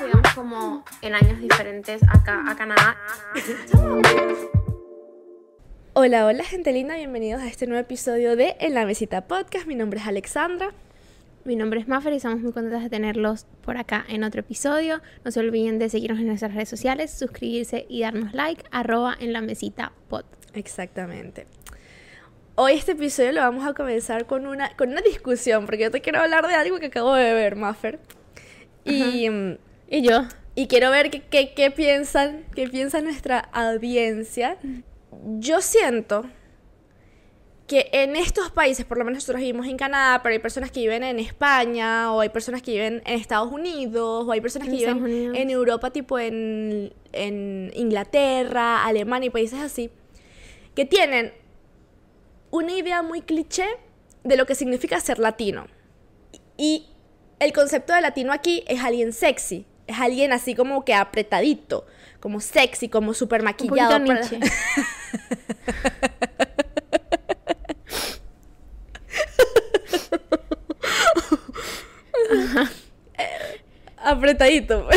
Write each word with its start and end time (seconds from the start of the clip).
digamos, 0.00 0.34
como 0.34 0.84
en 1.00 1.14
años 1.14 1.40
diferentes 1.40 2.02
acá 2.02 2.44
a 2.46 2.56
Canadá. 2.56 2.96
Hola, 5.94 6.26
hola 6.26 6.44
gente 6.44 6.72
linda, 6.72 6.96
bienvenidos 6.96 7.40
a 7.40 7.46
este 7.46 7.66
nuevo 7.66 7.80
episodio 7.80 8.36
de 8.36 8.56
En 8.60 8.74
la 8.74 8.84
Mesita 8.84 9.26
Podcast. 9.26 9.66
Mi 9.66 9.74
nombre 9.74 9.98
es 9.98 10.06
Alexandra. 10.06 10.72
Mi 11.44 11.56
nombre 11.56 11.80
es 11.80 11.88
Maffer 11.88 12.12
y 12.12 12.16
estamos 12.16 12.40
muy 12.40 12.52
contentas 12.52 12.82
de 12.82 12.90
tenerlos 12.90 13.46
por 13.62 13.78
acá 13.78 14.04
en 14.08 14.24
otro 14.24 14.40
episodio. 14.40 15.00
No 15.24 15.30
se 15.30 15.40
olviden 15.40 15.78
de 15.78 15.88
seguirnos 15.88 16.18
en 16.18 16.26
nuestras 16.26 16.52
redes 16.52 16.68
sociales, 16.68 17.10
suscribirse 17.10 17.86
y 17.88 18.02
darnos 18.02 18.34
like, 18.34 18.64
arroba 18.72 19.16
en 19.18 19.32
la 19.32 19.40
mesita 19.40 19.92
pod. 20.08 20.24
Exactamente. 20.54 21.46
Hoy 22.56 22.72
este 22.72 22.92
episodio 22.92 23.32
lo 23.32 23.40
vamos 23.40 23.66
a 23.66 23.74
comenzar 23.74 24.26
con 24.26 24.46
una, 24.46 24.74
con 24.76 24.90
una 24.90 25.00
discusión, 25.02 25.66
porque 25.66 25.84
yo 25.84 25.90
te 25.90 26.00
quiero 26.00 26.20
hablar 26.20 26.46
de 26.46 26.54
algo 26.54 26.78
que 26.78 26.86
acabo 26.86 27.14
de 27.14 27.32
ver, 27.32 27.56
Maffer. 27.56 28.00
Y, 28.84 29.28
mm, 29.28 29.58
Y 29.88 30.02
yo, 30.02 30.22
y 30.54 30.66
quiero 30.66 30.90
ver 30.90 31.10
qué, 31.10 31.22
qué, 31.22 31.54
qué 31.54 31.70
piensan, 31.70 32.44
qué 32.54 32.68
piensa 32.68 33.00
nuestra 33.00 33.38
audiencia. 33.38 34.58
Yo 35.38 35.60
siento 35.60 36.24
que 37.66 37.88
en 37.92 38.14
estos 38.16 38.50
países, 38.50 38.84
por 38.84 38.96
lo 38.96 39.04
menos 39.04 39.18
nosotros 39.18 39.40
vivimos 39.40 39.66
en 39.66 39.76
Canadá, 39.76 40.22
pero 40.22 40.32
hay 40.32 40.38
personas 40.38 40.70
que 40.70 40.80
viven 40.80 41.02
en 41.02 41.18
España, 41.18 42.12
o 42.12 42.20
hay 42.20 42.28
personas 42.28 42.62
que 42.62 42.72
viven 42.72 43.02
en 43.04 43.20
Estados 43.20 43.52
Unidos, 43.52 44.26
o 44.26 44.32
hay 44.32 44.40
personas 44.40 44.68
que 44.68 44.76
viven 44.76 45.02
Unidos. 45.02 45.36
en 45.36 45.50
Europa, 45.50 45.90
tipo 45.90 46.18
en, 46.18 46.92
en 47.12 47.72
Inglaterra, 47.74 48.84
Alemania 48.84 49.26
y 49.26 49.30
países 49.30 49.58
así, 49.58 49.90
que 50.74 50.84
tienen 50.84 51.32
una 52.50 52.72
idea 52.72 53.02
muy 53.02 53.22
cliché 53.22 53.66
de 54.22 54.36
lo 54.36 54.46
que 54.46 54.54
significa 54.54 55.00
ser 55.00 55.18
latino. 55.18 55.66
Y 56.56 56.86
el 57.40 57.52
concepto 57.52 57.92
de 57.92 58.00
latino 58.00 58.32
aquí 58.32 58.64
es 58.68 58.80
alguien 58.82 59.12
sexy, 59.12 59.66
es 59.86 59.98
alguien 59.98 60.32
así 60.32 60.54
como 60.54 60.84
que 60.84 60.94
apretadito, 60.94 61.86
como 62.20 62.40
sexy, 62.40 62.88
como 62.88 63.14
súper 63.14 63.40
un 63.40 63.44
maquillado. 63.46 64.04
para- 64.04 64.20
apretadito. 73.98 74.88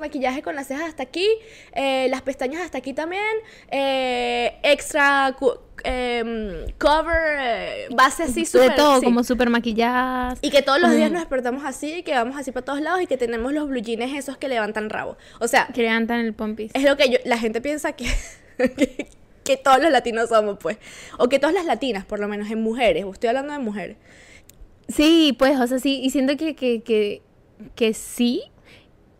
Maquillaje 0.00 0.42
con 0.42 0.54
las 0.56 0.66
cejas 0.68 0.88
hasta 0.88 1.02
aquí, 1.02 1.26
eh, 1.74 2.08
las 2.10 2.22
pestañas 2.22 2.62
hasta 2.62 2.78
aquí 2.78 2.92
también, 2.92 3.22
eh, 3.70 4.56
extra 4.62 5.36
em, 5.84 6.66
cover, 6.78 7.38
eh, 7.38 7.86
base 7.94 8.24
así 8.24 8.40
de 8.40 8.46
súper. 8.46 8.74
todo, 8.76 8.98
sí. 9.00 9.04
como 9.04 9.22
súper 9.24 9.50
maquilladas. 9.50 10.38
Y 10.42 10.50
que 10.50 10.62
todos 10.62 10.80
los 10.80 10.92
días 10.92 11.10
nos 11.10 11.20
despertamos 11.20 11.64
así, 11.64 12.02
que 12.02 12.12
vamos 12.12 12.36
así 12.36 12.50
para 12.52 12.64
todos 12.64 12.80
lados 12.80 13.02
y 13.02 13.06
que 13.06 13.16
tenemos 13.16 13.52
los 13.52 13.68
blue 13.68 13.80
jeans 13.80 14.14
esos 14.14 14.36
que 14.38 14.48
levantan 14.48 14.90
rabo. 14.90 15.16
O 15.40 15.48
sea, 15.48 15.68
Que 15.74 15.82
levantan 15.82 16.20
el 16.20 16.34
pompis. 16.34 16.70
es 16.74 16.82
lo 16.82 16.96
que 16.96 17.08
yo- 17.10 17.18
la 17.24 17.38
gente 17.38 17.60
piensa 17.60 17.92
que, 17.92 18.06
que, 18.58 19.08
que 19.44 19.56
todos 19.56 19.80
los 19.80 19.90
latinos 19.92 20.28
somos, 20.30 20.58
pues. 20.60 20.78
O 21.18 21.28
que 21.28 21.38
todas 21.38 21.54
las 21.54 21.64
latinas, 21.66 22.04
por 22.04 22.18
lo 22.20 22.26
menos 22.28 22.50
en 22.50 22.60
mujeres. 22.62 23.04
Estoy 23.12 23.28
hablando 23.28 23.52
de 23.52 23.58
mujeres. 23.60 23.96
Sí, 24.88 25.34
pues, 25.38 25.58
o 25.60 25.66
sea, 25.66 25.78
sí, 25.78 26.00
y 26.02 26.10
siento 26.10 26.36
que, 26.36 26.54
que, 26.54 26.82
que, 26.82 27.22
que 27.74 27.92
sí, 27.94 28.42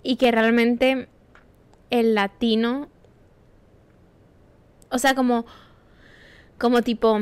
y 0.07 0.17
que 0.17 0.31
realmente 0.31 1.09
el 1.91 2.15
latino, 2.15 2.89
o 4.91 4.99
sea, 4.99 5.15
como, 5.15 5.47
como 6.59 6.83
tipo, 6.83 7.21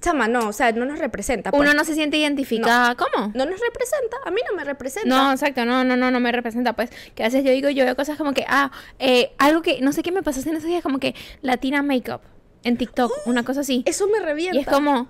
Chama, 0.00 0.26
no, 0.26 0.48
o 0.48 0.52
sea, 0.52 0.72
no 0.72 0.84
nos 0.84 0.98
representa. 0.98 1.52
pues. 1.52 1.60
uno 1.60 1.74
no 1.74 1.84
se 1.84 1.94
siente 1.94 2.16
identificada, 2.16 2.96
¿cómo? 2.96 3.30
No 3.34 3.46
nos 3.46 3.60
representa, 3.60 4.16
a 4.24 4.30
mí 4.32 4.40
no 4.50 4.56
me 4.56 4.64
representa. 4.64 5.08
No, 5.08 5.30
exacto, 5.30 5.64
no, 5.64 5.84
no, 5.84 5.96
no, 5.96 6.10
no 6.10 6.18
me 6.18 6.32
representa, 6.32 6.72
pues, 6.72 6.90
que 7.14 7.22
a 7.22 7.26
veces 7.26 7.44
yo 7.44 7.52
digo, 7.52 7.70
yo 7.70 7.84
veo 7.84 7.94
cosas 7.94 8.18
como 8.18 8.34
que, 8.34 8.44
ah, 8.48 8.72
eh, 8.98 9.32
algo 9.38 9.62
que, 9.62 9.80
no 9.80 9.92
sé 9.92 10.02
qué 10.02 10.10
me 10.10 10.24
pasó 10.24 10.40
en 10.48 10.56
esos 10.56 10.68
días, 10.68 10.82
como 10.82 10.98
que 10.98 11.14
latina 11.40 11.82
makeup 11.82 12.20
en 12.64 12.76
TikTok, 12.76 13.12
una 13.26 13.44
cosa 13.44 13.60
así. 13.60 13.84
Eso 13.86 14.08
me 14.08 14.18
revienta. 14.18 14.56
Y 14.56 14.60
es 14.60 14.66
como, 14.66 15.08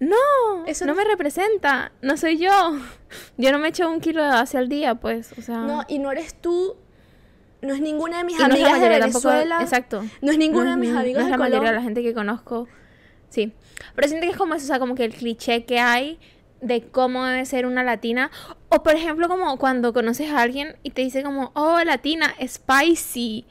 no, 0.00 0.64
Eso 0.66 0.86
no 0.86 0.94
me 0.94 1.04
representa, 1.04 1.92
no 2.02 2.16
soy 2.16 2.38
yo. 2.38 2.50
Yo 3.36 3.52
no 3.52 3.58
me 3.58 3.68
echo 3.68 3.88
un 3.90 4.00
kilo 4.00 4.22
hacia 4.24 4.60
el 4.60 4.68
día, 4.68 4.94
pues, 4.96 5.32
o 5.38 5.42
sea. 5.42 5.58
No, 5.58 5.84
y 5.88 5.98
no 5.98 6.10
eres 6.12 6.34
tú, 6.40 6.76
no 7.62 7.74
es 7.74 7.80
ninguna 7.80 8.18
de 8.18 8.24
mis 8.24 8.36
y 8.36 8.38
no 8.38 8.44
amigas 8.46 8.80
de 8.80 8.98
tampoco- 8.98 9.28
Venezuela. 9.28 9.58
exacto. 9.62 10.04
No 10.22 10.30
es 10.30 10.38
ninguna 10.38 10.64
No 10.64 10.70
de 10.72 10.76
mis 10.76 10.90
amigos 10.94 11.14
no 11.14 11.20
es 11.20 11.26
de 11.26 11.30
la 11.30 11.38
mayoría 11.38 11.70
de 11.70 11.76
la 11.76 11.82
gente 11.82 12.02
que 12.02 12.14
conozco. 12.14 12.68
Sí. 13.30 13.52
Pero 13.94 14.08
siento 14.08 14.26
que 14.26 14.32
es 14.32 14.38
como 14.38 14.54
eso, 14.54 14.64
o 14.64 14.68
sea, 14.68 14.78
como 14.78 14.94
que 14.94 15.04
el 15.04 15.14
cliché 15.14 15.64
que 15.64 15.80
hay 15.80 16.18
de 16.60 16.82
cómo 16.88 17.24
debe 17.24 17.44
ser 17.46 17.66
una 17.66 17.82
latina. 17.82 18.30
O 18.68 18.82
por 18.82 18.94
ejemplo, 18.94 19.28
como 19.28 19.56
cuando 19.58 19.92
conoces 19.92 20.30
a 20.30 20.40
alguien 20.42 20.76
y 20.82 20.90
te 20.90 21.02
dice 21.02 21.22
como, 21.22 21.50
oh, 21.54 21.82
latina, 21.84 22.34
spicy. 22.46 23.46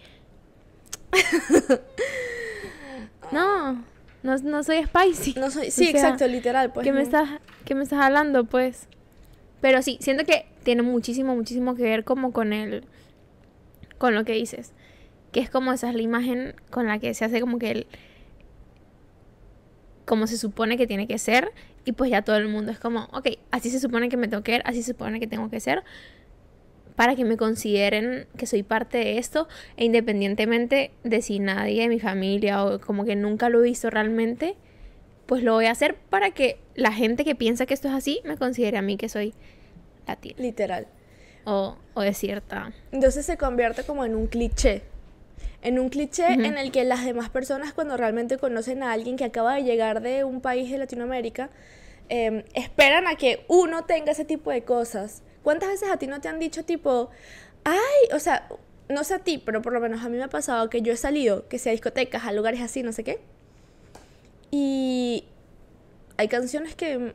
no, 3.31 3.84
no, 4.28 4.38
no 4.38 4.64
soy 4.64 4.84
spicy. 4.84 5.40
No 5.40 5.50
soy, 5.50 5.72
sí, 5.72 5.88
O 5.88 5.92
sea, 5.92 6.02
exacto, 6.02 6.28
literal. 6.28 6.72
Pues, 6.72 6.84
¿Qué 6.84 6.92
me 6.92 7.02
estás, 7.02 7.30
qué 7.66 7.76
me 7.76 7.84
estás 7.84 8.04
hablando, 8.04 8.44
pues? 8.44 8.88
Pero 9.62 9.82
sí, 9.82 9.98
siento 10.02 10.26
que 10.26 10.46
tiene 10.64 10.84
muchísimo, 10.84 11.36
muchísimo 11.36 11.76
que 11.76 11.84
ver 11.84 12.04
como 12.04 12.32
con 12.32 12.54
el, 12.54 12.84
con 13.98 14.14
lo 14.14 14.26
que 14.26 14.34
dices. 14.34 14.74
Que 15.32 15.40
es 15.40 15.50
como 15.50 15.72
esa 15.72 15.90
es 15.90 15.96
la 15.96 16.02
imagen 16.02 16.56
con 16.70 16.88
la 16.88 17.00
que 17.00 17.14
se 17.14 17.26
hace 17.26 17.40
como 17.40 17.58
que 17.58 17.72
el, 17.72 17.88
como 20.06 20.28
se 20.28 20.38
supone 20.38 20.78
que 20.78 20.88
tiene 20.88 21.08
que 21.08 21.18
ser. 21.18 21.52
Y 21.86 21.94
pues 21.94 22.12
ya 22.12 22.22
todo 22.22 22.36
el 22.36 22.50
mundo 22.50 22.72
es 22.72 22.80
como, 22.80 23.06
ok, 23.14 23.30
así 23.52 23.70
se 23.70 23.80
supone 23.80 24.10
que 24.10 24.18
me 24.18 24.28
tengo 24.28 24.44
que 24.44 24.52
ver, 24.52 24.62
así 24.66 24.84
se 24.84 24.92
supone 24.92 25.22
que 25.22 25.28
tengo 25.28 25.50
que 25.50 25.62
ser. 25.62 25.84
Para 26.97 27.16
que 27.16 27.24
me 27.24 27.38
consideren 27.38 28.28
que 28.38 28.46
soy 28.46 28.63
parte 28.63 28.97
de 28.97 29.18
esto. 29.19 29.47
E 29.78 29.85
independientemente 29.85 30.91
de 31.06 31.22
si 31.22 31.40
nadie 31.40 31.84
de 31.84 31.88
mi 31.88 32.02
familia 32.02 32.66
o 32.66 32.81
como 32.81 33.06
que 33.06 33.16
nunca 33.16 33.47
lo 33.47 33.59
he 33.59 33.63
visto 33.63 33.90
realmente, 33.90 34.58
pues 35.28 35.44
lo 35.44 35.53
voy 35.53 35.68
a 35.68 35.72
hacer 35.72 35.96
para 35.96 36.31
que 36.31 36.59
la 36.75 36.91
gente 36.91 37.24
que 37.24 37.36
piensa 37.36 37.66
que 37.66 37.74
esto 37.74 37.88
es 37.88 37.94
así 37.94 38.19
me 38.25 38.36
considere 38.36 38.78
a 38.78 38.81
mí 38.81 38.97
que 38.97 39.07
soy 39.09 39.34
latina 40.07 40.36
Literal. 40.40 40.88
o, 41.46 41.78
o 41.94 42.02
de 42.02 42.13
cierta. 42.13 42.74
Entonces 42.91 43.25
se 43.25 43.38
convierte 43.38 43.84
como 43.84 44.03
en 44.03 44.16
un 44.16 44.28
cliché. 44.28 44.81
En 45.62 45.80
un 45.80 45.90
cliché 45.90 46.34
en 46.34 46.57
el 46.57 46.72
que 46.72 46.84
las 46.84 47.03
demás 47.03 47.30
personas 47.30 47.74
cuando 47.74 47.97
realmente 47.97 48.38
conocen 48.38 48.84
a 48.84 48.91
alguien 48.91 49.18
que 49.18 49.25
acaba 49.25 49.56
de 49.56 49.63
llegar 49.63 50.02
de 50.02 50.24
un 50.24 50.40
país 50.40 50.72
de 50.72 50.78
Latinoamérica, 50.78 51.50
eh, 52.09 52.46
esperan 52.53 53.06
a 53.07 53.16
que 53.16 53.44
uno 53.47 53.84
tenga 53.86 54.12
ese 54.12 54.24
tipo 54.24 54.50
de 54.50 54.63
cosas. 54.63 55.24
¿Cuántas 55.47 55.69
veces 55.69 55.90
a 55.90 55.96
ti 55.96 56.08
no 56.08 56.19
te 56.19 56.28
han 56.28 56.40
dicho 56.40 56.66
tipo, 56.66 57.09
ay, 57.63 58.09
o 58.13 58.19
sea, 58.19 58.50
no 58.90 59.06
sé 59.06 59.13
a 59.13 59.19
ti, 59.19 59.38
pero 59.38 59.62
por 59.62 59.72
lo 59.72 59.80
menos 59.80 60.03
a 60.03 60.09
mí 60.09 60.18
me 60.18 60.24
ha 60.25 60.30
pasado 60.30 60.69
que 60.69 60.81
yo 60.81 60.91
he 60.91 60.97
salido, 60.97 61.47
que 61.47 61.58
sea 61.58 61.69
a 61.69 61.72
discotecas, 61.72 62.25
a 62.25 62.34
lugares 62.34 62.59
así, 62.59 62.84
no 62.84 62.91
sé 62.91 63.06
qué, 63.06 63.22
y 64.52 65.24
hay 66.18 66.28
canciones 66.28 66.75
que 66.75 67.13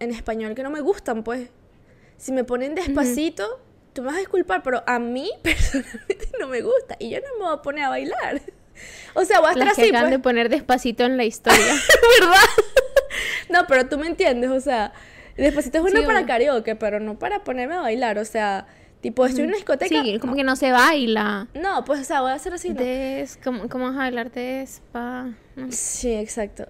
en 0.00 0.10
español 0.10 0.54
que 0.54 0.62
no 0.62 0.68
me 0.68 0.82
gustan, 0.82 1.24
pues. 1.24 1.48
Si 2.18 2.30
me 2.30 2.44
ponen 2.44 2.74
despacito, 2.74 3.58
tú 3.94 4.02
me 4.02 4.08
vas 4.08 4.16
a 4.16 4.18
disculpar, 4.18 4.62
pero 4.62 4.82
a 4.86 4.98
mí 4.98 5.30
personalmente 5.42 6.28
no 6.38 6.48
me 6.48 6.60
gusta 6.60 6.96
y 6.98 7.08
yo 7.08 7.20
no 7.20 7.38
me 7.38 7.44
voy 7.46 7.54
a 7.54 7.62
poner 7.62 7.84
a 7.84 7.88
bailar. 7.88 8.42
O 9.14 9.24
sea, 9.24 9.40
voy 9.40 9.48
a 9.48 9.52
estar 9.52 9.66
Las 9.66 9.76
que 9.76 9.82
así, 9.82 9.90
acaban 9.90 10.10
pues. 10.10 10.18
de 10.18 10.22
poner 10.22 10.48
despacito 10.50 11.04
en 11.04 11.16
la 11.16 11.24
historia. 11.24 11.74
¿verdad? 12.20 12.36
no, 13.48 13.66
pero 13.66 13.88
tú 13.88 13.96
me 13.96 14.08
entiendes, 14.08 14.50
o 14.50 14.60
sea, 14.60 14.92
despacito 15.36 15.78
es 15.78 15.82
bueno 15.82 16.00
Sí, 16.00 16.06
para 16.06 16.26
karaoke, 16.26 16.76
pero 16.76 17.00
no 17.00 17.18
para 17.18 17.44
ponerme 17.44 17.74
a 17.76 17.80
bailar, 17.80 18.18
o 18.18 18.24
sea, 18.24 18.66
tipo, 19.00 19.24
estoy 19.26 19.42
en 19.42 19.48
una 19.48 19.56
discoteca. 19.56 19.88
sí, 20.02 20.18
como 20.20 20.34
que 20.34 20.44
no 20.44 20.56
se 20.56 20.72
baila. 20.72 21.48
No, 21.54 21.84
pues, 21.84 22.00
o 22.00 22.04
sea, 22.04 22.20
voy 22.20 22.30
a 22.30 22.34
hacer 22.34 22.52
así. 22.54 22.70
no. 22.70 22.80
Des, 22.80 23.38
¿cómo, 23.42 23.68
¿Cómo 23.68 23.86
vas 23.86 23.94
a 23.94 23.98
bailar 23.98 24.30
despa? 24.30 25.30
No. 25.56 25.66
Sí, 25.70 26.12
exacto. 26.14 26.66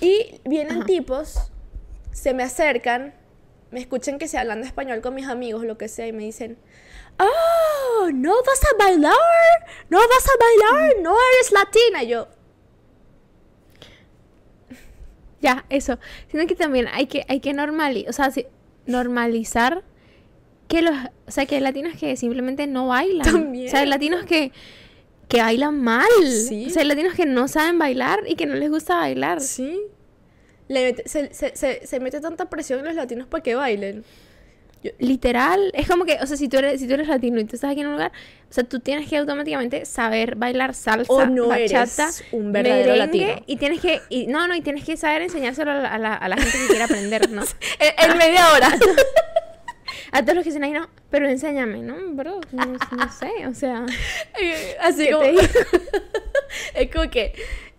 Y 0.00 0.40
vienen 0.44 0.78
Ajá. 0.78 0.86
tipos, 0.86 1.50
se 2.12 2.34
me 2.34 2.42
acercan, 2.42 3.14
me 3.70 3.80
escuchan 3.80 4.18
que 4.18 4.28
se 4.28 4.38
hablando 4.38 4.66
español 4.66 5.00
con 5.00 5.14
mis 5.14 5.26
amigos, 5.26 5.64
lo 5.64 5.78
que 5.78 5.88
sea, 5.88 6.06
y 6.06 6.12
me 6.12 6.24
dicen, 6.24 6.58
¡Oh! 7.18 8.10
¿No 8.12 8.32
vas 8.32 8.60
a 8.72 8.76
bailar? 8.84 9.12
¿No 9.88 9.98
vas 9.98 10.26
a 10.28 10.72
bailar? 10.72 10.94
¿No 11.02 11.16
eres 11.34 11.52
latina? 11.52 12.02
Y 12.02 12.08
yo, 12.08 12.28
Ya, 15.44 15.66
eso. 15.68 15.98
Siento 16.30 16.48
que 16.48 16.54
también 16.56 16.86
hay 16.90 17.06
que, 17.06 17.24
hay 17.28 17.40
que 17.40 17.52
o 18.08 18.12
sea, 18.12 18.32
normalizar 18.86 19.82
que 20.68 20.80
los, 20.80 20.94
o 21.26 21.30
sea, 21.30 21.44
que 21.46 21.56
hay 21.56 21.60
latinos 21.60 21.92
que 22.00 22.16
simplemente 22.16 22.66
no 22.66 22.86
bailan. 22.88 23.22
También. 23.30 23.68
O 23.68 23.70
sea, 23.70 23.80
hay 23.80 23.86
latinos 23.86 24.24
que, 24.24 24.52
que 25.28 25.40
bailan 25.42 25.78
mal. 25.80 26.08
Sí. 26.48 26.66
O 26.68 26.70
sea, 26.70 26.80
hay 26.82 26.88
latinos 26.88 27.14
que 27.14 27.26
no 27.26 27.46
saben 27.48 27.78
bailar 27.78 28.20
y 28.26 28.36
que 28.36 28.46
no 28.46 28.54
les 28.54 28.70
gusta 28.70 28.96
bailar. 28.96 29.40
¿sí? 29.42 29.80
Le 30.68 30.92
mete- 30.92 31.06
se, 31.06 31.34
se- 31.34 31.54
se- 31.54 31.86
se 31.86 32.00
mete 32.00 32.20
tanta 32.20 32.48
presión 32.48 32.78
en 32.80 32.86
los 32.86 32.94
latinos 32.94 33.26
para 33.28 33.42
que 33.42 33.54
bailen. 33.54 34.02
Literal, 34.98 35.70
es 35.74 35.88
como 35.88 36.04
que, 36.04 36.18
o 36.20 36.26
sea, 36.26 36.36
si 36.36 36.48
tú 36.48 36.58
eres, 36.58 36.80
si 36.80 36.86
tú 36.86 36.94
eres 36.94 37.08
latino 37.08 37.40
y 37.40 37.44
tú 37.44 37.56
estás 37.56 37.70
aquí 37.70 37.80
en 37.80 37.86
un 37.86 37.92
lugar, 37.94 38.12
o 38.50 38.52
sea, 38.52 38.64
tú 38.64 38.80
tienes 38.80 39.08
que 39.08 39.16
automáticamente 39.16 39.84
saber 39.86 40.34
bailar 40.36 40.74
salsa, 40.74 41.12
O 41.12 41.26
no 41.26 41.48
bachata, 41.48 42.04
eres 42.04 42.24
un 42.32 42.52
verdadero 42.52 42.92
merengue, 42.92 43.26
latino. 43.26 43.44
y 43.46 43.56
tienes 43.56 43.80
que, 43.80 44.02
y, 44.10 44.26
no, 44.26 44.46
no, 44.46 44.54
y 44.54 44.60
tienes 44.60 44.84
que 44.84 44.96
saber 44.96 45.22
enseñárselo 45.22 45.70
a 45.70 45.74
la, 45.74 45.88
a 45.88 45.98
la, 45.98 46.14
a 46.14 46.28
la 46.28 46.36
gente 46.36 46.58
que 46.58 46.66
quiere 46.66 46.84
aprender, 46.84 47.30
¿no? 47.30 47.42
En, 47.78 48.10
en 48.10 48.18
media 48.18 48.52
hora. 48.52 48.68
A 50.12 50.22
todos 50.22 50.36
los 50.36 50.44
que 50.44 50.50
dicen 50.50 50.62
ahí, 50.64 50.70
no, 50.72 50.88
pero 51.10 51.28
enséñame, 51.28 51.80
¿no? 51.82 51.96
Bro, 52.14 52.40
no, 52.52 52.64
no 52.66 53.12
sé, 53.18 53.46
o 53.48 53.54
sea. 53.54 53.84
Así 54.80 55.06
¿Qué 55.06 55.12
como. 55.12 55.24
es 56.74 56.90
como 56.92 57.10
que. 57.10 57.32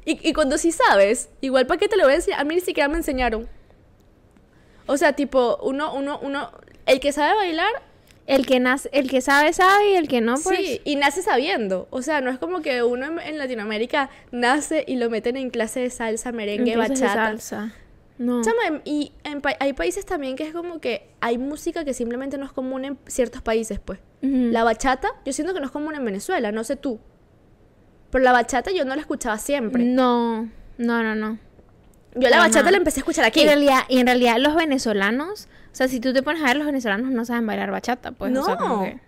Y, 0.06 0.30
y 0.30 0.34
cuando 0.34 0.58
sí 0.58 0.72
sabes, 0.72 1.30
igual 1.42 1.66
para 1.66 1.80
qué 1.80 1.88
te 1.88 1.96
lo 1.98 2.04
voy 2.04 2.13
a 2.13 2.16
enseñar. 2.18 2.42
A 2.42 2.44
mí 2.44 2.56
ni 2.56 2.62
siquiera 2.62 2.90
me 2.90 2.98
enseñaron. 2.98 3.48
O 4.86 4.98
sea, 4.98 5.13
tipo, 5.13 5.58
uno, 5.63 5.94
uno, 5.94 6.19
uno. 6.22 6.51
El 6.86 7.00
que 7.00 7.12
sabe 7.12 7.36
bailar, 7.36 7.72
El 8.28 8.46
que 8.46 8.60
nace, 8.60 8.90
el 8.92 9.10
que 9.10 9.22
sabe, 9.22 9.54
sabe, 9.54 9.92
y 9.92 9.96
el 9.96 10.08
que 10.08 10.20
no, 10.22 10.36
pues. 10.36 10.58
sí, 10.58 10.82
y 10.84 10.96
nace 10.96 11.22
sabiendo. 11.22 11.88
O 11.92 12.02
sea, 12.02 12.22
no 12.22 12.32
es 12.32 12.38
como 12.40 12.62
que 12.62 12.82
uno 12.84 13.06
en, 13.06 13.20
en 13.20 13.38
Latinoamérica 13.38 14.10
nace 14.32 14.84
y 14.88 14.96
lo 14.96 15.10
meten 15.10 15.38
en 15.38 15.50
clase 15.52 15.80
de 15.82 15.90
salsa, 15.90 16.32
merengue, 16.32 16.74
en 16.74 16.80
bachata. 16.80 17.14
salsa. 17.14 17.74
No. 18.18 18.42
Chama, 18.44 18.66
em- 18.68 18.82
y 18.86 19.12
en 19.26 19.42
pa- 19.42 19.58
hay 19.60 19.74
países 19.74 20.06
también 20.06 20.36
que 20.38 20.44
es 20.48 20.54
como 20.54 20.80
que 20.80 21.06
hay 21.20 21.38
música 21.38 21.84
que 21.84 21.94
simplemente 21.94 22.38
no 22.38 22.46
es 22.46 22.52
común 22.54 22.86
en 22.86 22.98
ciertos 23.08 23.42
países, 23.42 23.80
pues. 23.84 24.00
La 24.22 24.64
bachata, 24.64 25.10
yo 25.24 25.34
siento 25.34 25.54
que 25.54 25.60
no 25.60 25.68
es 25.68 25.72
común 25.72 25.94
en 25.94 26.04
Venezuela, 26.04 26.52
no 26.52 26.64
sé 26.64 26.78
tú. 26.78 27.00
Pero 28.10 28.24
la 28.24 28.32
bachata 28.32 28.72
yo 28.72 28.84
no 28.86 28.96
la 28.96 29.02
escuchaba 29.02 29.38
siempre. 29.38 29.84
No, 29.84 30.50
no, 30.78 31.04
no, 31.04 31.14
no. 31.14 31.38
Yo 32.16 32.30
la 32.30 32.40
bachata 32.40 32.72
la 32.72 32.78
empecé 32.78 33.00
a 33.00 33.02
escuchar 33.02 33.26
aquí. 33.26 33.42
Y 33.42 33.44
en 33.44 33.50
realidad, 33.50 33.80
y 33.90 34.00
en 34.00 34.08
realidad 34.08 34.38
los 34.40 34.56
venezolanos, 34.56 35.48
sea, 35.75 35.88
si 35.88 36.00
tú 36.00 36.13
te 36.13 36.24
pones 36.24 36.42
a 36.42 36.48
ver, 36.48 36.57
los 36.57 36.66
venezolanos 36.66 37.12
no 37.12 37.25
saben 37.25 37.45
bailar 37.45 37.72
bachata, 37.72 38.12
pues. 38.12 38.36
O 38.38 38.44
sea, 38.44 38.56
como 38.57 38.77
No. 38.77 38.83
que 38.83 39.00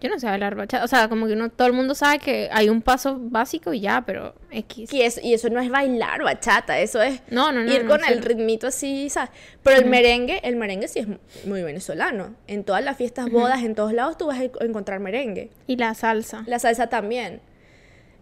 yo 0.00 0.08
no 0.10 0.18
sé 0.18 0.26
bailar 0.26 0.54
bachata. 0.54 0.84
O 0.84 0.88
sea, 0.88 1.08
como 1.08 1.26
que 1.26 1.32
uno, 1.32 1.48
todo 1.50 1.66
el 1.68 1.74
mundo 1.74 1.94
sabe 1.94 2.18
que 2.20 2.48
hay 2.52 2.68
un 2.68 2.82
paso 2.82 3.18
básico 3.20 3.72
y 3.72 3.80
ya, 3.80 4.02
pero 4.06 4.34
X. 4.50 4.92
Y 4.92 5.02
eso, 5.02 5.20
y 5.22 5.34
eso 5.34 5.48
no 5.50 5.60
es 5.60 5.70
bailar 5.70 6.22
bachata, 6.22 6.78
eso 6.78 7.02
es 7.02 7.20
No, 7.30 7.50
no, 7.52 7.62
no. 7.64 7.72
ir 7.72 7.84
no, 7.84 7.90
con 7.90 8.04
el 8.04 8.22
ritmito 8.22 8.68
así, 8.68 9.08
¿sabes? 9.10 9.30
Pero 9.62 9.76
el 9.78 9.86
merengue, 9.86 10.40
el 10.44 10.56
merengue 10.56 10.88
sí 10.88 11.00
es 11.00 11.46
muy 11.46 11.62
venezolano. 11.62 12.34
En 12.46 12.64
todas 12.64 12.82
las 12.84 12.96
fiestas, 12.96 13.28
bodas, 13.30 13.62
en 13.62 13.74
todos 13.74 13.92
lados 13.92 14.16
tú 14.18 14.26
vas 14.26 14.38
a 14.38 14.44
en- 14.44 14.52
encontrar 14.60 15.00
merengue. 15.00 15.50
Y 15.66 15.76
la 15.76 15.94
salsa. 15.94 16.42
La 16.46 16.58
salsa 16.58 16.88
también. 16.88 17.40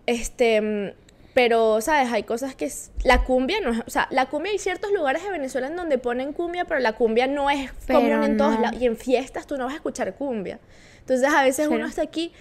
Este, 0.07 0.61
mm, 0.61 0.91
pero, 1.37 1.83
¿sabes? 1.83 2.11
Hay 2.11 2.23
cosas 2.23 2.55
que... 2.55 2.65
es- 2.65 2.93
La 3.05 3.23
cumbia 3.23 3.61
no 3.61 3.71
es... 3.71 3.81
O 3.87 3.91
sea, 3.91 4.09
la 4.11 4.25
cumbia 4.25 4.53
hay 4.53 4.59
ciertos 4.59 4.91
lugares 4.91 5.23
de 5.23 5.29
Venezuela 5.31 5.67
en 5.67 5.77
donde 5.77 5.99
ponen 5.99 6.33
cumbia, 6.33 6.65
pero 6.65 6.81
la 6.81 6.95
cumbia 6.95 7.27
no 7.27 7.51
es 7.51 7.71
Pero 7.87 8.01
común 8.01 8.25
en 8.25 8.39
todos 8.39 8.55
no. 8.55 8.61
lados. 8.63 8.81
Y 8.81 8.87
en 8.87 8.97
fiestas 8.97 9.47
tú 9.47 9.59
no 9.59 9.65
vas 9.65 9.75
a 9.75 9.77
escuchar 9.77 10.15
cumbia. 10.15 10.59
Entonces, 11.01 11.29
a 11.29 11.43
veces 11.43 11.69
uno 11.69 11.85
está 11.85 12.01
aquí... 12.01 12.33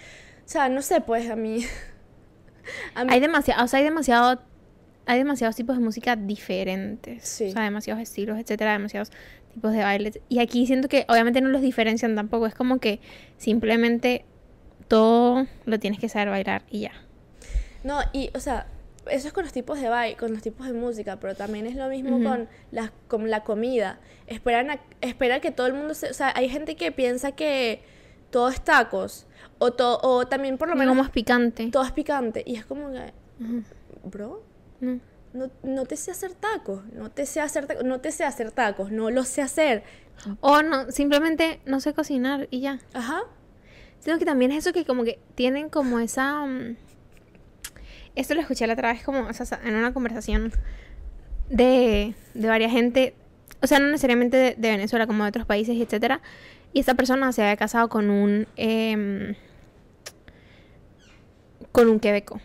O 0.45 0.47
sea, 0.47 0.69
no 0.69 0.81
sé, 0.81 1.01
pues 1.01 1.29
a 1.29 1.35
mí... 1.35 1.65
a 2.95 3.03
mí 3.03 3.09
Hay 3.13 3.19
demasiado, 3.19 3.65
o 3.65 3.67
sea, 3.67 3.79
hay 3.79 3.83
demasiado, 3.83 4.41
hay 5.05 5.17
demasiados 5.17 5.57
tipos 5.57 5.75
de 5.75 5.83
música 5.83 6.15
diferentes. 6.15 7.27
Sí. 7.27 7.49
O 7.49 7.51
sea, 7.51 7.63
demasiados 7.63 8.01
estilos, 8.01 8.39
etcétera, 8.39 8.71
demasiados 8.71 9.11
tipos 9.53 9.73
de 9.73 9.83
bailes. 9.83 10.19
Y 10.29 10.39
aquí 10.39 10.65
siento 10.67 10.87
que 10.87 11.05
obviamente 11.09 11.41
no 11.41 11.49
los 11.49 11.61
diferencian 11.61 12.15
tampoco. 12.15 12.47
Es 12.47 12.55
como 12.55 12.79
que 12.79 13.01
simplemente 13.37 14.23
todo 14.87 15.47
lo 15.65 15.79
tienes 15.79 15.99
que 15.99 16.07
saber 16.07 16.29
bailar 16.29 16.63
y 16.69 16.79
ya. 16.79 16.93
No, 17.83 17.99
y, 18.13 18.29
o 18.33 18.39
sea, 18.39 18.67
eso 19.09 19.27
es 19.27 19.33
con 19.33 19.43
los 19.43 19.53
tipos 19.53 19.79
de 19.79 19.89
baile, 19.89 20.17
con 20.17 20.31
los 20.33 20.41
tipos 20.41 20.67
de 20.67 20.73
música, 20.73 21.19
pero 21.19 21.35
también 21.35 21.65
es 21.67 21.75
lo 21.75 21.87
mismo 21.89 22.21
con, 22.23 22.47
la, 22.71 22.91
con 23.07 23.29
la 23.29 23.43
comida. 23.43 23.99
Esperan 24.27 24.71
a, 24.71 24.79
espera 25.01 25.39
que 25.39 25.51
todo 25.51 25.67
el 25.67 25.73
mundo 25.73 25.93
se... 25.93 26.09
O 26.09 26.13
sea, 26.13 26.33
hay 26.35 26.49
gente 26.49 26.75
que 26.75 26.91
piensa 26.91 27.31
que 27.33 27.81
todo 28.31 28.49
es 28.49 28.61
tacos, 28.61 29.27
o, 29.59 29.71
to- 29.71 29.99
o 30.01 30.27
también 30.27 30.57
por 30.57 30.67
lo 30.67 30.75
menos 30.75 30.95
más 30.95 31.09
picante. 31.09 31.69
todo 31.71 31.83
es 31.83 31.91
picante, 31.91 32.43
y 32.45 32.55
es 32.55 32.65
como 32.65 32.91
que, 32.91 33.13
bro, 34.03 34.43
No. 34.81 34.99
no, 35.33 35.49
no 35.63 35.85
te 35.85 35.95
sé 35.95 36.11
hacer 36.11 36.33
tacos, 36.33 36.83
no 36.93 37.11
te 37.11 37.25
sé 37.25 37.39
hacer 37.41 37.65
tacos, 37.67 37.83
no 37.85 38.01
te 38.01 38.11
sé 38.11 38.23
hacer 38.23 38.51
tacos, 38.51 38.91
no 38.91 39.09
los 39.11 39.27
sé 39.27 39.41
hacer. 39.41 39.83
O 40.41 40.61
no, 40.61 40.91
simplemente 40.91 41.59
no 41.65 41.79
sé 41.79 41.93
cocinar 41.93 42.47
y 42.51 42.61
ya. 42.61 42.79
Ajá. 42.93 43.21
Sino 43.99 44.17
que 44.19 44.25
también 44.25 44.51
es 44.51 44.59
eso 44.59 44.73
que 44.73 44.85
como 44.85 45.03
que 45.03 45.19
tienen 45.35 45.69
como 45.69 45.99
esa... 45.99 46.45
mm, 46.45 46.77
esto 48.15 48.33
lo 48.33 48.41
escuché 48.41 48.67
la 48.67 48.73
otra 48.73 48.93
vez 48.93 49.03
como 49.03 49.21
o 49.21 49.31
en 49.63 49.75
una 49.75 49.93
conversación 49.93 50.51
de, 51.49 52.15
de 52.33 52.47
varias 52.47 52.71
gente, 52.71 53.13
o 53.61 53.67
sea, 53.67 53.79
no 53.79 53.87
necesariamente 53.87 54.55
de, 54.57 54.69
Venezuela, 54.69 55.07
como 55.07 55.23
de 55.23 55.29
otros 55.29 55.45
países, 55.45 55.77
etcétera. 55.79 56.21
Y 56.73 56.79
esta 56.79 56.95
persona 56.95 57.31
se 57.31 57.41
había 57.41 57.55
casado 57.57 57.89
con 57.89 58.09
un... 58.09 58.47
em, 58.57 59.35
con 61.71 61.89
un 61.89 61.99
quebeco. 61.99 62.39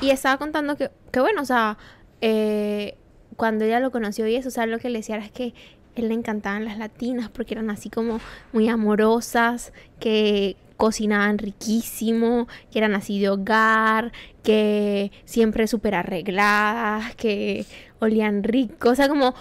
Y 0.00 0.10
estaba 0.10 0.36
contando 0.36 0.76
que, 0.76 0.90
que 1.10 1.20
bueno, 1.20 1.42
o 1.42 1.44
sea, 1.44 1.78
eh, 2.20 2.96
cuando 3.36 3.64
ella 3.64 3.80
lo 3.80 3.90
conoció 3.90 4.26
y 4.26 4.36
eso, 4.36 4.48
o 4.48 4.52
sea, 4.52 4.66
lo 4.66 4.78
que 4.78 4.90
le 4.90 4.98
decía 4.98 5.16
era 5.16 5.28
que 5.28 5.54
él 5.94 6.08
le 6.08 6.14
encantaban 6.14 6.64
las 6.64 6.78
latinas 6.78 7.30
porque 7.30 7.54
eran 7.54 7.70
así 7.70 7.90
como 7.90 8.20
muy 8.52 8.68
amorosas, 8.68 9.72
que 10.00 10.56
cocinaban 10.76 11.38
riquísimo, 11.38 12.48
que 12.70 12.78
eran 12.78 12.94
así 12.94 13.20
de 13.20 13.30
hogar, 13.30 14.12
que 14.42 15.10
siempre 15.24 15.66
súper 15.66 15.94
arregladas, 15.94 17.14
que 17.16 17.66
olían 18.00 18.42
rico, 18.42 18.90
o 18.90 18.94
sea, 18.94 19.08
como 19.08 19.34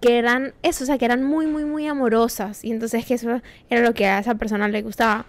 que 0.00 0.18
eran 0.18 0.54
eso, 0.62 0.84
o 0.84 0.86
sea, 0.86 0.98
que 0.98 1.04
eran 1.04 1.24
muy, 1.24 1.46
muy, 1.46 1.64
muy 1.64 1.86
amorosas. 1.86 2.64
Y 2.64 2.70
entonces 2.70 3.06
que 3.06 3.14
eso 3.14 3.40
era 3.70 3.80
lo 3.80 3.94
que 3.94 4.06
a 4.06 4.18
esa 4.18 4.34
persona 4.34 4.68
le 4.68 4.82
gustaba. 4.82 5.24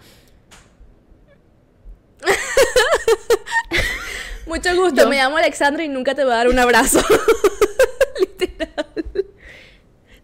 Mucho 4.46 4.76
gusto, 4.76 5.02
Yo. 5.02 5.08
me 5.08 5.16
llamo 5.16 5.38
Alexandra 5.38 5.82
y 5.82 5.88
nunca 5.88 6.14
te 6.14 6.24
voy 6.24 6.32
a 6.32 6.36
dar 6.36 6.48
un 6.48 6.58
abrazo. 6.58 7.00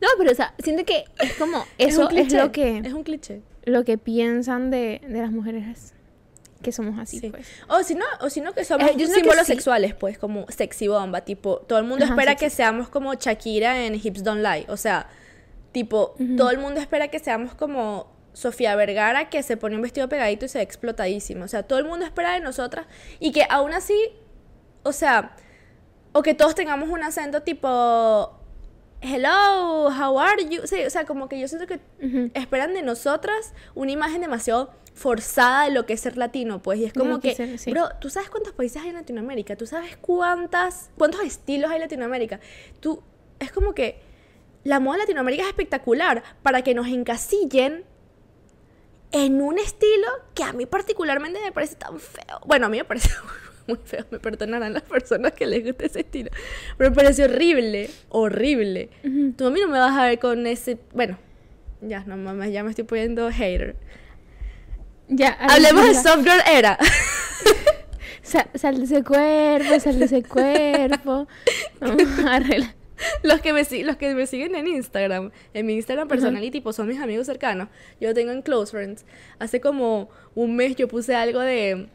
No, 0.03 0.09
pero 0.19 0.33
o 0.33 0.35
sea, 0.35 0.53
siento 0.59 0.85
que 0.85 1.05
es 1.21 1.35
como 1.35 1.59
un 1.59 1.65
eso 1.79 2.03
es, 2.03 2.09
cliché, 2.09 2.37
lo 2.37 2.51
que 2.51 2.79
Es 2.79 2.93
un 2.93 3.05
cliché. 3.05 3.41
Lo 3.65 3.85
que 3.85 3.99
piensan 3.99 4.71
de, 4.71 5.01
de 5.07 5.21
las 5.21 5.31
mujeres 5.31 5.95
que 6.63 6.71
somos 6.73 6.99
así, 7.01 7.19
Sí. 7.19 7.31
pues. 7.31 7.47
O 7.69 7.83
si 7.83 7.95
no, 7.97 8.05
o 8.21 8.31
si 8.31 8.41
no 8.41 8.53
que 8.53 8.65
somos 8.65 8.89
Eh, 8.91 9.07
símbolos 9.07 9.47
sí. 9.47 9.53
sexuales, 9.53 9.95
pues, 9.95 10.17
como 10.19 10.47
sexy 10.49 10.87
bomba, 10.89 11.23
tipo, 11.23 11.57
todo 11.59 11.79
el 11.81 11.85
mundo 11.85 12.05
Ajá, 12.05 12.15
espera 12.15 12.33
sexy. 12.33 12.45
que 12.47 12.51
seamos 12.51 12.89
como 12.89 13.15
Shakira 13.15 13.85
en 13.85 13.95
Hips 13.95 14.23
Don't 14.23 14.43
Lie, 14.43 14.67
o 14.69 14.77
sea, 14.77 15.09
tipo, 15.73 16.15
todo 16.37 16.51
el 16.51 16.59
mundo 16.59 16.81
espera 16.81 17.09
que 17.09 17.19
seamos 17.19 17.55
como 17.55 18.13
Sofía 18.33 18.77
Vergara 18.77 19.29
que 19.29 19.43
se 19.43 19.57
pone 19.57 19.75
un 19.77 19.83
vestido 19.83 20.09
pegadito 20.09 20.45
y 20.45 20.49
se 20.49 20.59
ve 20.59 20.65
explotadísimo, 20.65 21.45
o 21.45 21.49
sea, 21.49 21.65
todo 21.65 21.79
el 21.81 21.85
mundo 21.85 22.05
espera 22.07 22.33
de 22.35 22.41
nosotras 22.41 22.87
y 23.19 23.33
que 23.33 23.45
aún 23.51 23.73
así, 23.73 23.95
o 24.85 24.93
sea, 24.93 25.35
o 26.13 26.23
que 26.23 26.35
todos 26.35 26.55
tengamos 26.55 26.89
un 26.91 27.03
acento 27.03 27.43
tipo 27.43 28.39
hello, 29.03 29.91
how 29.91 30.19
are 30.19 30.45
you? 30.49 30.67
Sí, 30.67 30.85
o 30.85 30.91
sea, 30.91 31.05
como 31.05 31.29
que 31.29 31.39
yo 31.39 31.49
siento 31.49 31.67
que 31.67 31.81
esperan 32.35 32.73
de 32.73 32.83
nosotras 32.83 33.53
una 33.75 33.93
imagen 33.93 34.21
demasiado 34.21 34.73
forzada 34.95 35.65
de 35.65 35.71
lo 35.73 35.87
que 35.87 35.95
es 35.95 36.01
ser 36.01 36.17
latino, 36.17 36.63
pues, 36.63 36.79
y 36.79 36.85
es 36.85 36.93
como 36.93 37.21
que 37.21 37.35
ser, 37.35 37.59
sí. 37.59 37.71
bro, 37.71 37.89
¿tú 38.01 38.11
sabes 38.11 38.31
cuántos 38.31 38.53
países 38.53 38.83
hay 38.83 38.91
en 38.91 38.95
Latinoamérica? 38.95 39.57
¿Tú 39.57 39.67
sabes 39.67 39.97
cuántas, 39.97 40.91
cuántos 40.97 41.23
estilos 41.23 41.71
hay 41.71 41.77
en 41.77 41.83
Latinoamérica? 41.83 42.41
Tú, 42.81 43.03
es 43.41 43.53
como 43.53 43.75
que 43.75 44.01
la 44.65 44.81
moda 44.81 44.97
de 44.97 45.03
Latinoamérica 45.03 45.43
es 45.43 45.49
espectacular 45.49 46.23
para 46.43 46.63
que 46.63 46.75
nos 46.75 46.87
encasillen 46.87 47.85
en 49.11 49.43
un 49.43 49.59
estilo 49.59 50.09
que 50.35 50.43
a 50.43 50.53
mí 50.53 50.67
particularmente 50.67 51.41
me 51.41 51.53
parece 51.53 51.77
tan 51.77 51.99
feo. 51.99 52.41
Bueno, 52.47 52.67
a 52.67 52.69
mí 52.69 52.79
me 52.79 52.85
parece 52.85 53.11
muy 53.67 53.79
feo, 53.85 54.05
me 54.11 54.19
perdonarán 54.19 54.73
las 54.73 54.83
personas 54.83 55.33
que 55.33 55.47
les 55.47 55.65
gusta 55.65 55.87
ese 55.87 56.01
estilo, 56.01 56.31
pero 56.77 56.91
me 56.91 56.97
parece 56.97 57.25
horrible, 57.25 57.91
horrible. 58.09 58.91
Ujú. 59.05 59.33
Tú 59.37 59.47
a 59.47 59.51
mí 59.51 59.61
no 59.61 59.69
me 59.69 59.79
vas 59.79 59.97
a 59.97 60.07
ver 60.07 60.19
con 60.19 60.47
ese, 60.47 60.79
bueno, 60.93 61.19
ya, 61.81 62.05
no 62.07 62.17
mames, 62.17 62.53
ya 62.53 62.63
me 62.63 62.71
estoy 62.71 62.85
poniendo 62.85 63.31
hater. 63.31 63.77
Ya, 65.09 65.31
Hablemos 65.33 65.83
de 65.83 65.91
Alejandra, 65.91 66.13
soft 66.13 66.25
girl 66.25 66.43
era. 66.51 66.79
Sal, 68.23 68.49
sal 68.55 68.79
de 68.79 68.85
ese 68.85 69.03
cuerpo, 69.03 69.81
sal 69.81 69.99
de 69.99 70.05
ese 70.05 70.23
cuerpo. 70.23 71.27
Vamos 71.81 72.19
a 72.25 72.37
arreglar. 72.37 72.75
Los 73.25 73.41
que, 73.41 73.53
me, 73.53 73.63
los 73.85 73.97
que 73.97 74.15
me 74.15 74.27
siguen 74.27 74.55
en 74.55 74.69
Instagram, 74.69 75.33
en 75.55 75.67
mi 75.67 75.75
Instagram 75.75 76.07
personal 76.07 76.43
y 76.45 76.53
tipo 76.53 76.73
son 76.73 76.87
mis 76.87 77.01
amigos 77.01 77.27
cercanos, 77.27 77.69
yo 78.01 78.15
tengo 78.15 78.31
en 78.31 78.43
Close 78.43 78.71
Friends. 78.71 79.05
Hace 79.41 79.61
como 79.61 80.09
un 80.37 80.55
mes 80.55 80.77
yo 80.77 80.87
puse 80.87 81.17
algo 81.17 81.41
de, 81.41 81.89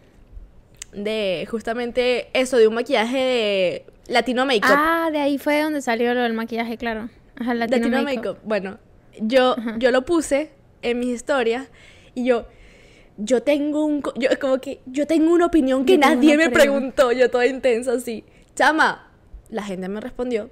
de 0.98 1.48
justamente 1.50 2.28
eso, 2.34 2.58
de 2.58 2.68
un 2.68 2.74
maquillaje 2.74 3.18
de 3.18 3.86
Latino 4.08 4.46
Makeup. 4.46 4.76
Ah, 4.76 5.10
de 5.12 5.20
ahí 5.20 5.38
fue 5.38 5.62
donde 5.62 5.82
salió 5.82 6.14
lo 6.14 6.22
del 6.22 6.34
maquillaje, 6.34 6.78
claro. 6.78 7.10
Ajá, 7.36 7.54
Latino, 7.54 7.88
Latino 7.88 8.04
Makeup. 8.04 8.26
Makeup. 8.26 8.40
Bueno, 8.44 8.78
yo, 9.20 9.56
yo 9.78 9.92
lo 9.92 10.04
puse 10.06 10.52
en 10.82 11.00
mis 11.00 11.10
historias 11.10 11.68
y 12.16 12.26
yo, 12.26 12.48
yo 13.18 13.44
tengo 13.44 13.86
un, 13.86 14.02
yo 14.16 14.30
como 14.40 14.60
que, 14.60 14.80
yo 14.86 15.06
tengo 15.06 15.32
una 15.32 15.46
opinión 15.46 15.86
que 15.86 15.94
Yo 15.94 16.00
nadie 16.00 16.36
me 16.36 16.50
preguntó, 16.50 17.12
yo 17.12 17.30
toda 17.30 17.46
intensa 17.46 17.94
así. 17.94 18.24
Chama, 18.56 19.12
la 19.50 19.64
gente 19.64 19.88
me 19.88 20.02
respondió 20.02 20.50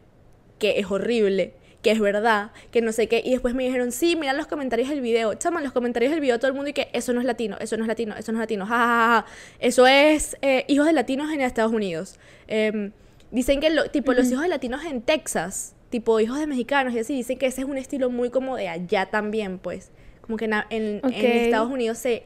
que 0.59 0.79
es 0.79 0.89
horrible, 0.89 1.53
que 1.85 1.91
es 1.91 1.99
verdad, 1.99 2.49
que 2.71 2.81
no 2.81 2.91
sé 2.91 3.07
qué, 3.07 3.21
y 3.23 3.29
después 3.29 3.53
me 3.53 3.63
dijeron, 3.63 3.91
sí, 3.91 4.15
mira 4.15 4.33
los 4.33 4.47
comentarios 4.47 4.89
del 4.89 5.01
video. 5.01 5.35
Chama, 5.35 5.59
en 5.59 5.65
los 5.65 5.71
comentarios 5.71 6.09
del 6.11 6.19
video 6.19 6.39
todo 6.39 6.47
el 6.47 6.55
mundo 6.55 6.71
y 6.71 6.73
que 6.73 6.89
eso 6.93 7.13
no 7.13 7.19
es 7.19 7.27
latino, 7.27 7.57
eso 7.59 7.77
no 7.77 7.83
es 7.83 7.87
latino, 7.87 8.15
eso 8.17 8.31
no 8.31 8.39
es 8.39 8.41
latino, 8.41 8.65
ja, 8.65 8.75
ja, 8.77 9.07
ja. 9.21 9.25
Eso 9.59 9.85
es 9.85 10.35
eh, 10.41 10.65
hijos 10.67 10.87
de 10.87 10.93
latinos 10.93 11.31
en 11.31 11.41
Estados 11.41 11.71
Unidos. 11.71 12.19
Em, 12.47 12.91
dicen 13.29 13.59
que 13.59 13.69
lo- 13.69 13.91
tipo 13.91 14.13
los 14.13 14.31
hijos 14.31 14.41
de 14.41 14.49
latinos 14.49 14.83
en 14.83 15.01
Texas 15.03 15.73
tipo 15.91 16.19
hijos 16.19 16.39
de 16.39 16.47
mexicanos 16.47 16.93
y 16.95 16.99
así, 16.99 17.13
dicen 17.13 17.37
que 17.37 17.45
ese 17.45 17.61
es 17.61 17.67
un 17.67 17.77
estilo 17.77 18.09
muy 18.09 18.29
como 18.31 18.57
de 18.57 18.67
allá 18.67 19.05
también, 19.05 19.59
pues. 19.59 19.91
Como 20.21 20.37
que 20.37 20.45
en, 20.45 20.53
en- 20.53 20.63
en 20.71 20.99
Ok. 21.05 21.13
Estados 21.13 21.71
Unidos 21.71 21.99
se, 21.99 22.23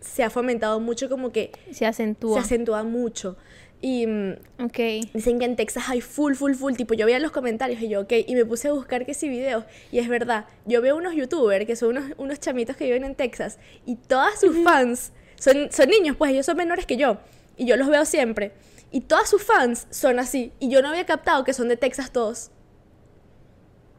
se 0.00 0.24
ha 0.24 0.30
fomentado 0.30 0.80
mucho, 0.80 1.08
como 1.10 1.30
que 1.32 1.52
Se 1.70 1.84
acentúa. 1.86 2.38
se 2.40 2.46
acentúa 2.46 2.82
mucho. 2.82 3.36
Y 3.82 4.06
mm, 4.06 4.32
Ok. 4.64 4.78
dicen 5.12 5.38
que 5.38 5.44
en 5.44 5.54
Texas 5.56 5.84
hay 5.88 6.00
full, 6.00 6.34
full, 6.34 6.54
full. 6.54 6.74
Tipo, 6.74 6.94
yo 6.94 7.04
veía 7.06 7.18
los 7.18 7.30
comentarios 7.30 7.80
y 7.82 7.88
yo, 7.88 8.00
ok, 8.02 8.12
y 8.26 8.34
me 8.34 8.44
puse 8.44 8.68
a 8.68 8.72
buscar 8.72 9.04
que 9.04 9.14
sí 9.14 9.28
videos. 9.28 9.64
Y 9.92 9.98
es 9.98 10.08
verdad, 10.08 10.46
yo 10.64 10.80
veo 10.80 10.96
unos 10.96 11.14
youtubers 11.14 11.66
que 11.66 11.76
son 11.76 11.90
unos, 11.90 12.12
unos 12.16 12.40
chamitos 12.40 12.76
que 12.76 12.84
viven 12.84 13.04
en 13.04 13.14
Texas 13.14 13.58
y 13.84 13.96
todas 13.96 14.40
sus 14.40 14.56
fans 14.64 15.12
son, 15.38 15.70
son 15.70 15.88
niños, 15.90 16.16
pues 16.16 16.32
ellos 16.32 16.46
son 16.46 16.56
menores 16.56 16.86
que 16.86 16.96
yo. 16.96 17.18
Y 17.56 17.66
yo 17.66 17.76
los 17.76 17.88
veo 17.88 18.04
siempre. 18.06 18.52
Y 18.90 19.02
todas 19.02 19.28
sus 19.28 19.42
fans 19.42 19.86
son 19.90 20.18
así. 20.18 20.52
Y 20.58 20.68
yo 20.70 20.80
no 20.80 20.88
había 20.88 21.04
captado 21.04 21.44
que 21.44 21.52
son 21.52 21.68
de 21.68 21.76
Texas 21.76 22.10
todos. 22.12 22.50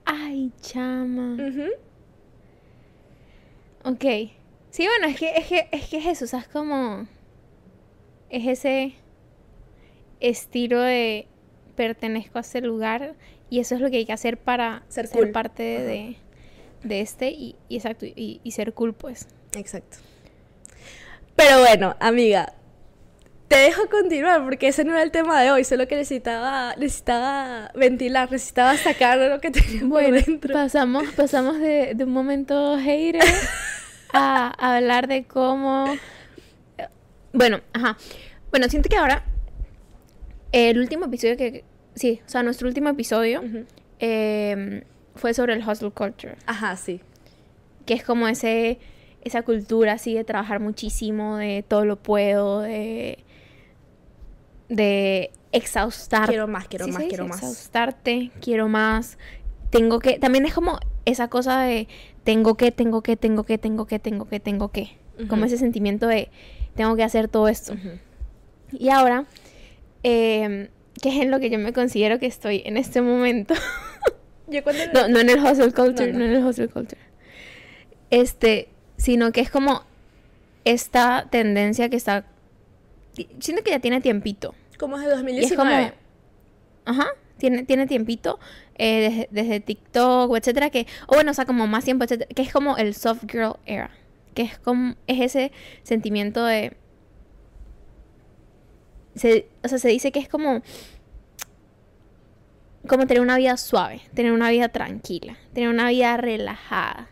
Ay, 0.05 0.51
chama. 0.61 1.33
Ujú. 1.35 1.67
Ok. 3.83 4.03
Sí, 4.71 4.85
bueno, 4.85 5.07
es 5.07 5.17
que 5.19 5.31
es, 5.35 5.45
que, 5.47 5.67
es 5.71 5.87
que 5.87 5.97
es 5.97 6.05
eso, 6.07 6.25
o 6.25 6.27
sea, 6.27 6.39
es 6.39 6.47
como... 6.47 7.07
Es 8.29 8.45
ese 8.45 8.95
estilo 10.19 10.81
de 10.81 11.27
pertenezco 11.75 12.37
a 12.39 12.41
ese 12.41 12.61
lugar 12.61 13.15
y 13.49 13.59
eso 13.59 13.75
es 13.75 13.81
lo 13.81 13.89
que 13.89 13.97
hay 13.97 14.05
que 14.05 14.13
hacer 14.13 14.37
para 14.37 14.83
Ser 14.89 15.07
ser, 15.07 15.19
cool. 15.19 15.31
parte 15.31 15.63
de, 15.63 16.17
de 16.83 17.01
este 17.01 17.29
y, 17.31 17.55
y 17.69 17.75
exacto, 17.77 18.05
y, 18.05 18.41
y 18.43 18.51
ser 18.51 18.73
cool, 18.73 18.93
pues. 18.93 19.27
Exacto. 19.55 19.97
Pero 21.35 21.59
bueno, 21.59 21.95
amiga, 21.99 22.53
te 23.47 23.57
dejo 23.57 23.87
continuar 23.89 24.43
porque 24.43 24.67
ese 24.69 24.83
no 24.83 24.93
era 24.93 25.03
el 25.03 25.11
tema 25.11 25.41
de 25.41 25.51
hoy, 25.51 25.63
solo 25.63 25.87
que 25.87 25.95
necesitaba, 25.95 26.75
necesitaba 26.77 27.71
ventilar, 27.75 28.31
necesitaba 28.31 28.75
sacar 28.77 29.17
lo 29.19 29.39
que 29.39 29.51
tenía 29.51 29.87
por 29.93 30.03
Bueno, 30.03 30.17
dentro. 30.25 30.53
pasamos, 30.53 31.05
pasamos 31.15 31.59
de, 31.59 31.93
de 31.95 32.03
un 32.03 32.11
momento 32.11 32.77
hater 32.79 33.21
a, 34.13 34.53
a 34.57 34.75
hablar 34.77 35.07
de 35.07 35.25
cómo... 35.25 35.99
Bueno, 37.33 37.61
ajá. 37.73 37.97
Bueno, 38.51 38.67
siento 38.69 38.89
que 38.89 38.97
ahora 38.97 39.23
el 40.51 40.79
último 40.79 41.05
episodio 41.05 41.37
que... 41.37 41.63
Sí, 41.95 42.21
o 42.25 42.29
sea, 42.29 42.43
nuestro 42.43 42.67
último 42.67 42.89
episodio 42.89 43.41
eh, 43.99 44.83
fue 45.15 45.33
sobre 45.33 45.53
el 45.53 45.67
hustle 45.67 45.91
culture, 45.91 46.35
Ajá, 46.45 46.75
sí. 46.75 47.01
que 47.85 47.95
es 47.95 48.03
como 48.03 48.27
ese 48.27 48.77
esa 49.23 49.41
cultura 49.41 49.93
así 49.93 50.13
de 50.13 50.23
trabajar 50.23 50.59
muchísimo, 50.59 51.37
de 51.37 51.63
todo 51.67 51.85
lo 51.85 51.97
puedo, 51.97 52.61
de 52.61 53.17
de 54.69 55.31
exhaustar 55.51 56.27
Quiero 56.27 56.47
más, 56.47 56.67
quiero 56.67 56.85
¿Sí 56.85 56.91
más, 56.91 57.03
quiero 57.03 57.27
más. 57.27 57.37
Exhaustarte, 57.37 58.31
quiero 58.41 58.67
más. 58.67 59.17
Tengo 59.69 59.99
que. 59.99 60.19
También 60.19 60.45
es 60.45 60.53
como 60.53 60.79
esa 61.05 61.29
cosa 61.29 61.61
de 61.61 61.87
tengo 62.23 62.55
que, 62.55 62.71
tengo 62.71 63.01
que, 63.01 63.15
tengo 63.15 63.43
que, 63.43 63.57
tengo 63.57 63.85
que, 63.85 63.99
tengo 63.99 64.27
que, 64.27 64.39
tengo 64.39 64.69
que. 64.69 64.97
Como 65.29 65.45
ese 65.45 65.57
sentimiento 65.57 66.07
de 66.07 66.29
tengo 66.75 66.95
que 66.95 67.03
hacer 67.03 67.27
todo 67.27 67.47
esto. 67.47 67.73
Y 68.71 68.89
ahora, 68.89 69.25
eh, 70.03 70.69
que 71.01 71.09
es 71.09 71.15
en 71.15 71.31
lo 71.31 71.39
que 71.39 71.49
yo 71.49 71.59
me 71.59 71.73
considero 71.73 72.19
que 72.19 72.25
estoy 72.25 72.63
en 72.65 72.77
este 72.77 73.01
momento. 73.01 73.53
Yo 74.47 74.63
cuando... 74.63 74.83
no, 74.93 75.07
no 75.09 75.19
en 75.19 75.29
el 75.29 75.39
hustle 75.43 75.73
culture, 75.73 76.11
No, 76.13 76.19
no, 76.19 76.25
no. 76.25 76.31
en 76.31 76.37
el 76.37 76.45
hustle 76.45 76.69
culture. 76.69 77.01
Este, 78.09 78.69
sino 78.95 79.31
que 79.31 79.41
es 79.41 79.49
como 79.51 79.83
esta 80.63 81.27
tendencia 81.29 81.89
que 81.89 81.97
está. 81.97 82.25
Siento 83.39 83.63
que 83.63 83.71
ya 83.71 83.79
tiene 83.79 84.01
tiempito. 84.01 84.55
Como 84.79 84.97
es 84.97 85.09
2019. 85.09 85.55
como, 85.55 85.91
ajá, 86.85 87.07
tiene, 87.37 87.63
tiene 87.63 87.87
tiempito, 87.87 88.39
eh, 88.75 89.01
desde, 89.01 89.27
desde 89.31 89.59
TikTok, 89.59 90.35
etcétera, 90.37 90.69
que, 90.69 90.85
o 91.07 91.15
bueno, 91.15 91.31
o 91.31 91.33
sea, 91.33 91.45
como 91.45 91.67
más 91.67 91.83
tiempo, 91.83 92.03
etcétera, 92.03 92.29
que 92.33 92.41
es 92.43 92.53
como 92.53 92.77
el 92.77 92.93
soft 92.93 93.23
girl 93.29 93.55
era, 93.65 93.89
que 94.35 94.43
es 94.43 94.59
como, 94.59 94.95
es 95.07 95.19
ese 95.21 95.51
sentimiento 95.83 96.45
de, 96.45 96.77
se, 99.17 99.49
o 99.63 99.67
sea, 99.67 99.77
se 99.77 99.89
dice 99.89 100.11
que 100.11 100.19
es 100.19 100.29
como, 100.29 100.61
como 102.87 103.07
tener 103.07 103.21
una 103.21 103.37
vida 103.37 103.57
suave, 103.57 104.01
tener 104.13 104.31
una 104.31 104.49
vida 104.49 104.69
tranquila, 104.69 105.37
tener 105.53 105.69
una 105.69 105.89
vida 105.89 106.17
relajada, 106.17 107.09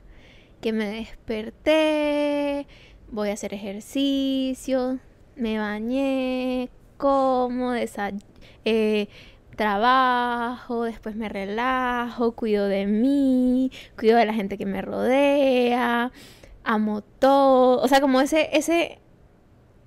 que 0.61 0.73
me 0.73 0.87
desperté, 0.87 2.67
voy 3.09 3.29
a 3.29 3.33
hacer 3.33 3.53
ejercicio, 3.53 4.99
me 5.35 5.59
bañé, 5.59 6.69
como, 6.97 7.73
eh, 7.75 9.07
trabajo, 9.55 10.83
después 10.83 11.15
me 11.15 11.29
relajo, 11.29 12.33
cuido 12.33 12.67
de 12.67 12.85
mí, 12.85 13.71
cuido 13.97 14.17
de 14.17 14.25
la 14.25 14.33
gente 14.33 14.57
que 14.57 14.65
me 14.65 14.81
rodea, 14.81 16.11
amo 16.63 17.01
todo, 17.01 17.81
o 17.81 17.87
sea, 17.87 18.01
como 18.01 18.21
ese, 18.21 18.49
ese 18.53 18.99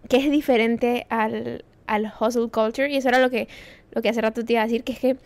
que 0.09 0.19
es 0.19 0.31
diferente 0.31 1.07
al, 1.11 1.65
al 1.89 2.13
hustle 2.21 2.49
culture, 2.51 2.89
y 2.91 2.97
eso 2.97 3.09
era 3.09 3.19
lo 3.19 3.31
que, 3.31 3.49
lo 3.91 4.03
que 4.03 4.09
hace 4.11 4.21
rato 4.21 4.45
te 4.45 4.53
iba 4.53 4.63
a 4.63 4.67
decir, 4.67 4.85
que 4.85 4.93
es 4.93 4.99
que 5.01 5.17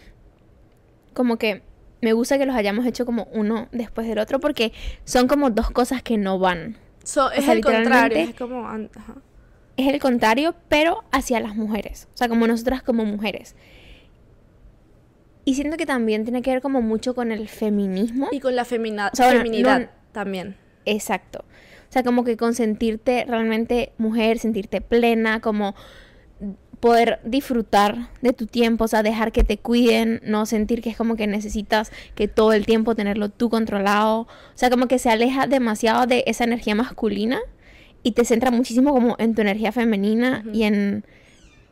como 1.13 1.37
que 1.37 1.63
me 2.01 2.13
gusta 2.15 2.39
que 2.39 2.47
los 2.47 2.57
hayamos 2.57 2.87
hecho 2.87 3.05
como 3.07 3.29
uno 3.33 3.69
después 3.73 4.07
del 4.09 4.19
otro, 4.19 4.41
porque 4.41 4.73
son 5.05 5.29
como 5.29 5.51
dos 5.51 5.71
cosas 5.71 6.03
que 6.03 6.17
no 6.17 6.39
van. 6.39 6.77
So, 7.05 7.31
es 7.31 7.45
sea, 7.45 7.53
el 7.55 7.63
contrario, 7.63 8.19
es 8.19 8.35
como... 8.35 8.67
Ajá. 8.67 9.17
es 9.77 9.89
el 9.89 10.01
contrario, 10.01 10.55
pero 10.69 11.05
hacia 11.13 11.39
las 11.41 11.55
mujeres. 11.55 12.09
O 12.15 12.17
sea, 12.17 12.29
como 12.29 12.47
nosotras 12.47 12.83
como 12.83 13.05
mujeres. 13.05 13.55
Y 15.45 15.55
siento 15.55 15.77
que 15.77 15.87
también 15.87 16.25
tiene 16.25 16.43
que 16.43 16.51
ver 16.53 16.63
como 16.63 16.83
mucho 16.83 17.15
con 17.15 17.33
el 17.33 17.49
feminismo. 17.49 18.29
Y 18.31 18.41
con 18.41 18.55
la 18.55 18.65
femina- 18.65 19.11
O 19.13 19.17
sea, 19.17 19.27
bueno, 19.27 19.41
feminidad 19.43 19.81
no- 19.81 19.89
también. 20.13 20.57
Exacto. 20.85 21.45
O 21.89 21.93
sea, 21.93 22.03
como 22.05 22.25
que 22.25 22.37
con 22.37 22.55
sentirte 22.55 23.25
realmente 23.29 23.93
mujer, 23.99 24.39
sentirte 24.39 24.81
plena, 24.81 25.41
como 25.41 25.75
poder 26.83 27.21
disfrutar 27.23 28.09
de 28.23 28.33
tu 28.33 28.49
tiempo, 28.49 28.85
o 28.85 28.89
sea, 28.89 29.05
dejar 29.05 29.31
que 29.31 29.45
te 29.45 29.57
cuiden, 29.57 30.21
no 30.25 30.47
sentir 30.47 30.83
que 30.83 30.91
es 30.91 30.97
como 30.97 31.15
que 31.15 31.29
necesitas 31.29 31.93
que 32.17 32.27
todo 32.27 32.53
el 32.53 32.67
tiempo 32.67 32.97
tenerlo 32.97 33.29
tú 33.29 33.51
controlado. 33.51 34.23
O 34.23 34.29
sea, 34.57 34.69
como 34.69 34.89
que 34.89 34.99
se 34.99 35.09
aleja 35.09 35.47
demasiado 35.47 36.07
de 36.07 36.25
esa 36.27 36.43
energía 36.43 36.75
masculina 36.75 37.39
y 38.03 38.13
te 38.13 38.25
centra 38.25 38.51
muchísimo 38.51 38.93
como 38.93 39.15
en 39.21 39.37
tu 39.37 39.43
energía 39.43 39.71
femenina 39.71 40.45
y 40.53 40.65
en 40.65 41.05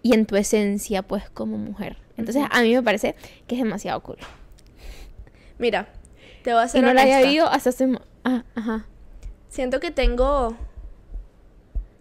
y 0.02 0.14
en 0.14 0.26
tu 0.26 0.37
esencia, 0.37 1.02
pues, 1.02 1.29
como 1.29 1.59
mujer. 1.59 1.97
Entonces, 2.17 2.45
a 2.49 2.62
mí 2.62 2.73
me 2.73 2.83
parece 2.83 3.17
que 3.49 3.57
es 3.57 3.61
demasiado 3.61 4.00
cool. 4.05 4.19
Mira, 5.59 5.88
te 6.45 6.52
voy 6.52 6.61
a 6.61 6.62
Y 6.62 6.67
hacer 6.67 6.85
no 6.85 6.95
la 6.95 7.02
había 7.02 7.21
visto 7.21 7.49
hasta 7.49 7.71
hace... 7.71 7.99
Ah, 8.25 8.45
ajá. 8.55 8.87
Siento 9.49 9.81
que 9.81 9.90
tengo. 9.90 10.57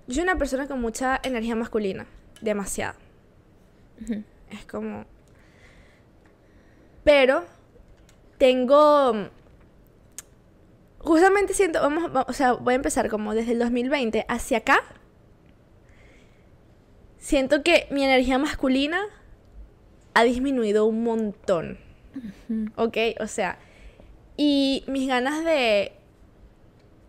Yo 0.08 0.14
soy 0.14 0.24
una 0.24 0.38
persona 0.38 0.68
con 0.68 0.80
mucha 0.80 1.20
energía 1.24 1.56
masculina. 1.56 2.06
Demasiada. 2.42 2.96
Ujú. 4.02 4.24
Es 4.52 4.66
como. 4.66 5.06
Pero. 7.04 7.46
Tengo. 8.38 9.30
Justamente 11.00 11.54
siento. 11.54 11.82
Vamos, 11.82 12.16
va- 12.16 12.26
o 12.28 12.34
sea, 12.34 12.54
voy 12.54 12.74
a 12.74 12.76
empezar 12.76 13.10
como 13.10 13.34
desde 13.34 13.52
el 13.54 13.60
2020 13.60 14.26
hacia 14.28 14.60
acá. 14.60 14.80
Siento 17.18 17.64
que 17.64 17.88
mi 17.92 18.04
energía 18.04 18.38
masculina 18.38 19.02
ha 20.14 20.24
disminuido 20.24 20.86
un 20.86 21.04
montón. 21.04 21.78
¿Ok? 22.76 22.98
O 23.20 23.28
sea. 23.28 23.58
Y 24.38 24.84
mis 24.88 25.08
ganas 25.08 25.44
de 25.44 25.92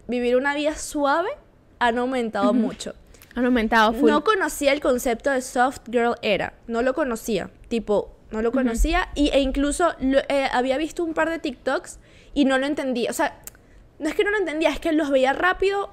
vivir 0.09 0.35
una 0.37 0.55
vida 0.57 0.75
suave 0.75 1.31
han 1.79 1.99
aumentado 1.99 2.53
mucho. 2.53 2.95
Han 3.37 3.45
aumentado 3.47 3.93
full. 3.93 4.11
No 4.11 4.25
conocía 4.25 4.73
el 4.73 4.81
concepto 4.81 5.31
de 5.31 5.41
soft 5.41 5.83
girl 5.91 6.15
era. 6.23 6.55
No 6.67 6.83
lo 6.83 6.95
conocía. 6.95 7.51
Tipo, 7.69 8.11
no 8.31 8.43
lo 8.43 8.53
conocía. 8.53 9.09
y, 9.15 9.29
e 9.31 9.41
incluso 9.41 9.95
lo- 10.01 10.19
eh, 10.29 10.49
había 10.53 10.77
visto 10.79 11.05
un 11.05 11.15
par 11.15 11.31
de 11.31 11.39
TikToks 11.39 11.99
y 12.35 12.45
no 12.45 12.59
lo 12.59 12.67
entendía. 12.67 13.11
O 13.11 13.13
sea, 13.13 13.41
no 13.99 14.09
es 14.09 14.15
que 14.15 14.25
no 14.25 14.31
lo 14.31 14.39
entendía, 14.39 14.71
es 14.71 14.81
que 14.81 14.93
los 14.93 15.11
veía 15.11 15.33
rápido 15.33 15.91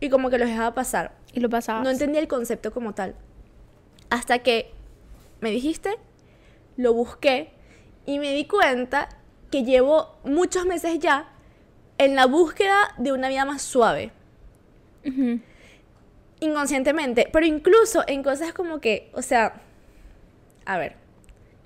y 0.00 0.08
como 0.10 0.30
que 0.30 0.38
los 0.38 0.48
dejaba 0.48 0.74
pasar. 0.74 1.12
Y 1.32 1.40
lo 1.40 1.48
pasaba. 1.50 1.82
No 1.82 1.90
entendía 1.90 2.20
el 2.20 2.28
concepto 2.28 2.70
como 2.72 2.94
tal. 2.94 3.14
Hasta 4.10 4.38
que 4.40 4.70
me 5.40 5.50
dijiste, 5.50 5.96
lo 6.76 6.92
busqué 6.92 7.52
y 8.06 8.18
me 8.20 8.32
di 8.32 8.46
cuenta 8.46 9.08
que 9.50 9.64
llevo 9.64 10.16
muchos 10.24 10.66
meses 10.66 10.98
ya 11.00 11.28
en 11.98 12.14
la 12.14 12.26
búsqueda 12.26 12.94
de 12.98 13.12
una 13.12 13.28
vida 13.28 13.44
más 13.44 13.62
suave. 13.62 14.12
Ujú. 15.04 15.40
Inconscientemente, 16.44 17.28
pero 17.32 17.46
incluso 17.46 18.04
en 18.06 18.22
cosas 18.22 18.52
como 18.52 18.80
que, 18.80 19.10
o 19.14 19.22
sea, 19.22 19.62
a 20.66 20.76
ver, 20.78 20.96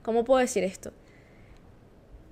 ¿cómo 0.02 0.24
puedo 0.24 0.40
decir 0.40 0.62
esto? 0.62 0.92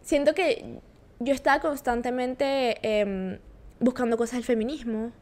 Siento 0.03 0.33
que 0.35 0.79
yo 1.19 1.35
estaba 1.35 1.61
constantemente 1.61 2.79
em, 2.83 3.39
buscando 3.81 4.17
cosas 4.17 4.35
del 4.35 4.45
feminismo, 4.45 5.13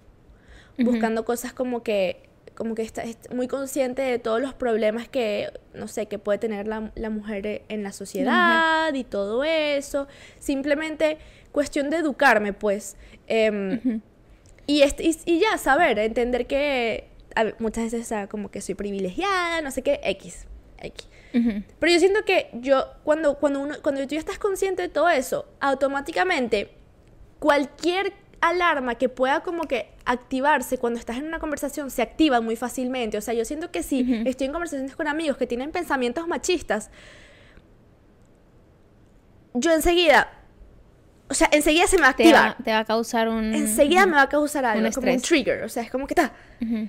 Ujú. 0.79 0.91
buscando 0.91 1.25
cosas 1.25 1.53
como 1.53 1.83
que 1.83 2.29
como 2.55 2.75
que 2.75 2.83
está 2.83 3.03
es 3.03 3.17
muy 3.35 3.49
consciente 3.49 4.03
de 4.03 4.19
todos 4.19 4.41
los 4.41 4.55
problemas 4.55 5.09
que, 5.09 5.51
no 5.73 5.89
sé, 5.89 6.07
que 6.07 6.19
puede 6.19 6.39
tener 6.39 6.69
la, 6.69 6.93
la 6.95 7.11
mujer 7.11 7.63
en 7.69 7.83
la 7.83 7.91
sociedad 7.91 8.95
y 8.95 9.03
todo 9.03 9.43
eso. 9.43 10.07
Simplemente 10.39 11.19
cuestión 11.51 11.91
de 11.91 11.97
educarme, 11.97 12.53
pues. 12.53 12.97
Em, 13.27 14.01
y, 14.67 14.83
este, 14.83 15.03
y, 15.03 15.17
y 15.27 15.41
ya, 15.41 15.59
saber, 15.59 15.99
entender 15.99 16.47
que 16.47 17.09
a 17.35 17.45
muchas 17.59 17.85
veces 17.85 18.07
sea, 18.07 18.29
como 18.29 18.51
que 18.51 18.61
soy 18.61 18.75
privilegiada, 18.75 19.61
no 19.61 19.71
sé 19.71 19.83
qué, 19.83 20.01
X. 20.03 20.47
X. 20.79 21.09
Pero 21.33 21.93
yo 21.93 21.99
siento 21.99 22.25
que 22.25 22.51
yo, 22.55 22.87
cuando, 23.03 23.39
cuando, 23.39 23.61
uno, 23.61 23.75
cuando 23.83 24.01
tú 24.03 24.15
ya 24.15 24.21
estás 24.21 24.39
consciente 24.39 24.83
de 24.83 24.89
todo 24.89 25.09
eso, 25.09 25.47
automáticamente 25.61 26.71
cualquier 27.41 28.13
alarma 28.41 28.95
que 28.97 29.09
pueda 29.09 29.41
como 29.41 29.65
que 29.65 29.89
activarse 30.05 30.79
cuando 30.79 30.99
estás 31.01 31.17
en 31.17 31.25
una 31.27 31.39
conversación 31.39 31.91
se 31.91 32.03
activa 32.03 32.41
muy 32.41 32.57
fácilmente. 32.57 33.17
O 33.17 33.21
sea, 33.21 33.35
yo 33.35 33.45
siento 33.45 33.71
que 33.71 33.83
si 33.83 34.23
estoy 34.27 34.47
en 34.47 34.53
conversaciones 34.53 34.95
con 34.95 35.09
amigos 35.09 35.37
que 35.37 35.47
tienen 35.47 35.73
pensamientos 35.73 36.29
machistas, 36.29 36.91
yo 39.55 39.73
enseguida, 39.73 40.31
o 41.29 41.35
sea, 41.35 41.49
enseguida 41.53 41.87
se 41.87 41.97
me 41.97 42.13
Te 42.15 42.33
va, 42.33 42.47
activa. 42.47 42.57
te 42.65 42.71
va 42.73 42.79
a 42.81 42.85
causar 42.85 43.29
un... 43.29 43.55
Enseguida 43.55 44.05
me 44.07 44.13
va 44.13 44.23
a 44.23 44.29
causar 44.29 44.65
algo, 44.65 44.87
Un 44.87 44.93
como 44.93 45.13
un 45.13 45.21
trigger. 45.21 45.63
O 45.65 45.69
sea, 45.69 45.83
es 45.83 45.91
como 45.91 46.07
que 46.07 46.15
está. 46.15 46.33
Ujú. 46.61 46.89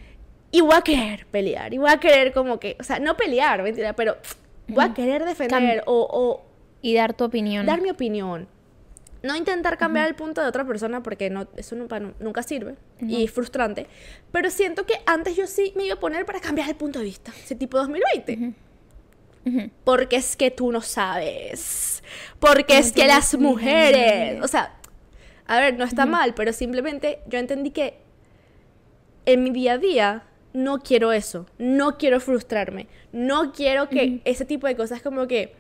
Y 0.56 0.62
voy 0.62 0.74
a 0.76 0.82
querer 0.82 1.26
pelear. 1.26 1.74
Y 1.74 1.78
voy 1.80 1.90
a 1.90 2.00
querer 2.00 2.32
como 2.32 2.60
que, 2.62 2.78
o 2.80 2.84
sea, 2.84 2.98
no 3.00 3.18
pelear, 3.18 3.62
mentira, 3.62 3.92
pero 3.94 4.16
voy 4.70 4.86
a 4.86 4.94
querer 4.94 5.26
defender 5.26 5.84
o, 5.86 6.08
o 6.10 6.46
Y 6.82 6.94
dar 6.94 7.14
tu 7.14 7.26
opinión. 7.26 7.66
dar 7.66 7.82
mi 7.82 7.90
opinión. 7.90 8.48
No 9.22 9.36
intentar 9.36 9.78
cambiar 9.78 10.08
el 10.08 10.16
punto 10.16 10.42
de 10.42 10.48
otra 10.48 10.64
persona 10.66 11.04
porque 11.04 11.30
no, 11.30 11.46
eso 11.58 11.76
nunca, 11.76 12.00
nunca 12.00 12.42
sirve 12.42 12.76
y 13.02 13.26
es 13.26 13.32
frustrante. 13.32 13.88
Pero 14.32 14.50
siento 14.50 14.86
que 14.86 14.94
antes 15.06 15.36
yo 15.36 15.46
sí 15.46 15.74
me 15.76 15.86
iba 15.88 15.96
a 15.96 16.00
poner 16.00 16.26
para 16.26 16.40
cambiar 16.40 16.70
el 16.70 16.76
punto 16.76 17.00
de 17.00 17.06
vista. 17.06 17.34
Ese 17.44 17.56
tipo 17.56 17.78
2020. 17.78 18.54
Ujú. 19.46 19.72
Porque 19.84 20.16
es 20.16 20.38
que 20.38 20.52
tú 20.52 20.72
no 20.72 20.80
sabes. 20.80 22.02
Porque 22.40 22.78
es 22.78 22.94
que 22.94 23.08
las 23.08 23.38
mujeres. 23.38 24.42
O 24.42 24.48
sea, 24.48 24.74
a 25.48 25.60
ver, 25.60 25.78
no 25.78 25.84
está 25.84 26.06
mal, 26.06 26.34
pero 26.34 26.54
simplemente 26.54 27.20
yo 27.28 27.40
entendí 27.40 27.72
que 27.72 27.98
en 29.26 29.44
mi 29.44 29.50
día 29.50 29.74
a 29.74 29.78
día 29.80 30.24
no 30.56 30.80
quiero 30.80 31.12
eso. 31.12 31.46
No 31.60 31.98
quiero 31.98 32.20
frustrarme. 32.20 32.88
No 33.12 33.52
quiero 33.52 33.90
que 33.90 34.22
ese 34.26 34.46
tipo 34.46 34.68
de 34.68 34.76
cosas 34.76 35.02
como 35.02 35.28
que 35.28 35.54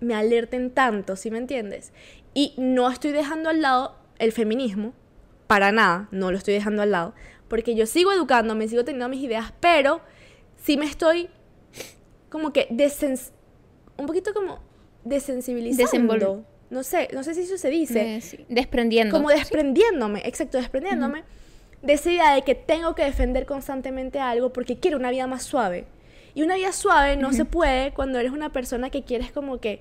me 0.00 0.14
alerten 0.14 0.70
tanto, 0.70 1.16
¿sí 1.16 1.30
me 1.30 1.38
entiendes? 1.38 1.92
Y 2.34 2.54
no 2.56 2.90
estoy 2.90 3.12
dejando 3.12 3.48
al 3.50 3.60
lado 3.62 3.96
el 4.18 4.30
feminismo, 4.32 4.92
para 5.46 5.72
nada, 5.72 6.08
no 6.10 6.30
lo 6.30 6.38
estoy 6.38 6.54
dejando 6.54 6.82
al 6.82 6.90
lado, 6.92 7.14
porque 7.48 7.74
yo 7.74 7.86
sigo 7.86 8.12
educándome, 8.12 8.68
sigo 8.68 8.84
teniendo 8.84 9.08
mis 9.08 9.22
ideas, 9.22 9.52
pero 9.60 10.00
sí 10.56 10.76
me 10.76 10.86
estoy 10.86 11.28
como 12.30 12.52
que 12.52 12.66
desens 12.70 13.32
un 13.96 14.06
poquito 14.06 14.34
como 14.34 14.60
desensibilizando. 15.04 15.90
Desenvol- 16.14 16.44
no 16.68 16.82
sé, 16.82 17.08
no 17.14 17.22
sé 17.22 17.34
si 17.34 17.42
eso 17.42 17.56
se 17.58 17.70
dice 17.70 18.16
Eh, 18.16 18.44
Desprendiendo. 18.48 19.14
como 19.16 19.30
desprendiéndome, 19.30 20.20
exacto, 20.24 20.58
desprendiéndome 20.58 21.22
de 21.82 21.92
esa 21.92 22.10
idea 22.10 22.34
de 22.34 22.42
que 22.42 22.54
tengo 22.54 22.94
que 22.94 23.04
defender 23.04 23.46
constantemente 23.46 24.18
algo 24.18 24.52
porque 24.52 24.76
quiero 24.78 24.96
una 24.98 25.10
vida 25.10 25.26
más 25.26 25.42
suave. 25.42 25.86
Y 26.34 26.42
una 26.42 26.56
vida 26.56 26.72
suave 26.72 27.16
no 27.16 27.32
se 27.32 27.44
puede 27.44 27.92
cuando 27.92 28.18
eres 28.18 28.32
una 28.32 28.50
persona 28.52 28.90
que 28.90 29.02
quieres 29.04 29.32
como 29.32 29.58
que 29.58 29.80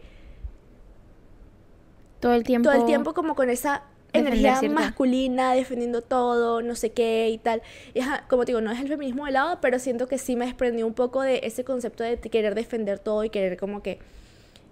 Todo 2.20 2.34
el 2.34 2.44
tiempo. 2.44 2.70
todo 2.70 2.80
el 2.80 2.86
tiempo 2.86 3.14
como 3.14 3.36
con 3.36 3.50
esa 3.50 3.84
energía 4.14 4.56
cierta- 4.58 4.80
masculina, 4.80 5.54
defendiendo 5.54 6.02
todo, 6.02 6.62
no 6.62 6.76
sé 6.76 6.92
qué 6.94 7.30
y 7.30 7.38
tal. 7.38 7.62
Y 7.94 8.00
como 8.30 8.46
te 8.46 8.52
digo, 8.54 8.62
no 8.62 8.72
es 8.72 8.80
el 8.80 8.88
feminismo 8.88 9.26
de 9.26 9.34
lado, 9.34 9.60
pero 9.62 9.80
siento 9.80 10.08
que 10.08 10.18
sí 10.18 10.36
me 10.38 10.46
desprendió 10.46 10.88
un 10.88 10.94
poco 10.94 11.22
de 11.22 11.42
ese 11.44 11.66
concepto 11.66 12.04
de 12.04 12.18
querer 12.18 12.56
defender 12.56 13.00
todo 13.00 13.24
y 13.26 13.30
querer 13.30 13.58
como 13.58 13.84
que, 13.84 14.00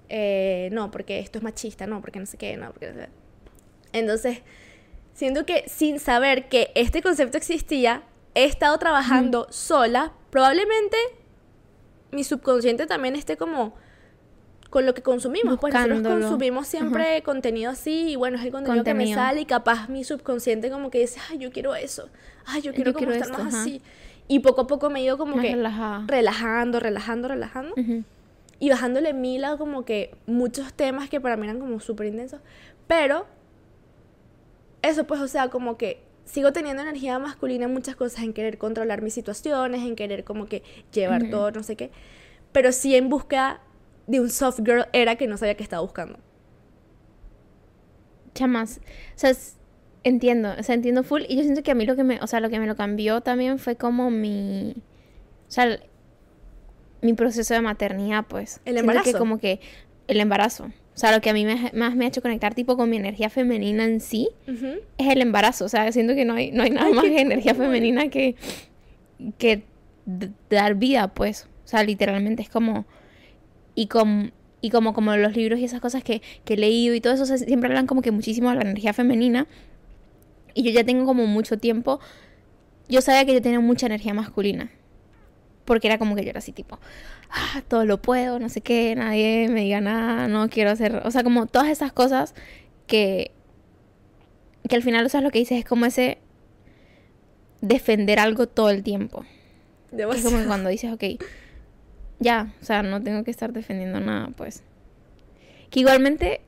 eh, 0.09 0.69
no, 0.71 0.89
porque 0.91 1.19
esto 1.19 1.39
es 1.39 1.43
machista, 1.43 1.85
no, 1.85 1.99
porque 1.99 2.19
no 2.19 2.25
sé 2.25 2.37
qué, 2.37 2.55
no, 2.55 2.71
porque. 2.71 3.09
Entonces, 3.91 4.39
siento 5.13 5.45
que 5.45 5.63
sin 5.67 5.99
saber 5.99 6.49
que 6.49 6.71
este 6.75 7.01
concepto 7.01 7.37
existía, 7.37 8.03
he 8.35 8.45
estado 8.45 8.77
trabajando 8.77 9.47
sola, 9.49 10.13
probablemente 10.29 10.97
mi 12.11 12.23
subconsciente 12.23 12.85
también 12.85 13.15
esté 13.15 13.37
como 13.37 13.75
con 14.69 14.85
lo 14.87 14.93
que 14.95 15.03
consumimos. 15.03 15.59
Pues 15.59 15.71
nosotros 15.73 16.01
consumimos 16.01 16.67
siempre 16.67 17.21
contenido 17.21 17.71
así 17.71 18.09
y 18.11 18.15
bueno, 18.15 18.37
es 18.37 18.43
el 18.45 18.51
contenido, 18.51 18.83
que 18.83 18.93
me 18.95 19.01
Contenido. 19.03 19.19
sale 19.19 19.41
y 19.41 19.45
capaz 19.45 19.87
mi 19.87 20.03
subconsciente 20.03 20.71
como 20.71 20.89
que 20.89 20.99
dice, 20.99 21.19
ay, 21.29 21.37
yo 21.37 21.51
quiero 21.51 21.75
eso, 21.75 22.09
ay, 22.45 22.61
yo 22.61 22.73
quiero 22.73 22.89
Yo 22.91 22.93
como 22.95 23.05
quiero 23.07 23.23
estar 23.23 23.29
esto, 23.31 23.43
más 23.43 23.53
ajá. 23.53 23.61
así. 23.63 23.81
Y 24.27 24.39
poco 24.39 24.61
a 24.61 24.67
poco 24.67 24.89
me 24.89 24.99
he 25.01 25.03
ido 25.03 25.17
como 25.17 25.35
Más 25.35 25.45
que 25.45 25.51
relajada. 25.53 26.05
relajando, 26.07 26.79
relajando, 26.79 27.27
relajando 27.27 27.73
Ujú. 27.77 28.03
y 28.59 28.69
bajándole 28.69 29.13
mil 29.13 29.43
a 29.45 29.57
como 29.57 29.85
que 29.85 30.15
muchos 30.25 30.73
temas 30.73 31.07
que 31.09 31.19
para 31.21 31.35
mí 31.37 31.43
eran 31.45 31.59
como 31.59 31.79
súper 31.79 32.07
intensos. 32.07 32.39
Pero, 32.87 33.27
eso 34.83 35.05
pues, 35.05 35.19
o 35.21 35.27
sea, 35.27 35.49
como 35.49 35.77
que 35.77 36.03
sigo 36.25 36.53
teniendo 36.53 36.83
energía 36.83 37.17
masculina 37.19 37.65
en 37.65 37.73
muchas 37.73 37.95
cosas, 37.95 38.23
en 38.23 38.33
querer 38.33 38.57
controlar 38.57 39.01
mis 39.01 39.13
situaciones, 39.15 39.81
en 39.81 39.95
querer 39.95 40.23
como 40.23 40.45
que 40.45 40.61
llevar 40.93 41.23
Ujú. 41.23 41.31
todo, 41.31 41.51
no 41.51 41.63
sé 41.63 41.75
qué. 41.75 41.89
Pero 42.51 42.71
sí 42.71 42.95
en 42.95 43.09
búsqueda 43.09 43.61
de 44.07 44.19
un 44.19 44.29
soft 44.29 44.59
girl 44.63 44.85
era 44.93 45.15
que 45.15 45.25
no 45.27 45.37
sabía 45.37 45.55
que 45.55 45.63
estaba 45.63 45.81
buscando. 45.81 46.19
chamas. 48.33 48.79
O 49.15 49.19
sea, 49.19 49.29
es- 49.29 49.57
entiendo, 50.03 50.53
o 50.59 50.63
sea, 50.63 50.75
entiendo 50.75 51.03
full. 51.03 51.21
Y 51.29 51.35
yo 51.37 51.43
siento 51.43 51.61
que 51.63 51.71
a 51.71 51.75
mí 51.75 51.85
lo 51.85 51.95
que 51.95 52.03
me, 52.03 52.19
o 52.21 52.27
sea, 52.27 52.39
lo 52.39 52.49
que 52.49 52.59
me 52.59 52.65
lo 52.67 52.75
cambió 52.75 53.21
también 53.21 53.59
fue 53.59 53.75
como 53.75 54.09
mi, 54.09 54.73
o 55.47 55.51
sea, 55.51 55.65
el- 55.65 55.83
mi 57.01 57.13
proceso 57.13 57.53
de 57.53 57.61
maternidad, 57.61 58.25
pues. 58.27 58.59
El 58.65 58.73
Siento 58.75 58.91
que 58.91 58.97
embarazo. 58.97 59.17
como 59.19 59.37
que 59.39 59.59
el 60.07 60.19
embarazo. 60.19 60.71
O 60.95 60.97
sea, 60.97 61.11
lo 61.11 61.21
que 61.21 61.29
a 61.31 61.33
mí 61.33 61.43
me- 61.45 61.71
más 61.73 61.95
me 61.95 62.05
ha 62.05 62.07
hecho 62.07 62.21
conectar 62.21 62.53
tipo 62.53 62.77
con 62.77 62.89
mi 62.89 62.97
energía 62.97 63.29
femenina 63.29 63.83
en 63.83 63.99
sí 63.99 64.29
es 64.97 65.07
el 65.07 65.21
embarazo. 65.21 65.65
O 65.65 65.69
sea, 65.69 65.91
siento 65.91 66.13
que 66.15 66.23
no 66.25 66.33
hay, 66.35 66.51
no 66.51 66.63
hay 66.63 66.69
nada 66.69 66.87
Ay, 66.87 66.93
más 66.93 67.03
que 67.05 67.19
energía 67.19 67.55
femenina 67.55 68.09
que, 68.09 68.35
que 69.37 69.63
dar 70.49 70.75
vida, 70.75 71.07
pues. 71.13 71.47
O 71.65 71.67
sea, 71.67 71.83
literalmente 71.83 72.41
es 72.43 72.49
como. 72.49 72.85
Y, 73.75 73.87
com- 73.87 74.29
y 74.61 74.69
como, 74.69 74.93
como 74.93 75.15
los 75.17 75.35
libros 75.35 75.59
y 75.59 75.63
esas 75.65 75.81
cosas 75.81 76.03
que, 76.03 76.21
que 76.45 76.53
he 76.53 76.57
leído 76.57 76.93
y 76.93 77.01
todo 77.01 77.13
eso, 77.13 77.23
o 77.23 77.25
sea, 77.25 77.37
siempre 77.37 77.69
hablan 77.69 77.87
como 77.87 78.01
que 78.01 78.11
muchísimo 78.11 78.49
de 78.49 78.55
la 78.57 78.61
energía 78.61 78.93
femenina. 78.93 79.47
Y 80.53 80.61
yo 80.63 80.69
ya 80.71 80.83
tengo 80.83 81.05
como 81.05 81.25
mucho 81.25 81.57
tiempo. 81.57 81.99
Yo 82.87 83.01
sabía 83.01 83.25
que 83.25 83.33
yo 83.33 83.41
tenía 83.41 83.59
mucha 83.59 83.87
energía 83.87 84.13
masculina. 84.13 84.69
Porque 85.65 85.87
era 85.87 85.97
como 85.97 86.15
que 86.15 86.23
yo 86.23 86.29
era 86.29 86.39
así 86.39 86.51
tipo, 86.51 86.79
ah, 87.29 87.61
todo 87.67 87.85
lo 87.85 88.01
puedo, 88.01 88.39
no 88.39 88.49
sé 88.49 88.61
qué, 88.61 88.95
nadie 88.95 89.47
me 89.49 89.61
diga 89.61 89.81
nada, 89.81 90.27
no 90.27 90.49
quiero 90.49 90.71
hacer, 90.71 91.01
o 91.05 91.11
sea, 91.11 91.23
como 91.23 91.45
todas 91.47 91.69
esas 91.69 91.93
cosas 91.93 92.35
que, 92.85 93.31
que 94.67 94.75
al 94.75 94.83
final, 94.83 95.05
o 95.05 95.09
sea, 95.09 95.21
lo 95.21 95.31
que 95.31 95.39
dices 95.39 95.59
es 95.59 95.65
como 95.65 95.85
ese 95.85 96.17
defender 97.61 98.19
algo 98.19 98.47
todo 98.47 98.69
el 98.69 98.83
tiempo. 98.83 99.25
Es 99.97 100.23
como 100.23 100.39
que 100.39 100.45
cuando 100.45 100.69
dices, 100.69 100.91
ok, 100.91 101.03
ya, 102.19 102.53
o 102.61 102.65
sea, 102.65 102.83
no 102.83 103.01
tengo 103.01 103.23
que 103.23 103.31
estar 103.31 103.53
defendiendo 103.53 103.99
nada, 103.99 104.29
pues. 104.35 104.63
Que 105.69 105.79
igualmente, 105.81 106.41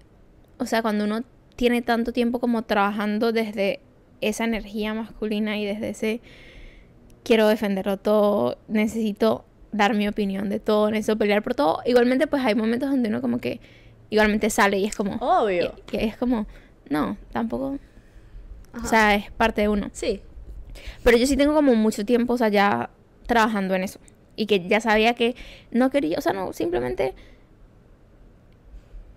o 0.58 0.66
sea, 0.66 0.82
cuando 0.82 1.06
uno 1.06 1.24
tiene 1.56 1.82
tanto 1.82 2.12
tiempo 2.12 2.40
como 2.40 2.64
trabajando 2.64 3.32
desde 3.32 3.80
esa 4.22 4.46
energía 4.46 4.94
masculina 4.94 5.58
y 5.58 5.66
desde 5.66 5.90
ese 5.90 6.22
quiero 7.26 7.48
defenderlo 7.50 7.98
todo, 7.98 8.58
necesito 8.70 9.44
dar 9.74 9.94
mi 9.94 10.08
opinión 10.08 10.48
de 10.48 10.62
todo, 10.62 10.90
necesito 10.90 11.18
pelear 11.18 11.44
por 11.44 11.56
todo, 11.56 11.82
igualmente 11.86 12.28
pues 12.28 12.46
hay 12.46 12.56
momentos 12.56 12.90
donde 12.90 13.10
uno 13.10 13.20
como 13.20 13.40
que 13.40 13.60
igualmente 14.10 14.50
sale 14.50 14.78
y 14.78 14.86
es 14.86 14.96
como, 14.96 15.16
Obvio. 15.16 15.76
que, 15.88 15.98
que 15.98 16.06
es 16.06 16.16
como, 16.16 16.48
no, 16.90 17.18
tampoco, 17.34 17.78
Ajá. 18.72 18.86
o 18.86 18.88
sea, 18.88 19.16
es 19.16 19.32
parte 19.32 19.62
de 19.62 19.68
uno. 19.68 19.90
sí. 19.92 20.22
Pero 21.04 21.18
yo 21.18 21.26
sí 21.26 21.38
tengo 21.38 21.54
como 21.54 21.74
mucho 21.76 22.06
tiempo, 22.06 22.34
o 22.34 22.38
sea, 22.38 22.50
ya 22.50 22.90
trabajando 23.26 23.76
en 23.76 23.84
eso. 23.84 24.00
Y 24.36 24.46
que 24.46 24.68
ya 24.68 24.82
sabía 24.82 25.14
que 25.14 25.36
no 25.72 25.90
quería, 25.90 26.18
o 26.18 26.22
sea, 26.22 26.34
no, 26.34 26.52
simplemente... 26.52 27.14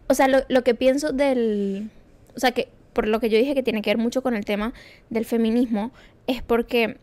O 0.06 0.14
sea, 0.14 0.28
lo, 0.28 0.38
lo 0.48 0.62
que 0.62 0.74
pienso 0.74 1.12
del... 1.12 1.90
O 2.36 2.40
sea, 2.40 2.52
que 2.52 2.68
por 2.92 3.08
lo 3.08 3.20
que 3.20 3.28
yo 3.28 3.38
dije 3.38 3.54
que 3.54 3.62
tiene 3.62 3.82
que 3.82 3.90
ver 3.90 3.98
mucho 3.98 4.22
con 4.22 4.34
el 4.36 4.44
tema 4.44 4.72
del 5.10 5.24
feminismo, 5.24 5.90
es 6.26 6.42
porque 6.42 6.98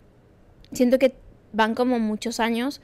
siento 0.75 0.99
que 0.99 1.13
van 1.53 1.75
como 1.75 1.99
muchos 1.99 2.39
años 2.39 2.81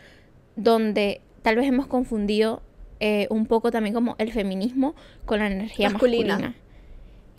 donde 0.55 1.21
tal 1.41 1.55
vez 1.55 1.67
hemos 1.67 1.87
confundido 1.87 2.61
eh, 2.99 3.27
un 3.29 3.45
poco 3.45 3.71
también 3.71 3.93
como 3.93 4.15
el 4.19 4.31
feminismo 4.31 4.95
con 5.25 5.39
la 5.39 5.47
energía 5.47 5.89
Masculina. 5.89 6.35
masculina. 6.35 6.55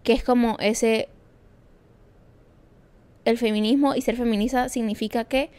Que 0.03 0.13
es 0.13 0.25
como 0.25 0.57
ese 0.59 1.09
el 3.25 3.39
feminismo 3.39 3.95
y 3.95 4.01
ser 4.01 4.17
feminista 4.17 4.69
significa 4.69 5.25
que 5.25 5.51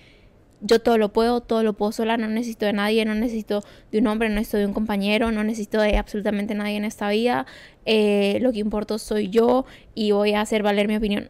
yo 0.59 0.79
todo 0.79 0.97
lo 0.97 1.11
puedo, 1.11 1.41
todo 1.41 1.61
lo 1.61 1.73
puedo 1.73 1.91
sola, 1.91 2.15
no 2.15 2.27
necesito 2.27 2.65
de 2.65 2.73
nadie, 2.73 3.03
no 3.03 3.15
necesito 3.15 3.63
de 3.91 3.99
un 3.99 4.07
hombre, 4.07 4.29
no 4.29 4.35
necesito 4.35 4.57
de 4.57 4.65
un 4.65 4.73
compañero, 4.73 5.31
no 5.31 5.43
necesito 5.43 5.81
de 5.81 5.97
absolutamente 5.97 6.55
nadie 6.55 6.77
en 6.77 6.85
esta 6.85 7.09
vida, 7.09 7.45
eh, 7.85 8.37
lo 8.41 8.53
que 8.53 8.59
importa 8.59 8.97
soy 8.97 9.29
yo 9.29 9.65
y 9.93 10.11
voy 10.11 10.33
a 10.33 10.41
hacer 10.41 10.63
valer 10.63 10.87
mi 10.87 10.95
opinión. 10.95 11.29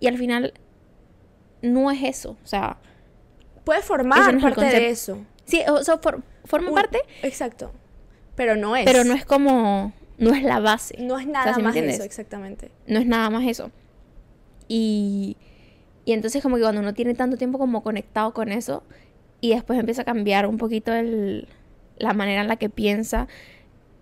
Y 0.00 0.06
al 0.06 0.18
final 0.18 0.52
no 1.62 1.90
es 1.90 2.02
eso, 2.02 2.36
o 2.44 2.46
sea, 2.46 2.76
puede 3.64 3.82
formar 3.82 4.18
no 4.20 4.28
es 4.28 4.34
el 4.34 4.40
parte 4.54 4.64
de 4.64 4.90
eso. 4.90 5.18
Sí, 5.44 5.62
o 5.68 5.82
sea, 5.84 5.98
for- 5.98 6.22
forma 6.44 6.72
parte, 6.72 6.98
Exacto. 7.22 7.72
Pero 8.36 8.56
no 8.56 8.74
es. 8.76 8.84
pero 8.84 9.04
no 9.04 9.14
es 9.14 9.24
como, 9.24 9.92
no 10.18 10.34
es 10.34 10.42
la 10.42 10.58
base. 10.60 10.96
No 10.98 11.18
es 11.18 11.26
O 11.26 11.30
sea, 11.30 11.32
nada 11.32 11.54
¿sí 11.54 11.60
me 11.60 11.68
más 11.68 11.76
eso, 11.76 12.02
exactamente. 12.02 12.70
no 12.86 12.98
es 12.98 13.06
nada 13.06 13.30
más 13.30 13.44
eso. 13.46 13.70
Y, 14.68 15.36
y 16.04 16.12
entonces 16.12 16.42
como 16.42 16.56
que 16.56 16.62
cuando 16.62 16.80
uno 16.80 16.94
tiene 16.94 17.14
tanto 17.14 17.36
tiempo 17.36 17.58
como 17.58 17.82
conectado 17.82 18.32
con 18.32 18.50
eso 18.50 18.82
y 19.40 19.50
después 19.50 19.78
empieza 19.78 20.02
a 20.02 20.04
cambiar 20.04 20.46
un 20.46 20.58
poquito 20.58 20.92
el, 20.92 21.46
la 21.98 22.12
manera 22.14 22.40
en 22.42 22.48
la 22.48 22.56
que 22.56 22.70
piensa 22.70 23.28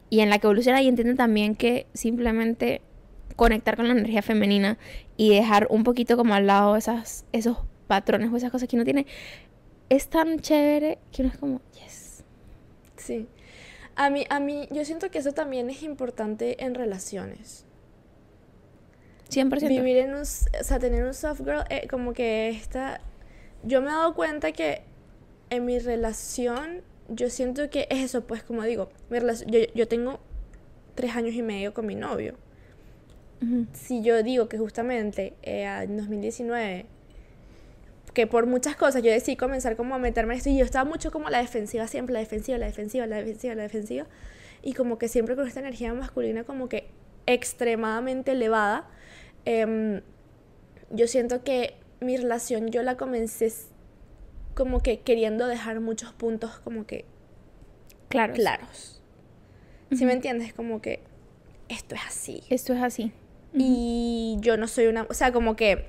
y 0.08 0.20
en 0.20 0.30
la 0.30 0.38
que 0.38 0.46
evoluciona 0.46 0.80
y 0.82 0.88
entiende 0.88 1.14
también 1.14 1.54
que 1.56 1.86
simplemente 1.94 2.80
conectar 3.36 3.76
con 3.76 3.88
la 3.88 3.92
energía 3.94 4.22
femenina 4.22 4.78
y 5.16 5.30
dejar 5.34 5.66
un 5.70 5.84
poquito 5.84 6.16
como 6.16 6.34
al 6.34 6.46
lado 6.46 6.76
esas, 6.76 7.24
esos 7.32 7.58
patrones 7.88 8.30
o 8.32 8.36
esas 8.36 8.50
cosas 8.50 8.68
que 8.68 8.76
uno 8.76 8.84
tiene 8.84 9.06
es 9.96 10.08
tan 10.08 10.40
chévere 10.40 10.98
que 11.12 11.20
uno 11.20 11.30
es 11.30 11.38
como, 11.38 11.60
yes. 11.74 12.24
Sí. 12.96 13.28
A 13.94 14.08
mí, 14.08 14.24
a 14.30 14.40
mí, 14.40 14.66
yo 14.70 14.86
siento 14.86 15.10
que 15.10 15.18
eso 15.18 15.32
también 15.32 15.68
es 15.68 15.82
importante 15.82 16.64
en 16.64 16.74
relaciones. 16.74 17.66
100%. 19.28 19.68
Vivir 19.68 19.98
en 19.98 20.14
un, 20.14 20.22
o 20.22 20.24
sea, 20.24 20.78
tener 20.78 21.04
un 21.04 21.12
soft 21.12 21.40
girl, 21.40 21.64
eh, 21.68 21.88
como 21.90 22.14
que 22.14 22.48
esta, 22.48 23.02
yo 23.64 23.82
me 23.82 23.88
he 23.88 23.90
dado 23.90 24.14
cuenta 24.14 24.52
que 24.52 24.80
en 25.50 25.66
mi 25.66 25.78
relación, 25.78 26.80
yo 27.08 27.28
siento 27.28 27.68
que 27.68 27.86
es 27.90 27.98
eso, 27.98 28.26
pues 28.26 28.42
como 28.42 28.62
digo, 28.62 28.88
mi 29.10 29.18
relación, 29.18 29.50
yo, 29.50 29.60
yo 29.74 29.88
tengo 29.88 30.20
tres 30.94 31.14
años 31.16 31.34
y 31.34 31.42
medio 31.42 31.74
con 31.74 31.84
mi 31.84 31.96
novio. 31.96 32.36
Si 33.72 34.02
yo 34.02 34.22
digo 34.22 34.48
que 34.48 34.56
justamente 34.56 35.34
eh, 35.42 35.64
en 35.64 35.96
2019, 35.96 36.86
que 38.14 38.26
por 38.26 38.46
muchas 38.46 38.76
cosas 38.76 39.02
yo 39.02 39.10
decidí 39.10 39.36
comenzar 39.36 39.76
como 39.76 39.94
a 39.94 39.98
meterme 39.98 40.34
en 40.34 40.38
esto 40.38 40.50
y 40.50 40.58
yo 40.58 40.64
estaba 40.64 40.88
mucho 40.88 41.10
como 41.10 41.30
la 41.30 41.38
defensiva 41.38 41.86
siempre, 41.86 42.12
la 42.12 42.20
defensiva, 42.20 42.58
la 42.58 42.66
defensiva, 42.66 43.06
la 43.06 43.16
defensiva, 43.16 43.54
la 43.54 43.62
defensiva. 43.62 44.06
Y 44.62 44.74
como 44.74 44.98
que 44.98 45.08
siempre 45.08 45.34
con 45.34 45.46
esta 45.46 45.60
energía 45.60 45.92
masculina 45.94 46.44
como 46.44 46.68
que 46.68 46.88
extremadamente 47.26 48.32
elevada, 48.32 48.88
em, 49.44 50.02
yo 50.90 51.06
siento 51.06 51.42
que 51.42 51.74
mi 52.00 52.16
relación 52.16 52.68
yo 52.70 52.82
la 52.82 52.96
comencé 52.96 53.52
como 54.54 54.80
que 54.80 55.00
queriendo 55.00 55.46
dejar 55.46 55.80
muchos 55.80 56.12
puntos 56.12 56.60
como 56.60 56.86
que 56.86 57.04
Claro. 58.08 58.34
claros. 58.34 59.00
¿Sí 59.90 60.04
me 60.04 60.12
entiendes? 60.12 60.52
Como 60.52 60.82
que 60.82 61.00
esto 61.68 61.94
es 61.94 62.02
así. 62.06 62.42
Esto 62.50 62.74
es 62.74 62.82
así. 62.82 63.12
Y 63.54 64.36
yo 64.40 64.56
no 64.56 64.68
soy 64.68 64.86
una, 64.86 65.06
o 65.08 65.14
sea, 65.14 65.32
como 65.32 65.56
que 65.56 65.86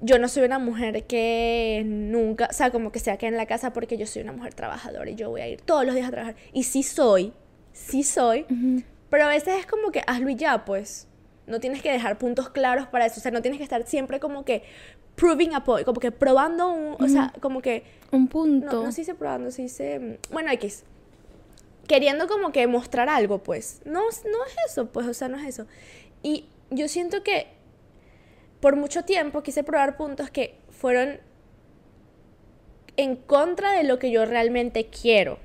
yo 0.00 0.18
no 0.18 0.28
soy 0.28 0.44
una 0.44 0.58
mujer 0.58 1.04
que 1.06 1.82
nunca, 1.86 2.48
o 2.50 2.52
sea, 2.52 2.70
como 2.70 2.92
que 2.92 2.98
se 2.98 3.10
va 3.10 3.14
a 3.14 3.18
quedar 3.18 3.32
en 3.32 3.38
la 3.38 3.46
casa 3.46 3.72
porque 3.72 3.96
yo 3.96 4.06
soy 4.06 4.22
una 4.22 4.32
mujer 4.32 4.54
trabajadora 4.54 5.10
y 5.10 5.14
yo 5.14 5.30
voy 5.30 5.40
a 5.40 5.48
ir 5.48 5.60
todos 5.62 5.84
los 5.86 5.94
días 5.94 6.08
a 6.08 6.10
trabajar. 6.10 6.36
Y 6.52 6.64
sí 6.64 6.82
soy, 6.82 7.32
sí 7.72 8.02
soy, 8.02 8.42
Ujú. 8.50 8.82
pero 9.10 9.24
a 9.24 9.28
veces 9.28 9.54
es 9.60 9.66
como 9.66 9.90
que 9.92 10.02
hazlo 10.06 10.28
y 10.30 10.36
ya, 10.36 10.64
pues. 10.64 11.08
No 11.46 11.60
tienes 11.60 11.80
que 11.80 11.92
dejar 11.92 12.18
puntos 12.18 12.50
claros 12.50 12.88
para 12.88 13.06
eso, 13.06 13.20
o 13.20 13.22
sea, 13.22 13.30
no 13.30 13.40
tienes 13.40 13.58
que 13.58 13.64
estar 13.64 13.86
siempre 13.86 14.18
como 14.20 14.44
que 14.44 14.64
proving 15.14 15.54
a 15.54 15.62
point, 15.64 15.86
como 15.86 16.00
que 16.00 16.10
probando 16.12 16.72
un, 16.72 16.96
o 17.02 17.08
sea, 17.08 17.32
como 17.40 17.62
que 17.62 17.84
Un 18.10 18.26
punto. 18.28 18.66
no, 18.72 18.82
no 18.84 18.92
se 18.92 19.02
dice 19.02 19.14
probando, 19.14 19.50
se 19.50 19.62
dice. 19.62 20.18
Bueno, 20.30 20.50
X. 20.50 20.84
Queriendo 21.86 22.26
como 22.26 22.50
que 22.50 22.66
mostrar 22.66 23.08
algo, 23.08 23.38
pues. 23.42 23.80
No, 23.84 24.00
no 24.00 24.44
es 24.46 24.56
eso, 24.70 24.86
pues, 24.90 25.06
o 25.06 25.14
sea, 25.14 25.28
no 25.28 25.38
es 25.38 25.46
eso. 25.46 25.66
Y 26.22 26.46
yo 26.70 26.88
siento 26.88 27.22
que 27.22 27.46
por 28.66 28.74
mucho 28.74 29.04
tiempo 29.04 29.44
quise 29.44 29.62
probar 29.62 29.96
puntos 29.96 30.28
que 30.28 30.56
fueron 30.70 31.20
en 32.96 33.14
contra 33.14 33.70
de 33.70 33.84
lo 33.84 34.00
que 34.00 34.10
yo 34.10 34.26
realmente 34.26 34.86
quiero. 34.86 35.38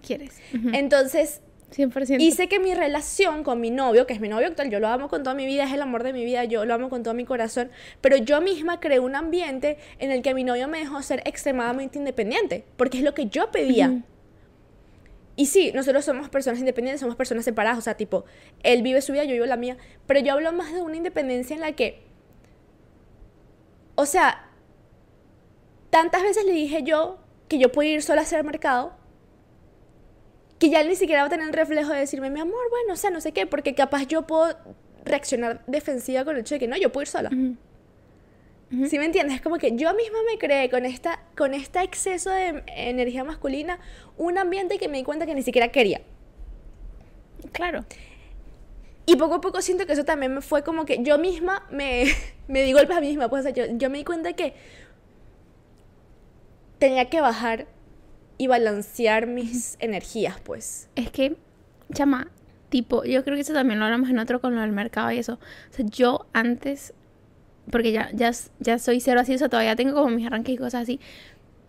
¿Quieres? 0.00 0.40
Ujú. 0.54 0.70
Entonces, 0.72 1.42
100%. 1.76 2.18
hice 2.18 2.48
que 2.48 2.58
mi 2.58 2.72
relación 2.72 3.44
con 3.44 3.60
mi 3.60 3.70
novio, 3.70 4.06
que 4.06 4.14
es 4.14 4.20
mi 4.20 4.30
novio 4.30 4.46
actual, 4.46 4.70
yo 4.70 4.80
lo 4.80 4.88
amo 4.88 5.10
con 5.10 5.22
toda 5.22 5.36
mi 5.36 5.44
vida, 5.44 5.64
es 5.64 5.72
el 5.74 5.82
amor 5.82 6.02
de 6.02 6.14
mi 6.14 6.24
vida, 6.24 6.44
yo 6.44 6.64
lo 6.64 6.72
amo 6.72 6.88
con 6.88 7.02
todo 7.02 7.12
mi 7.12 7.26
corazón, 7.26 7.70
pero 8.00 8.16
yo 8.16 8.40
misma 8.40 8.80
creé 8.80 9.00
un 9.00 9.16
ambiente 9.16 9.76
en 9.98 10.10
el 10.10 10.22
que 10.22 10.32
mi 10.32 10.42
novio 10.42 10.66
me 10.66 10.78
dejó 10.78 11.02
ser 11.02 11.20
extremadamente 11.26 11.98
independiente, 11.98 12.64
porque 12.78 12.96
es 12.96 13.04
lo 13.04 13.12
que 13.12 13.26
yo 13.26 13.50
pedía. 13.50 14.02
Y 15.36 15.44
sí, 15.44 15.72
nosotros 15.74 16.06
somos 16.06 16.30
personas 16.30 16.58
independientes, 16.58 17.00
somos 17.00 17.16
personas 17.16 17.44
separadas, 17.44 17.76
o 17.76 17.82
sea, 17.82 17.98
tipo, 17.98 18.24
él 18.62 18.80
vive 18.80 19.02
su 19.02 19.12
vida, 19.12 19.24
yo 19.24 19.34
vivo 19.34 19.44
la 19.44 19.58
mía, 19.58 19.76
pero 20.06 20.20
yo 20.20 20.32
hablo 20.32 20.50
más 20.54 20.72
de 20.72 20.80
una 20.80 20.96
independencia 20.96 21.52
en 21.52 21.60
la 21.60 21.72
que, 21.72 22.05
o 23.96 24.06
sea, 24.06 24.46
tantas 25.90 26.22
veces 26.22 26.44
le 26.44 26.52
dije 26.52 26.82
yo 26.82 27.18
que 27.48 27.58
yo 27.58 27.72
puedo 27.72 27.88
ir 27.88 28.02
sola 28.02 28.20
a 28.20 28.24
hacer 28.24 28.44
mercado, 28.44 28.92
que 30.58 30.70
ya 30.70 30.80
él 30.80 30.88
ni 30.88 30.96
siquiera 30.96 31.22
va 31.22 31.26
a 31.26 31.30
tener 31.30 31.46
el 31.46 31.52
reflejo 31.52 31.92
de 31.92 31.98
decirme, 31.98 32.30
mi 32.30 32.40
amor, 32.40 32.70
bueno, 32.70 32.94
o 32.94 32.96
sea, 32.96 33.10
no 33.10 33.20
sé 33.20 33.32
qué, 33.32 33.46
porque 33.46 33.74
capaz 33.74 34.06
yo 34.06 34.26
puedo 34.26 34.56
reaccionar 35.04 35.62
defensiva 35.66 36.24
con 36.24 36.34
el 36.34 36.40
hecho 36.40 36.54
de 36.54 36.58
que 36.60 36.68
no, 36.68 36.76
yo 36.76 36.90
puedo 36.92 37.02
ir 37.02 37.08
sola. 37.08 37.30
¿Sí 38.88 38.98
me 38.98 39.04
entiendes? 39.04 39.36
Es 39.36 39.42
como 39.42 39.58
que 39.58 39.76
yo 39.76 39.94
misma 39.94 40.18
me 40.28 40.38
creé 40.38 40.68
con, 40.68 40.84
esta, 40.84 41.20
con 41.36 41.54
este 41.54 41.80
exceso 41.82 42.30
de 42.30 42.64
energía 42.66 43.22
masculina 43.22 43.78
un 44.18 44.38
ambiente 44.38 44.78
que 44.78 44.88
me 44.88 44.98
di 44.98 45.04
cuenta 45.04 45.24
que 45.24 45.34
ni 45.34 45.42
siquiera 45.42 45.68
quería. 45.68 46.00
Claro. 47.52 47.84
Y 49.06 49.16
poco 49.16 49.36
a 49.36 49.40
poco 49.40 49.62
siento 49.62 49.86
que 49.86 49.92
eso 49.92 50.04
también 50.04 50.34
me 50.34 50.40
fue 50.40 50.62
como 50.62 50.84
que 50.84 51.02
yo 51.02 51.18
misma 51.18 51.64
me, 51.70 52.06
me 52.48 52.62
di 52.62 52.72
golpes 52.72 52.96
a 52.96 53.00
mí 53.00 53.08
misma. 53.08 53.28
Pues, 53.28 53.40
o 53.40 53.42
sea, 53.44 53.52
yo, 53.52 53.72
yo 53.76 53.88
me 53.88 53.98
di 53.98 54.04
cuenta 54.04 54.32
que 54.32 54.54
tenía 56.78 57.08
que 57.08 57.20
bajar 57.20 57.66
y 58.38 58.48
balancear 58.48 59.26
mis 59.26 59.76
energías, 59.80 60.40
pues. 60.40 60.88
Es 60.96 61.10
que, 61.10 61.36
chama, 61.94 62.30
tipo, 62.68 63.04
yo 63.04 63.24
creo 63.24 63.36
que 63.36 63.42
eso 63.42 63.54
también 63.54 63.78
lo 63.78 63.86
hablamos 63.86 64.10
en 64.10 64.18
otro 64.18 64.40
con 64.40 64.54
lo 64.54 64.60
del 64.60 64.72
mercado 64.72 65.10
y 65.12 65.18
eso. 65.18 65.34
O 65.34 65.72
sea, 65.72 65.86
yo 65.86 66.26
antes, 66.32 66.92
porque 67.70 67.92
ya, 67.92 68.10
ya, 68.12 68.32
ya 68.58 68.78
soy 68.78 69.00
cero 69.00 69.20
así, 69.20 69.34
o 69.34 69.38
sea, 69.38 69.48
todavía 69.48 69.76
tengo 69.76 69.94
como 69.94 70.10
mis 70.14 70.26
arranques 70.26 70.54
y 70.54 70.58
cosas 70.58 70.82
así, 70.82 71.00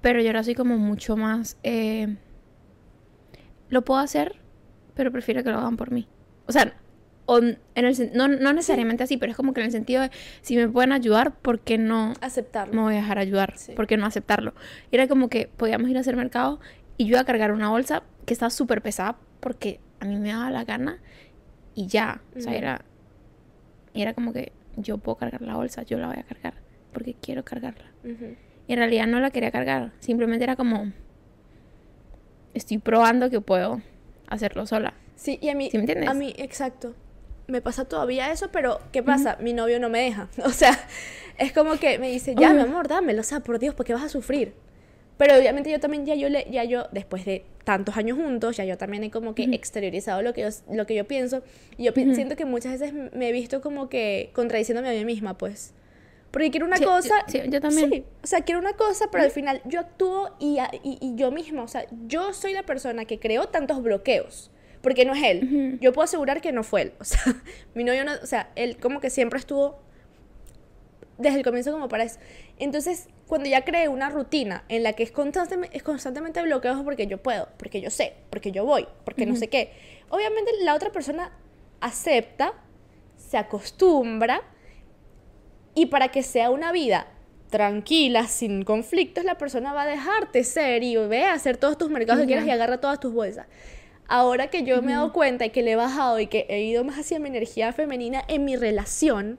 pero 0.02 0.22
yo 0.22 0.28
ahora 0.28 0.44
soy 0.44 0.56
como 0.56 0.78
mucho 0.78 1.16
más... 1.16 1.58
eh, 1.64 2.18
lo 3.70 3.84
puedo 3.84 4.00
hacer, 4.00 4.36
pero 4.94 5.12
prefiero 5.12 5.44
que 5.44 5.52
lo 5.52 5.58
hagan 5.60 5.78
por 5.78 5.92
mí. 5.92 6.08
O 6.48 6.52
sea, 6.52 6.74
o 7.28 7.38
en 7.40 7.60
el, 7.76 8.12
no, 8.16 8.28
no 8.28 8.54
necesariamente 8.54 9.04
así, 9.04 9.18
pero 9.18 9.32
es 9.32 9.36
como 9.38 9.54
que 9.54 9.60
en 9.62 9.66
el 9.68 9.72
sentido 9.72 10.02
de, 10.02 10.10
si 10.42 10.56
me 10.56 10.68
pueden 10.68 10.92
ayudar, 10.92 11.36
¿por 11.36 11.60
qué 11.60 11.78
no 11.78 12.14
Aceptarlo. 12.22 12.74
me 12.74 12.82
voy 12.82 12.94
a 12.96 12.98
dejar 12.98 13.20
ayudar, 13.20 13.54
Sí. 13.58 13.74
¿por 13.74 13.86
qué 13.86 13.98
no 13.98 14.06
aceptarlo? 14.06 14.54
Era 14.92 15.08
como 15.08 15.30
que 15.30 15.48
podíamos 15.56 15.90
ir 15.90 15.98
a 15.98 16.00
hacer 16.00 16.16
mercado 16.16 16.60
y 16.98 17.04
yo 17.06 17.10
iba 17.12 17.20
a 17.20 17.26
cargar 17.26 17.52
una 17.52 17.70
bolsa 17.70 18.02
que 18.26 18.34
estaba 18.34 18.50
súper 18.50 18.82
pesada 18.82 19.18
porque 19.42 19.80
a 20.00 20.06
mí 20.06 20.16
me 20.18 20.30
daba 20.30 20.50
la 20.50 20.64
gana 20.64 21.00
y 21.76 21.88
ya, 21.88 22.22
o 22.36 22.40
sea, 22.40 22.56
era, 22.56 22.82
era 23.94 24.14
como 24.14 24.34
que 24.34 24.52
yo 24.78 24.98
puedo 24.98 25.18
cargar 25.18 25.42
la 25.42 25.56
bolsa, 25.56 25.84
yo 25.84 25.98
la 26.00 26.08
voy 26.08 26.18
a 26.18 26.24
cargar 26.24 26.54
porque 26.94 27.14
quiero 27.14 27.44
cargarla. 27.46 27.92
Y 28.68 28.74
en 28.74 28.80
realidad 28.80 29.06
no 29.06 29.20
la 29.20 29.32
quería 29.32 29.52
cargar, 29.52 29.92
simplemente 30.00 30.44
era 30.46 30.56
como, 30.56 30.92
estoy 32.54 32.78
probando 32.78 33.30
que 33.30 33.42
puedo 33.42 33.82
hacerlo 34.28 34.66
sola. 34.66 34.94
Sí, 35.16 35.38
y 35.42 35.50
a 35.50 35.56
mí, 35.56 35.70
¿Sí 35.70 35.78
me 35.78 35.82
entiendes? 35.84 36.10
a 36.10 36.14
mí, 36.14 36.34
exacto. 36.38 36.96
Me 37.48 37.62
pasa 37.62 37.86
todavía 37.86 38.32
eso, 38.32 38.50
pero 38.52 38.80
¿qué 38.92 39.02
pasa? 39.04 39.38
Mi 39.40 39.54
novio 39.54 39.80
no 39.80 39.90
me 39.90 40.00
deja. 40.02 40.28
O 40.44 40.50
sea, 40.50 40.78
es 41.38 41.54
como 41.54 41.78
que 41.80 41.98
me 42.00 42.10
dice, 42.10 42.36
ya, 42.38 42.52
mi 42.54 42.60
Ujú. 42.62 42.70
amor, 42.70 42.88
dámelo. 42.88 43.22
O 43.22 43.24
sea, 43.24 43.40
por 43.40 43.58
Dios, 43.60 43.74
¿por 43.74 43.86
qué 43.86 43.94
vas 43.94 44.04
a 44.04 44.10
sufrir? 44.10 44.54
Pero 45.18 45.36
obviamente 45.36 45.72
yo 45.72 45.80
también, 45.80 46.06
ya 46.06 46.14
yo, 46.14 46.30
le, 46.30 46.46
ya 46.52 46.64
yo, 46.64 46.88
después 46.92 47.26
de 47.26 47.44
tantos 47.64 47.98
años 47.98 48.18
juntos, 48.18 48.58
ya 48.58 48.66
yo 48.66 48.78
también 48.78 49.04
he 49.04 49.10
como 49.12 49.34
que 49.34 49.44
exteriorizado 49.46 50.22
lo 50.22 50.34
que 50.34 50.42
yo, 50.42 50.50
lo 50.72 50.86
que 50.86 50.94
yo 50.94 51.08
pienso. 51.08 51.42
Y 51.78 51.86
yo 51.86 51.94
pi- 51.94 52.14
siento 52.14 52.36
que 52.36 52.46
muchas 52.46 52.74
veces 52.80 52.94
me 52.94 53.30
he 53.30 53.32
visto 53.32 53.62
como 53.62 53.90
que 53.90 54.30
contradiciéndome 54.34 54.90
a 54.90 54.94
mí 54.94 55.06
misma, 55.06 55.38
pues. 55.38 55.74
Porque 56.32 56.52
quiero 56.52 56.66
una 56.68 56.76
Sí, 56.78 56.84
yo- 56.84 56.90
cosa. 56.90 57.16
sí, 57.28 57.42
yo 57.50 57.62
también. 57.62 57.90
Sí, 57.90 58.04
o 58.24 58.28
sea, 58.28 58.42
quiero 58.42 58.60
una 58.60 58.74
cosa, 58.74 59.06
pero 59.12 59.24
al 59.24 59.32
final 59.32 59.62
yo 59.66 59.80
actúo 59.80 60.36
y, 60.40 60.60
y, 60.84 60.98
y 61.02 61.16
yo 61.16 61.32
misma, 61.32 61.64
o 61.64 61.68
sea, 61.68 61.88
yo 62.08 62.34
soy 62.34 62.54
la 62.54 62.64
persona 62.64 63.06
que 63.06 63.18
creó 63.20 63.48
tantos 63.48 63.82
bloqueos. 63.82 64.52
Porque 64.88 65.04
no 65.04 65.14
es 65.14 65.22
él. 65.22 65.80
Yo 65.82 65.92
puedo 65.92 66.06
asegurar 66.06 66.40
que 66.40 66.54
no 66.54 66.64
fue 66.64 66.84
él. 66.84 66.94
O 67.02 67.04
sea, 67.04 67.22
mi 67.76 67.84
novio 67.84 68.06
no. 68.06 68.14
O 68.24 68.26
sea, 68.26 68.52
él 68.56 68.78
como 68.78 69.02
que 69.02 69.10
siempre 69.10 69.38
estuvo 69.38 69.82
desde 71.18 71.40
el 71.40 71.44
comienzo 71.44 71.74
como 71.74 71.90
para 71.90 72.06
eso. 72.06 72.20
Entonces, 72.58 73.10
cuando 73.28 73.50
ya 73.50 73.66
creé 73.66 73.90
una 73.90 74.10
rutina 74.10 74.64
en 74.70 74.84
la 74.84 74.94
que 74.94 75.04
es 75.04 75.12
constantemente, 75.12 75.76
es 75.76 75.84
constantemente 75.84 76.42
bloqueos 76.42 76.82
porque 76.84 77.06
yo 77.06 77.18
puedo, 77.18 77.50
porque 77.58 77.82
yo 77.82 77.90
sé, 77.90 78.14
porque 78.30 78.54
yo 78.54 78.64
voy, 78.64 78.88
porque 79.04 79.26
no 79.26 79.36
sé 79.36 79.50
qué, 79.50 79.74
obviamente 80.08 80.52
la 80.62 80.74
otra 80.74 80.90
persona 80.90 81.34
acepta, 81.82 82.54
se 83.18 83.38
acostumbra 83.38 84.42
y 85.76 85.88
para 85.88 86.12
que 86.12 86.24
sea 86.24 86.50
una 86.50 86.72
vida 86.72 87.08
tranquila, 87.50 88.28
sin 88.28 88.64
conflictos, 88.64 89.26
la 89.26 89.38
persona 89.38 89.74
va 89.74 89.84
a 89.84 89.88
dejarte 89.88 90.44
ser 90.46 90.84
y 90.84 90.96
ve 90.96 91.26
a 91.26 91.34
hacer 91.34 91.58
todos 91.58 91.78
tus 91.78 91.90
mercados 91.90 92.22
que 92.22 92.28
quieras 92.28 92.46
y 92.46 92.52
agarra 92.52 92.80
todas 92.80 93.00
tus 93.00 93.14
bolsas. 93.14 93.48
Ahora 94.08 94.48
que 94.48 94.64
yo 94.64 94.82
me 94.82 94.94
he 94.94 94.96
dado 94.96 95.12
cuenta 95.12 95.46
y 95.46 95.50
que 95.50 95.64
le 95.64 95.72
he 95.72 95.76
bajado 95.76 96.20
y 96.20 96.28
que 96.28 96.46
he 96.50 96.64
ido 96.64 96.84
más 96.84 96.98
hacia 96.98 97.20
mi 97.20 97.28
energía 97.30 97.74
femenina 97.74 98.24
en 98.28 98.46
mi 98.46 98.56
relación. 98.56 99.38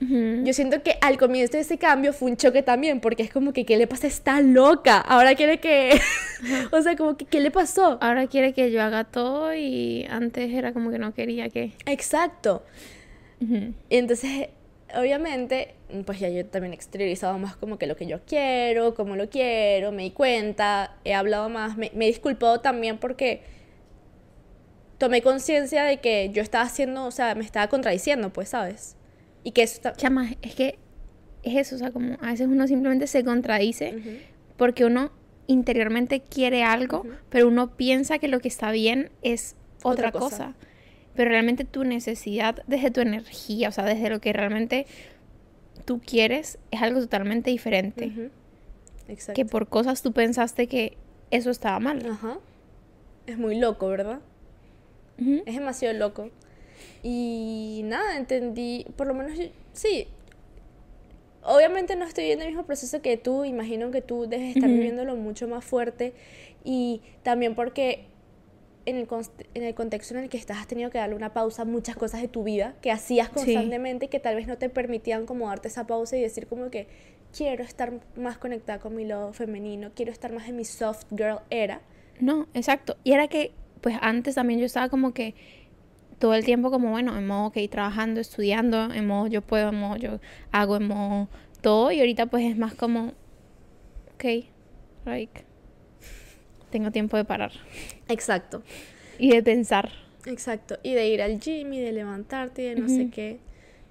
Yo 0.00 0.52
siento 0.52 0.80
que 0.84 0.96
al 1.00 1.18
comienzo 1.18 1.54
de 1.54 1.60
ese 1.60 1.76
cambio 1.76 2.12
fue 2.12 2.30
un 2.30 2.36
choque 2.36 2.62
también, 2.62 3.00
porque 3.00 3.24
es 3.24 3.32
como 3.32 3.52
que, 3.52 3.64
¿qué 3.64 3.76
le 3.76 3.88
pasa? 3.88 4.06
Está 4.06 4.40
loca. 4.40 4.98
Ahora 4.98 5.34
quiere 5.34 5.58
que... 5.58 6.00
o 6.72 6.82
sea, 6.82 6.94
como 6.94 7.16
que, 7.16 7.24
¿qué 7.24 7.40
le 7.40 7.50
pasó? 7.50 7.98
Ahora 8.00 8.28
quiere 8.28 8.52
que 8.52 8.70
yo 8.70 8.80
haga 8.80 9.02
todo 9.02 9.54
y 9.54 10.06
antes 10.08 10.52
era 10.52 10.72
como 10.72 10.90
que 10.90 11.00
no 11.00 11.14
quería 11.14 11.48
que... 11.48 11.72
Exacto. 11.86 12.62
Y 13.40 13.96
entonces, 13.96 14.50
obviamente, 14.96 15.74
pues 16.06 16.20
ya 16.20 16.28
yo 16.28 16.46
también 16.46 16.72
he 16.72 16.76
exteriorizado 16.76 17.36
más 17.38 17.56
como 17.56 17.76
que 17.76 17.86
lo 17.88 17.96
que 17.96 18.06
yo 18.06 18.20
quiero, 18.24 18.94
cómo 18.94 19.16
lo 19.16 19.28
quiero, 19.28 19.90
me 19.90 20.04
di 20.04 20.10
cuenta, 20.12 20.96
he 21.04 21.14
hablado 21.14 21.48
más, 21.48 21.76
me, 21.76 21.90
me 21.94 22.04
he 22.04 22.08
disculpado 22.08 22.60
también 22.60 22.98
porque 22.98 23.42
tomé 24.98 25.22
conciencia 25.22 25.84
de 25.84 25.98
que 25.98 26.30
yo 26.32 26.42
estaba 26.42 26.64
haciendo, 26.64 27.04
o 27.06 27.10
sea, 27.10 27.34
me 27.34 27.44
estaba 27.44 27.68
contradiciendo, 27.68 28.30
pues, 28.30 28.50
¿sabes? 28.50 28.96
Y 29.44 29.52
que 29.52 29.62
eso 29.62 29.74
está... 29.74 29.92
Chama, 29.94 30.30
es 30.42 30.54
que 30.54 30.78
es 31.44 31.56
eso, 31.56 31.76
o 31.76 31.78
sea, 31.78 31.92
como 31.92 32.16
a 32.20 32.26
veces 32.32 32.48
uno 32.48 32.66
simplemente 32.66 33.06
se 33.06 33.24
contradice 33.24 33.94
porque 34.56 34.84
uno 34.84 35.12
interiormente 35.46 36.20
quiere 36.20 36.64
algo, 36.64 37.06
pero 37.30 37.46
uno 37.48 37.76
piensa 37.76 38.18
que 38.18 38.28
lo 38.28 38.40
que 38.40 38.48
está 38.48 38.70
bien 38.72 39.10
es 39.22 39.54
otra, 39.82 40.08
Otra 40.08 40.12
cosa. 40.12 40.28
cosa. 40.28 40.54
Pero 41.14 41.30
realmente 41.30 41.64
tu 41.64 41.84
necesidad 41.84 42.62
desde 42.66 42.90
tu 42.90 43.00
energía, 43.00 43.68
o 43.68 43.72
sea, 43.72 43.84
desde 43.84 44.10
lo 44.10 44.20
que 44.20 44.32
realmente 44.32 44.86
tú 45.84 46.00
quieres, 46.04 46.58
es 46.70 46.82
algo 46.82 47.00
totalmente 47.00 47.50
diferente. 47.50 48.08
Ujú. 48.08 48.30
Exacto. 49.08 49.34
Que 49.34 49.46
por 49.46 49.68
cosas 49.68 50.02
tú 50.02 50.12
pensaste 50.12 50.66
que 50.66 50.98
eso 51.30 51.50
estaba 51.50 51.78
mal. 51.80 52.04
Ajá. 52.10 52.38
Es 53.26 53.38
muy 53.38 53.58
loco, 53.58 53.88
¿verdad? 53.88 54.20
Ujú. 55.20 55.42
Es 55.46 55.54
demasiado 55.54 55.96
loco. 55.98 56.30
Y 57.02 57.82
nada, 57.84 58.16
entendí, 58.16 58.86
por 58.96 59.06
lo 59.06 59.14
menos, 59.14 59.38
sí. 59.72 60.08
Obviamente 61.42 61.96
no 61.96 62.04
estoy 62.04 62.24
viendo 62.24 62.44
el 62.44 62.50
mismo 62.50 62.64
proceso 62.64 63.00
que 63.00 63.16
tú, 63.16 63.44
imagino 63.44 63.90
que 63.90 64.02
tú 64.02 64.26
debes 64.28 64.50
estar 64.50 64.68
Ujú. 64.68 64.76
viviéndolo 64.78 65.16
mucho 65.16 65.48
más 65.48 65.64
fuerte. 65.64 66.12
Y 66.64 67.00
también 67.22 67.54
porque 67.54 68.04
en 68.84 68.96
el, 68.96 69.06
en 69.54 69.62
el 69.62 69.74
contexto 69.74 70.14
en 70.14 70.24
el 70.24 70.28
que 70.28 70.36
estás 70.36 70.58
has 70.58 70.66
tenido 70.66 70.90
que 70.90 70.98
darle 70.98 71.14
una 71.14 71.32
pausa 71.34 71.62
a 71.62 71.64
muchas 71.64 71.96
cosas 71.96 72.22
de 72.22 72.28
tu 72.28 72.42
vida 72.42 72.74
que 72.80 72.90
hacías 72.90 73.28
constantemente 73.28 74.06
y 74.06 74.08
que 74.08 74.18
tal 74.18 74.34
vez 74.34 74.46
no 74.46 74.56
te 74.56 74.68
permitían 74.70 75.26
como 75.26 75.48
darte 75.48 75.68
esa 75.68 75.86
pausa 75.86 76.16
y 76.16 76.22
decir 76.22 76.46
como 76.46 76.70
que 76.70 76.86
quiero 77.36 77.62
estar 77.64 77.92
más 78.16 78.38
conectada 78.38 78.78
con 78.78 78.94
mi 78.96 79.04
lado 79.04 79.32
femenino, 79.34 79.90
quiero 79.94 80.10
estar 80.10 80.32
más 80.32 80.48
en 80.48 80.56
mi 80.56 80.64
soft 80.64 81.04
girl 81.10 81.40
era. 81.50 81.82
No, 82.20 82.46
exacto. 82.54 82.96
Y 83.04 83.12
era 83.12 83.28
que, 83.28 83.52
pues 83.80 83.96
antes 84.00 84.34
también 84.34 84.60
yo 84.60 84.66
estaba 84.66 84.88
como 84.88 85.12
que 85.12 85.34
todo 86.18 86.34
el 86.34 86.44
tiempo 86.44 86.70
como, 86.70 86.90
bueno, 86.90 87.16
en 87.16 87.26
modo, 87.26 87.46
ok, 87.46 87.58
trabajando, 87.70 88.20
estudiando, 88.20 88.92
en 88.92 89.06
modo 89.06 89.28
yo 89.28 89.42
puedo, 89.42 89.68
en 89.68 89.76
modo 89.76 89.96
yo 89.96 90.20
hago, 90.50 90.76
en 90.76 90.88
modo 90.88 91.28
todo. 91.60 91.90
Y 91.92 92.00
ahorita 92.00 92.26
pues 92.26 92.44
es 92.44 92.56
más 92.56 92.74
como, 92.74 93.12
ok, 94.14 94.24
like, 95.04 95.44
tengo 96.70 96.90
tiempo 96.90 97.16
de 97.16 97.24
parar 97.24 97.52
Exacto. 98.08 98.62
y 99.18 99.30
de 99.30 99.42
pensar. 99.42 99.90
Exacto, 100.26 100.78
y 100.82 100.94
de 100.94 101.08
ir 101.08 101.22
al 101.22 101.40
gym 101.40 101.72
y 101.72 101.80
de 101.80 101.92
levantarte 101.92 102.62
y 102.62 102.74
de 102.74 102.76
no 102.76 102.88
sé 102.88 103.10
qué. 103.10 103.38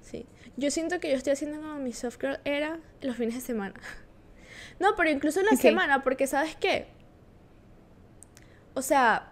Sí. 0.02 0.26
Yo 0.58 0.72
siento 0.72 1.00
que 1.00 1.10
yo 1.10 1.16
estoy 1.16 1.34
haciendo 1.34 1.60
como 1.60 1.76
mi 1.80 1.94
soft 1.94 2.20
girl 2.20 2.40
era 2.46 2.80
los 3.02 3.16
fines 3.16 3.36
de 3.36 3.42
semana. 3.42 3.76
No, 4.80 4.96
pero 4.96 5.10
incluso 5.10 5.40
en 5.40 5.48
la 5.48 5.56
semana, 5.56 6.04
porque 6.04 6.28
¿sabes 6.28 6.56
qué? 6.56 6.86
O 8.76 8.84
sea, 8.84 9.32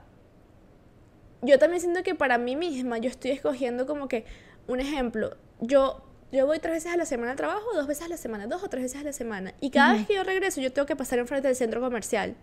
yo 1.45 1.59
también 1.59 1.81
siento 1.81 2.03
que 2.03 2.15
para 2.15 2.37
mí 2.37 2.55
misma 2.55 2.97
yo 2.97 3.09
estoy 3.09 3.31
escogiendo 3.31 3.85
como 3.85 4.07
que 4.07 4.25
un 4.67 4.79
ejemplo, 4.79 5.37
yo 5.59 6.01
yo 6.31 6.45
voy 6.45 6.59
tres 6.59 6.73
veces 6.73 6.91
a 6.91 6.97
la 6.97 7.05
semana 7.05 7.31
al 7.31 7.37
trabajo, 7.37 7.65
dos 7.73 7.87
veces 7.87 8.05
a 8.05 8.09
la 8.09 8.17
semana, 8.17 8.47
dos 8.47 8.63
o 8.63 8.67
tres 8.67 8.83
veces 8.83 8.99
a 8.99 9.03
la 9.03 9.13
semana, 9.13 9.53
y 9.61 9.69
cada 9.69 9.93
vez 9.93 10.07
que 10.07 10.15
yo 10.15 10.23
regreso 10.23 10.59
yo 10.59 10.71
tengo 10.71 10.85
que 10.85 10.95
pasar 10.95 11.19
enfrente 11.19 11.47
del 11.47 11.55
centro 11.55 11.79
comercial. 11.81 12.35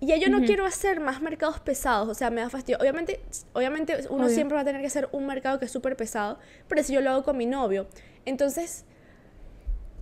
Y 0.00 0.06
ya 0.06 0.16
yo 0.16 0.28
no 0.28 0.40
quiero 0.40 0.66
hacer 0.66 0.98
más 0.98 1.22
mercados 1.22 1.60
pesados, 1.60 2.08
o 2.08 2.14
sea, 2.14 2.28
me 2.28 2.40
da 2.40 2.50
fastidio. 2.50 2.76
Obviamente, 2.80 3.20
obviamente 3.52 3.96
uno 4.10 4.24
Obvio. 4.24 4.34
siempre 4.34 4.56
va 4.56 4.62
a 4.62 4.64
tener 4.64 4.80
que 4.80 4.88
hacer 4.88 5.08
un 5.12 5.26
mercado 5.26 5.60
que 5.60 5.66
es 5.66 5.70
súper 5.70 5.96
pesado, 5.96 6.40
pero 6.66 6.80
eso 6.80 6.92
yo 6.92 7.00
lo 7.00 7.10
hago 7.10 7.22
con 7.22 7.36
mi 7.36 7.46
novio. 7.46 7.86
Entonces, 8.24 8.84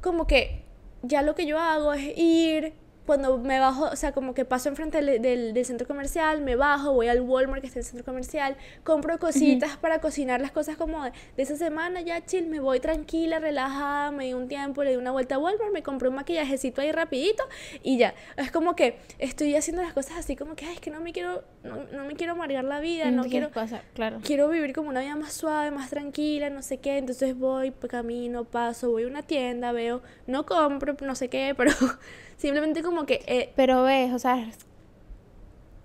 como 0.00 0.26
que 0.26 0.64
ya 1.02 1.20
lo 1.20 1.34
que 1.34 1.44
yo 1.44 1.58
hago 1.58 1.92
es 1.92 2.16
ir, 2.16 2.72
cuando 3.06 3.38
me 3.38 3.58
bajo, 3.58 3.84
o 3.84 3.96
sea, 3.96 4.12
como 4.12 4.34
que 4.34 4.44
paso 4.44 4.68
enfrente 4.68 5.02
del, 5.02 5.22
del, 5.22 5.54
del 5.54 5.64
centro 5.64 5.86
comercial, 5.86 6.40
me 6.42 6.56
bajo, 6.56 6.92
voy 6.92 7.08
al 7.08 7.20
Walmart 7.20 7.60
que 7.60 7.66
está 7.66 7.78
en 7.78 7.84
el 7.84 7.86
centro 7.86 8.04
comercial, 8.04 8.56
compro 8.84 9.18
cositas 9.18 9.76
para 9.76 10.00
cocinar 10.00 10.40
las 10.40 10.52
cosas 10.52 10.76
como 10.76 11.04
de, 11.04 11.12
de 11.36 11.42
esa 11.42 11.56
semana, 11.56 12.00
ya 12.00 12.24
chill, 12.24 12.46
me 12.46 12.60
voy 12.60 12.80
tranquila, 12.80 13.38
relajada, 13.38 14.10
me 14.10 14.26
di 14.26 14.34
un 14.34 14.48
tiempo, 14.48 14.84
le 14.84 14.90
di 14.90 14.96
una 14.96 15.10
vuelta 15.10 15.36
a 15.36 15.38
Walmart, 15.38 15.72
me 15.72 15.82
compré 15.82 16.08
un 16.08 16.14
maquillajecito 16.14 16.80
ahí 16.80 16.92
rapidito 16.92 17.44
y 17.82 17.98
ya. 17.98 18.14
Es 18.36 18.50
como 18.50 18.76
que 18.76 18.98
estoy 19.18 19.54
haciendo 19.56 19.82
las 19.82 19.92
cosas 19.92 20.18
así 20.18 20.36
como 20.36 20.54
que, 20.54 20.66
ay, 20.66 20.74
es 20.74 20.80
que 20.80 20.90
no 20.90 21.00
me 21.00 21.12
quiero, 21.12 21.42
no, 21.64 21.84
no 21.92 22.04
me 22.04 22.14
quiero 22.14 22.32
amargar 22.32 22.64
la 22.64 22.80
vida, 22.80 23.10
no 23.10 23.22
quiero 23.22 23.48
quieres 23.48 23.48
pasar, 23.48 23.82
claro. 23.94 24.18
quiero 24.22 24.48
vivir 24.48 24.72
como 24.72 24.88
una 24.88 25.00
vida 25.00 25.16
más 25.16 25.32
suave, 25.32 25.70
más 25.70 25.90
tranquila, 25.90 26.50
no 26.50 26.62
sé 26.62 26.78
qué. 26.78 26.98
Entonces 26.98 27.36
voy, 27.36 27.72
camino, 27.72 28.44
paso, 28.44 28.90
voy 28.90 29.04
a 29.04 29.06
una 29.06 29.22
tienda, 29.22 29.72
veo, 29.72 30.02
no 30.26 30.46
compro, 30.46 30.96
no 31.00 31.14
sé 31.14 31.28
qué, 31.28 31.54
pero 31.56 31.72
simplemente 32.40 32.82
como 32.82 33.04
que 33.04 33.22
eh, 33.26 33.52
Pero 33.54 33.82
ves, 33.82 34.12
o 34.14 34.18
sea, 34.18 34.50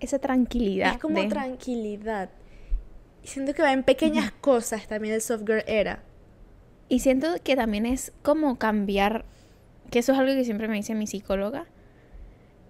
esa 0.00 0.18
tranquilidad. 0.18 0.94
es 0.94 0.98
como 0.98 1.20
de- 1.20 1.28
tranquilidad. 1.28 2.30
Y 3.22 3.28
siento 3.28 3.54
que 3.54 3.62
va 3.62 3.72
en 3.72 3.82
pequeñas 3.82 4.30
cosas 4.40 4.86
también 4.86 5.14
el 5.14 5.20
soft 5.20 5.42
girl 5.46 5.62
era. 5.66 6.02
Y 6.88 7.00
siento 7.00 7.28
que 7.42 7.56
también 7.56 7.84
es 7.84 8.12
como 8.22 8.56
cambiar, 8.58 9.24
que 9.90 9.98
eso 9.98 10.12
es 10.12 10.18
algo 10.18 10.32
que 10.34 10.44
siempre 10.44 10.68
me 10.68 10.76
dice 10.76 10.94
mi 10.94 11.06
psicóloga, 11.06 11.66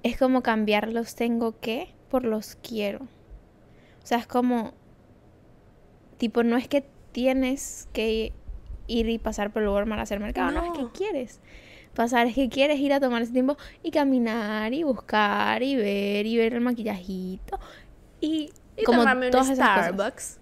es 0.03 0.17
como 0.19 0.43
cambiar 0.43 0.93
los 0.93 1.15
tengo 1.15 1.61
que 1.61 1.89
por 2.11 2.25
los 2.25 2.57
quiero. 2.57 3.01
O 4.03 4.07
sea, 4.07 4.19
es 4.19 4.27
como, 4.27 4.73
tipo, 6.17 6.43
no 6.43 6.57
es 6.57 6.69
que 6.69 6.85
tienes 7.13 7.89
que 7.93 8.33
ir 8.87 9.09
y 9.09 9.19
pasar 9.19 9.53
por 9.53 9.63
el 9.63 9.69
Walmart 9.69 10.01
a 10.01 10.03
hacer 10.05 10.21
mercado, 10.21 10.53
no, 10.53 10.73
es 10.73 10.79
que 10.79 10.87
quieres 10.97 11.41
pasar, 11.97 12.29
es 12.29 12.35
que 12.37 12.49
quieres 12.49 12.79
ir 12.79 12.93
a 12.93 13.01
tomar 13.01 13.23
ese 13.23 13.33
tiempo 13.33 13.57
y 13.83 13.91
caminar 13.91 14.73
y 14.75 14.85
buscar 14.85 15.63
y 15.65 15.75
ver 15.77 16.27
y 16.27 16.37
ver 16.37 16.55
el 16.55 16.61
maquillajito 16.61 17.59
y, 18.21 18.53
Y 18.77 18.85
como 18.85 19.01
tomarme 19.01 19.27
un 19.27 19.33
todas 19.33 19.49
cosas. 19.49 19.95
Starbucks. 19.95 20.39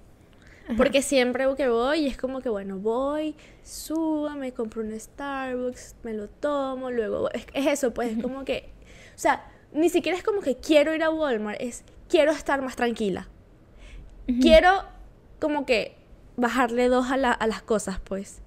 Porque 0.76 1.02
siempre 1.02 1.46
que 1.56 1.68
voy 1.68 2.06
es 2.06 2.16
como 2.16 2.40
que, 2.40 2.48
bueno, 2.48 2.78
voy, 2.78 3.34
subo, 3.62 4.30
me 4.30 4.52
compro 4.52 4.82
un 4.82 4.98
Starbucks, 4.98 5.96
me 6.02 6.14
lo 6.14 6.28
tomo, 6.28 6.90
luego... 6.90 7.30
Es, 7.32 7.46
es 7.54 7.66
eso, 7.66 7.94
pues, 7.94 8.16
es 8.16 8.22
como 8.22 8.44
que... 8.44 8.70
O 9.14 9.18
sea, 9.18 9.44
ni 9.72 9.88
siquiera 9.90 10.16
es 10.18 10.24
como 10.24 10.40
que 10.40 10.56
quiero 10.56 10.94
ir 10.94 11.02
a 11.02 11.10
Walmart, 11.10 11.60
es 11.60 11.84
quiero 12.08 12.32
estar 12.32 12.62
más 12.62 12.76
tranquila. 12.76 13.28
Quiero 14.40 14.84
como 15.40 15.66
que 15.66 15.96
bajarle 16.36 16.88
dos 16.88 17.10
a, 17.10 17.16
la- 17.18 17.32
a 17.32 17.46
las 17.46 17.62
cosas, 17.62 18.00
pues. 18.02 18.40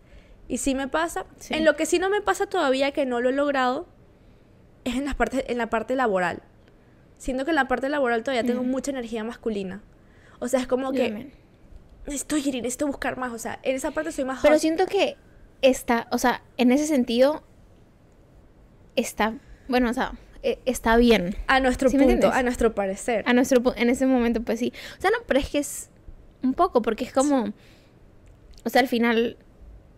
Y 0.47 0.57
sí 0.59 0.75
me 0.75 0.87
pasa. 0.87 1.25
Sí. 1.39 1.53
En 1.53 1.65
lo 1.65 1.75
que 1.75 1.85
sí 1.85 1.99
no 1.99 2.09
me 2.09 2.21
pasa 2.21 2.45
todavía, 2.47 2.91
que 2.91 3.05
no 3.05 3.19
lo 3.21 3.29
he 3.29 3.33
logrado, 3.33 3.87
es 4.85 4.95
en 4.95 5.05
la 5.05 5.13
parte, 5.13 5.51
en 5.51 5.57
la 5.57 5.69
parte 5.69 5.95
laboral. 5.95 6.41
Siento 7.17 7.43
que 7.45 7.51
en 7.51 7.55
la 7.55 7.67
parte 7.67 7.89
laboral 7.89 8.23
todavía 8.23 8.43
tengo 8.45 8.63
Mm. 8.63 8.69
mucha 8.69 8.91
energía 8.91 9.23
masculina. 9.23 9.81
O 10.39 10.47
sea, 10.47 10.59
es 10.59 10.67
como 10.67 10.91
que 10.91 11.05
también. 11.09 11.33
necesito 12.05 12.37
ir, 12.37 12.55
necesito 12.55 12.87
buscar 12.87 13.17
más. 13.17 13.33
O 13.33 13.39
sea, 13.39 13.59
en 13.63 13.75
esa 13.75 13.91
parte 13.91 14.11
soy 14.11 14.23
más 14.23 14.39
Pero 14.41 14.53
hot. 14.53 14.61
siento 14.61 14.85
que 14.85 15.17
está, 15.61 16.07
o 16.11 16.17
sea, 16.17 16.41
en 16.57 16.71
ese 16.71 16.85
sentido, 16.87 17.43
está, 18.95 19.33
bueno, 19.67 19.89
o 19.89 19.93
sea, 19.93 20.13
e- 20.43 20.59
está 20.65 20.95
bien. 20.97 21.35
A 21.47 21.59
nuestro 21.59 21.89
¿Sí 21.89 21.97
punto, 21.97 22.31
a 22.31 22.43
nuestro 22.43 22.73
parecer. 22.73 23.23
A 23.27 23.33
nuestro, 23.33 23.61
en 23.75 23.89
ese 23.89 24.05
momento, 24.05 24.41
pues 24.41 24.59
sí. 24.59 24.71
O 24.97 25.01
sea, 25.01 25.09
no, 25.11 25.17
pero 25.27 25.39
es 25.39 25.49
que 25.49 25.57
es 25.59 25.89
un 26.43 26.53
poco, 26.53 26.81
porque 26.81 27.03
es 27.03 27.11
como, 27.11 27.51
o 28.63 28.69
sea, 28.69 28.81
al 28.81 28.87
final 28.87 29.37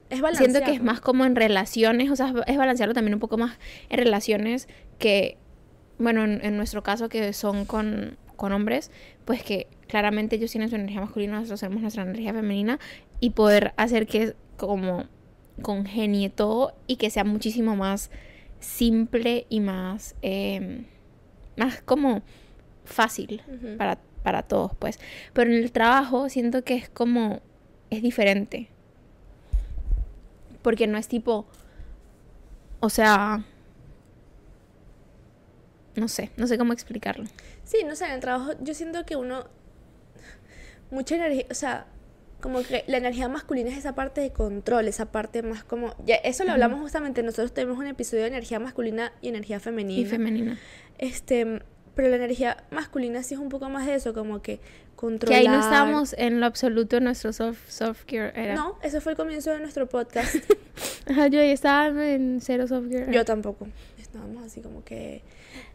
es 0.10 0.22
siento 0.38 0.62
que 0.62 0.72
es 0.72 0.84
más 0.84 1.02
como 1.02 1.26
en 1.26 1.36
relaciones, 1.36 2.10
o 2.10 2.15
sea, 2.15 2.34
es 2.48 2.58
balancearlo 2.58 2.93
también 2.93 3.13
un 3.13 3.19
poco 3.19 3.38
más 3.38 3.58
en 3.89 4.00
relaciones 4.00 4.67
que, 4.98 5.38
bueno, 5.98 6.24
en, 6.24 6.43
en 6.43 6.58
nuestro 6.58 6.84
caso 6.84 7.10
que 7.10 7.34
son 7.34 7.65
con, 7.65 8.17
con 8.36 8.52
hombres, 8.52 8.91
pues 9.26 9.43
que 9.43 9.67
claramente 9.88 10.38
ellos 10.38 10.52
tienen 10.52 10.69
su 10.69 10.76
energía 10.76 11.02
masculina, 11.02 11.34
nosotros 11.34 11.60
tenemos 11.60 11.82
nuestra 11.82 12.04
energía 12.04 12.34
femenina 12.34 12.80
y 13.19 13.32
poder 13.32 13.74
hacer 13.78 14.08
que 14.08 14.36
como 14.58 15.06
congenie 15.62 16.30
todo 16.30 16.74
y 16.88 16.95
que 16.95 17.10
sea 17.10 17.24
muchísimo 17.24 17.76
más 17.76 18.12
simple 18.60 19.45
y 19.50 19.60
más, 19.60 20.15
eh, 20.22 20.86
más 21.58 21.82
como 21.82 22.22
fácil 22.86 23.41
para, 23.78 24.00
para 24.24 24.43
todos, 24.43 24.76
pues. 24.78 25.00
Pero 25.34 25.52
en 25.52 25.58
el 25.58 25.72
trabajo 25.72 26.30
siento 26.30 26.63
que 26.63 26.76
es 26.76 26.89
como, 26.89 27.41
es 27.89 28.02
diferente. 28.02 28.69
Porque 30.62 30.88
no 30.88 30.98
es 30.98 31.08
tipo, 31.08 31.48
o 32.80 32.89
sea, 32.89 33.45
no 35.95 36.08
sé, 36.08 36.32
no 36.38 36.48
sé 36.48 36.58
cómo 36.58 36.74
explicarlo. 36.74 37.26
Sí, 37.63 37.84
no 37.86 37.95
sé, 37.95 38.06
en 38.06 38.12
el 38.12 38.19
trabajo 38.19 38.52
yo 38.62 38.74
siento 38.74 39.06
que 39.06 39.15
uno. 39.15 39.45
Mucha 40.91 41.15
energía. 41.15 41.45
O 41.52 41.54
sea, 41.54 41.86
como 42.41 42.63
que 42.63 42.84
la 42.88 42.98
energía 42.98 43.28
masculina 43.28 43.69
es 43.69 43.78
esa 43.78 43.95
parte 43.95 44.22
de 44.22 44.32
control, 44.32 44.88
esa 44.88 45.12
parte 45.12 45.43
más 45.43 45.63
como... 45.63 45.93
Ya, 46.06 46.15
eso 46.15 46.43
lo 46.45 46.54
hablamos 46.54 46.80
justamente, 46.80 47.22
nosotros 47.22 47.54
tenemos 47.54 47.78
un 47.78 47.88
episodio 47.88 48.24
de 48.24 48.30
energía 48.30 48.60
masculina 48.60 49.12
y 49.22 49.28
energía 49.28 49.60
femenina. 49.60 50.02
Y 50.02 50.06
femenina. 50.06 50.58
Este, 50.98 51.62
pero 51.95 52.08
la 52.10 52.15
energía 52.17 52.63
masculina 52.71 53.23
sí 53.23 53.34
es 53.34 53.39
un 53.39 53.49
poco 53.49 53.69
más 53.69 53.86
de 53.86 53.95
eso, 53.95 54.13
como 54.13 54.41
que 54.41 54.58
Que 54.58 54.62
controlar. 54.95 55.39
ahí 55.39 55.47
no 55.47 55.60
estábamos 55.60 56.13
en 56.17 56.39
lo 56.39 56.45
absoluto 56.45 56.97
en 56.97 57.06
nuestro 57.06 57.32
soft, 57.34 57.60
soft 57.69 58.04
gear. 58.08 58.32
Era. 58.38 58.56
No, 58.56 58.78
ese 58.84 59.02
fue 59.02 59.13
el 59.13 59.17
comienzo 59.17 59.52
de 59.52 59.60
nuestro 59.60 59.88
podcast. 59.88 60.36
Ajá, 61.10 61.28
yo 61.28 61.39
ahí 61.39 61.52
estaba 61.52 61.88
en 62.10 62.39
cero 62.41 62.67
soft 62.67 62.88
gear. 62.89 63.10
Yo 63.12 63.25
tampoco. 63.25 63.67
Estábamos 63.97 64.43
así 64.45 64.62
como 64.62 64.84
que... 64.84 65.21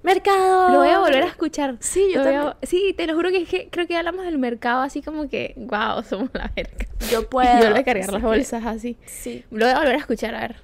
¡Mercado! 0.02 0.70
Lo 0.72 0.78
voy 0.80 0.88
a 0.88 0.98
volver 0.98 1.22
a 1.22 1.26
escuchar. 1.28 1.76
Sí, 1.80 2.08
yo 2.12 2.22
voy 2.22 2.32
a- 2.34 2.40
también. 2.42 2.56
Sí, 2.62 2.94
te 2.96 3.06
lo 3.06 3.14
juro 3.14 3.30
que, 3.30 3.42
es 3.42 3.48
que 3.48 3.68
creo 3.70 3.86
que 3.86 3.96
hablamos 3.96 4.24
del 4.24 4.38
mercado 4.38 4.82
así 4.82 5.02
como 5.02 5.28
que, 5.28 5.54
wow, 5.56 6.02
somos 6.02 6.30
la 6.34 6.50
verga. 6.54 6.86
Yo 7.10 7.28
puedo. 7.28 7.58
Y 7.58 7.62
yo 7.62 7.70
le 7.70 7.84
cargar 7.84 8.04
así 8.04 8.12
las 8.12 8.20
que- 8.20 8.26
bolsas 8.26 8.66
así. 8.66 8.96
Sí. 9.06 9.44
Lo 9.50 9.66
voy 9.66 9.74
a 9.74 9.78
volver 9.78 9.94
a 9.94 9.98
escuchar, 9.98 10.34
a 10.34 10.40
ver. 10.40 10.56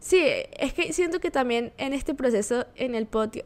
Sí, 0.00 0.22
es 0.58 0.72
que 0.72 0.92
siento 0.92 1.20
que 1.20 1.30
también 1.30 1.72
en 1.76 1.92
este 1.92 2.14
proceso, 2.14 2.66
en 2.76 2.94
el 2.94 3.06
podcast... 3.06 3.44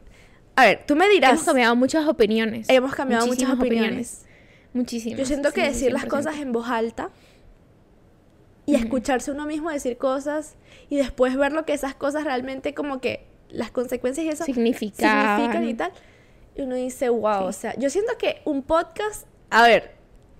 A 0.56 0.64
ver, 0.66 0.84
tú 0.86 0.96
me 0.96 1.08
dirás... 1.08 1.32
Hemos 1.32 1.44
cambiado 1.44 1.76
muchas 1.76 2.06
opiniones. 2.06 2.68
Hemos 2.68 2.94
cambiado 2.94 3.26
muchas 3.26 3.48
Muchísimas 3.48 3.66
opiniones. 3.66 4.26
Muchísimas. 4.72 5.18
Yo 5.18 5.26
siento 5.26 5.52
que 5.52 5.62
sí, 5.62 5.68
decir 5.68 5.92
las 5.92 6.04
100%. 6.04 6.08
cosas 6.08 6.36
en 6.36 6.52
voz 6.52 6.68
alta 6.68 7.10
y 8.64 8.74
escucharse 8.74 9.30
uno 9.30 9.46
mismo 9.46 9.70
decir 9.70 9.98
cosas 9.98 10.56
y 10.88 10.96
después 10.96 11.36
ver 11.36 11.52
lo 11.52 11.64
que 11.64 11.72
esas 11.72 11.94
cosas 11.94 12.24
realmente 12.24 12.74
como 12.74 13.00
que 13.00 13.26
las 13.48 13.70
consecuencias 13.70 14.24
y 14.24 14.30
eso 14.30 14.44
Significaban. 14.44 15.36
significan 15.36 15.68
y 15.68 15.74
tal. 15.74 15.92
Y 16.56 16.62
uno 16.62 16.74
dice, 16.74 17.08
wow, 17.08 17.44
o 17.44 17.52
sea, 17.52 17.74
yo 17.76 17.90
siento 17.90 18.16
que 18.18 18.40
un 18.44 18.62
podcast, 18.62 19.26
a 19.50 19.62
ver, 19.62 19.92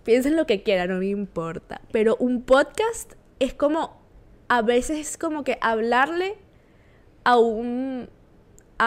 piensen 0.05 0.37
lo 0.37 0.47
que 0.47 0.63
quieran, 0.63 0.91
no 0.91 0.99
me 0.99 1.07
importa, 1.07 1.81
pero 1.91 2.17
un 2.17 2.43
podcast 2.43 3.13
es 3.39 3.55
como, 3.55 4.01
a 4.49 4.63
veces 4.63 4.99
es 4.99 5.19
como 5.19 5.43
que 5.43 5.59
hablarle 5.61 6.37
a 7.25 7.39
un, 7.39 8.09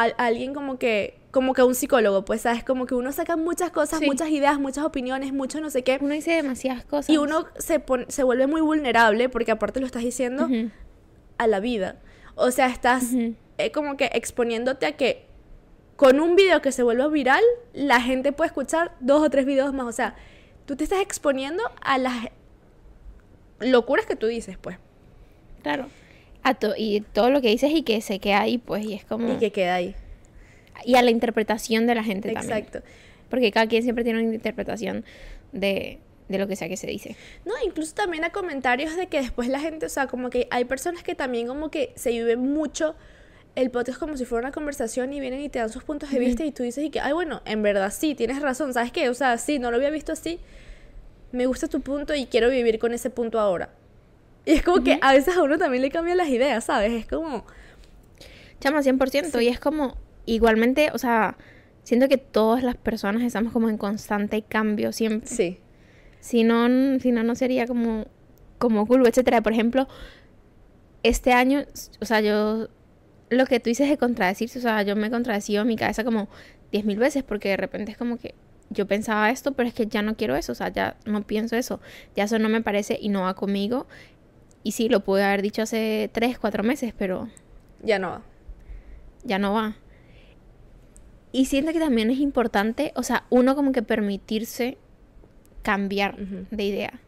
a, 0.01 0.03
alguien 0.17 0.53
como 0.53 0.77
que, 0.77 1.17
como 1.31 1.53
que 1.53 1.61
a 1.61 1.65
un 1.65 1.75
psicólogo, 1.75 2.25
pues, 2.25 2.41
¿sabes? 2.41 2.63
Como 2.63 2.85
que 2.85 2.95
uno 2.95 3.11
saca 3.11 3.35
muchas 3.37 3.71
cosas, 3.71 3.99
Sí. 3.99 4.05
muchas 4.05 4.29
ideas, 4.29 4.59
muchas 4.59 4.83
opiniones, 4.85 5.33
mucho 5.33 5.59
no 5.61 5.69
sé 5.69 5.83
qué. 5.83 5.97
Uno 6.01 6.13
dice 6.13 6.31
demasiadas 6.31 6.85
cosas. 6.85 7.09
Y 7.09 7.17
uno 7.17 7.45
se, 7.57 7.79
pone- 7.79 8.05
se 8.09 8.23
vuelve 8.23 8.47
muy 8.47 8.61
vulnerable 8.61 9.29
porque 9.29 9.51
aparte 9.51 9.79
lo 9.79 9.85
estás 9.85 10.03
diciendo 10.03 10.47
a 11.37 11.47
la 11.47 11.59
vida. 11.59 11.97
O 12.35 12.51
sea, 12.51 12.67
estás 12.67 13.05
eh, 13.57 13.71
como 13.71 13.95
que 13.97 14.09
exponiéndote 14.13 14.85
a 14.85 14.97
que 14.97 15.25
con 15.95 16.19
un 16.19 16.35
video 16.35 16.61
que 16.61 16.73
se 16.73 16.83
vuelva 16.83 17.07
viral, 17.07 17.43
la 17.73 18.01
gente 18.01 18.33
puede 18.33 18.47
escuchar 18.47 18.91
dos 18.99 19.21
o 19.21 19.29
tres 19.29 19.45
videos 19.45 19.73
más. 19.73 19.85
O 19.87 19.91
sea, 19.93 20.15
tú 20.65 20.75
te 20.75 20.83
estás 20.83 20.99
exponiendo 21.01 21.63
a 21.81 21.97
las 21.97 22.13
locuras 23.59 24.05
que 24.05 24.15
tú 24.15 24.27
dices, 24.27 24.57
pues. 24.57 24.77
Claro. 25.63 25.87
A 26.45 26.53
to- 26.53 26.75
y 26.77 27.01
todo 27.01 27.29
lo 27.31 27.41
que 27.41 27.49
dices 27.49 27.71
y 27.73 27.81
que 27.81 27.99
se 28.01 28.19
queda 28.19 28.41
ahí, 28.41 28.57
pues, 28.59 28.85
y 28.85 28.93
es 28.93 29.03
como... 29.03 29.33
Y 29.33 29.37
que 29.37 29.51
queda 29.51 29.75
ahí. 29.75 29.95
y 30.85 30.95
a 30.95 31.01
la 31.01 31.09
interpretación 31.09 31.87
de 31.87 31.95
la 31.95 32.03
gente 32.03 32.31
también. 32.31 32.57
Exacto. 32.57 32.87
Porque 33.29 33.51
cada 33.51 33.67
quien 33.67 33.81
siempre 33.83 34.03
tiene 34.03 34.23
una 34.23 34.33
interpretación 34.35 35.03
de, 35.51 35.97
de 36.29 36.37
lo 36.37 36.47
que 36.47 36.55
sea 36.55 36.69
que 36.69 36.77
se 36.77 36.85
dice. 36.87 37.15
No, 37.45 37.53
incluso 37.65 37.95
también 37.95 38.23
a 38.23 38.29
comentarios 38.31 38.95
de 38.95 39.07
que 39.07 39.17
después 39.21 39.47
la 39.49 39.59
gente, 39.59 39.87
o 39.87 39.89
sea, 39.89 40.05
como 40.07 40.29
que 40.29 40.47
hay 40.51 40.65
personas 40.65 41.01
que 41.01 41.15
también 41.15 41.47
como 41.47 41.71
que 41.71 41.91
se 41.95 42.11
viven 42.11 42.39
mucho 42.39 42.95
el 43.55 43.71
podcast 43.71 43.97
como 43.97 44.15
si 44.17 44.25
fuera 44.25 44.47
una 44.47 44.51
conversación 44.53 45.13
y 45.13 45.19
vienen 45.21 45.39
y 45.41 45.49
te 45.49 45.59
dan 45.59 45.69
sus 45.69 45.83
puntos 45.83 46.11
de 46.11 46.19
vista 46.19 46.45
y 46.45 46.51
tú 46.51 46.61
dices 46.63 46.83
y 46.83 46.89
que, 46.91 46.99
ay, 46.99 47.13
bueno, 47.13 47.41
en 47.45 47.63
verdad 47.63 47.91
sí, 47.91 48.13
tienes 48.13 48.41
razón, 48.41 48.73
¿sabes 48.73 48.91
qué? 48.91 49.09
O 49.09 49.13
sea, 49.13 49.37
sí, 49.37 49.59
no 49.59 49.71
lo 49.71 49.77
había 49.77 49.89
visto 49.89 50.11
así, 50.11 50.39
me 51.31 51.45
gusta 51.47 51.67
tu 51.69 51.79
punto 51.81 52.13
y 52.13 52.25
quiero 52.27 52.49
vivir 52.49 52.77
con 52.79 52.93
ese 52.93 53.09
punto 53.09 53.39
ahora. 53.39 53.69
Y 54.45 54.51
es 54.51 54.61
como 54.61 54.83
que 54.83 54.99
a 55.01 55.13
veces 55.13 55.35
a 55.35 55.43
uno 55.43 55.57
también 55.57 55.81
le 55.81 55.89
cambian 55.89 56.17
las 56.17 56.29
ideas, 56.29 56.65
¿sabes? 56.65 56.91
Es 56.91 57.07
como, 57.07 57.45
Chama, 58.59 58.81
100%. 58.81 59.43
Y 59.43 59.47
es 59.47 59.59
como, 59.59 59.95
igualmente, 60.25 60.89
o 60.93 60.97
sea, 60.97 61.37
siento 61.83 62.07
que 62.07 62.17
todas 62.17 62.63
las 62.63 62.75
personas 62.75 63.23
estamos 63.23 63.53
como 63.53 63.69
en 63.69 63.77
constante 63.77 64.41
cambio 64.41 64.91
siempre. 64.91 65.29
sí, 65.29 65.59
Si 66.19 66.43
no, 66.43 66.67
si 66.99 67.11
no, 67.11 67.23
no 67.23 67.35
sería 67.35 67.67
como, 67.67 68.05
como 68.57 68.87
cool, 68.87 69.05
etcétera. 69.07 69.41
Por 69.41 69.53
ejemplo, 69.53 69.87
este 71.03 71.33
año, 71.33 71.63
o 72.01 72.05
sea, 72.05 72.21
yo, 72.21 72.69
lo 73.29 73.45
que 73.45 73.59
tú 73.59 73.69
dices 73.69 73.89
de 73.89 73.97
contradecirse, 73.97 74.59
o 74.59 74.61
sea, 74.61 74.81
yo 74.83 74.95
me 74.95 75.07
he 75.07 75.11
contradecido 75.11 75.61
en 75.61 75.67
mi 75.67 75.75
cabeza 75.75 76.03
como 76.03 76.27
10.000 76.71 76.97
veces 76.97 77.23
porque 77.23 77.49
de 77.49 77.57
repente 77.57 77.91
es 77.91 77.97
como 77.97 78.17
que 78.17 78.33
yo 78.69 78.87
pensaba 78.87 79.29
esto, 79.29 79.53
pero 79.53 79.69
es 79.69 79.75
que 79.75 79.85
ya 79.85 80.01
no 80.01 80.15
quiero 80.15 80.35
eso, 80.35 80.51
o 80.51 80.55
sea, 80.55 80.69
ya 80.69 80.97
no 81.05 81.21
pienso 81.21 81.55
eso, 81.55 81.79
ya 82.15 82.23
eso 82.23 82.39
no 82.39 82.49
me 82.49 82.61
parece 82.61 82.97
y 82.99 83.09
no 83.09 83.21
va 83.21 83.35
conmigo. 83.35 83.85
Y 84.65 84.71
sí, 84.71 84.89
lo 84.89 85.01
pude 85.01 85.23
haber 85.23 85.43
dicho 85.43 85.61
hace 85.61 86.09
3, 86.11 86.39
4 86.39 86.63
meses, 86.63 86.91
pero 86.97 87.29
ya 87.83 87.99
no 87.99 88.09
va. 88.09 88.21
ya 89.23 89.37
no 89.37 89.53
va. 89.53 89.75
Y 91.31 91.45
siento 91.45 91.71
que 91.71 91.79
también 91.79 92.09
es 92.09 92.17
importante, 92.17 92.91
o 92.95 93.03
sea, 93.03 93.25
uno 93.29 93.53
como 93.55 93.71
que 93.71 93.83
permitirse 93.83 94.79
cambiar 95.61 96.17
de 96.17 96.63
idea. 96.63 96.99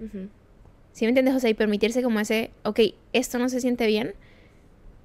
Ujú. 0.00 0.28
¿Sí 0.92 1.04
me 1.04 1.10
entiendes? 1.10 1.36
O 1.36 1.38
sea, 1.40 1.50
y 1.50 1.54
permitirse 1.54 2.02
como 2.02 2.18
ese, 2.18 2.50
ok, 2.64 2.80
esto 3.12 3.38
no 3.38 3.48
se 3.48 3.60
siente 3.60 3.86
bien, 3.86 4.14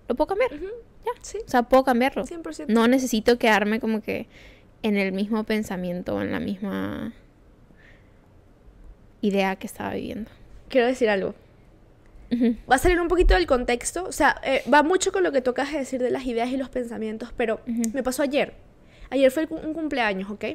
lo 0.07 0.15
puedo 0.15 0.29
cambiar. 0.29 0.49
Ya. 0.51 1.11
Sí, 1.21 1.37
O 1.45 1.49
sea, 1.49 1.61
puedo 1.63 1.83
cambiarlo. 1.83 2.25
100%. 2.25 2.65
No 2.69 2.87
necesito 2.87 3.37
quedarme 3.37 3.79
como 3.79 4.01
que 4.01 4.25
en 4.81 4.97
el 4.97 5.11
mismo 5.11 5.43
pensamiento 5.43 6.15
o 6.15 6.21
en 6.21 6.31
la 6.31 6.39
misma 6.39 7.13
idea 9.21 9.55
que 9.57 9.67
estaba 9.67 9.93
viviendo. 9.93 10.31
Quiero 10.69 10.87
decir 10.87 11.09
algo. 11.09 11.35
Va 12.69 12.75
a 12.75 12.77
salir 12.77 12.99
un 13.01 13.07
poquito 13.07 13.33
del 13.33 13.47
contexto, 13.47 14.03
o 14.05 14.11
sea, 14.11 14.39
eh, 14.43 14.61
va 14.71 14.83
mucho 14.83 15.11
con 15.11 15.23
lo 15.23 15.31
que 15.31 15.41
tocas 15.41 15.71
de 15.71 15.79
decir 15.79 16.01
de 16.01 16.11
las 16.11 16.25
ideas 16.25 16.49
y 16.49 16.57
los 16.57 16.69
pensamientos, 16.69 17.33
pero 17.35 17.59
me 17.93 18.03
pasó 18.03 18.21
ayer. 18.23 18.53
Ayer 19.09 19.31
fue 19.31 19.47
un 19.49 19.73
cumpleaños, 19.73 20.29
¿ok? 20.29 20.45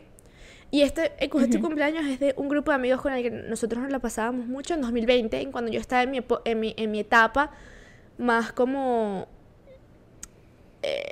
Y 0.71 0.83
este, 0.83 1.07
eh, 1.19 1.29
este 1.43 1.61
cumpleaños 1.61 2.07
es 2.07 2.21
de 2.21 2.35
un 2.37 2.49
grupo 2.49 2.71
de 2.71 2.77
amigos 2.77 3.01
con 3.01 3.13
el 3.13 3.23
que 3.23 3.31
nosotros 3.31 3.83
nos 3.83 3.91
la 3.93 3.99
pasábamos 3.99 4.47
mucho 4.47 4.75
en 4.75 4.81
2020, 4.83 5.41
en 5.41 5.51
cuando 5.53 5.71
yo 5.73 5.81
estaba 5.81 6.03
en 6.05 6.11
mi, 6.13 6.21
en 6.45 6.61
mi, 6.61 6.75
en 6.77 6.91
mi 6.91 7.01
etapa 7.01 7.51
más 8.19 8.53
como... 8.53 9.27
eh, 10.83 11.03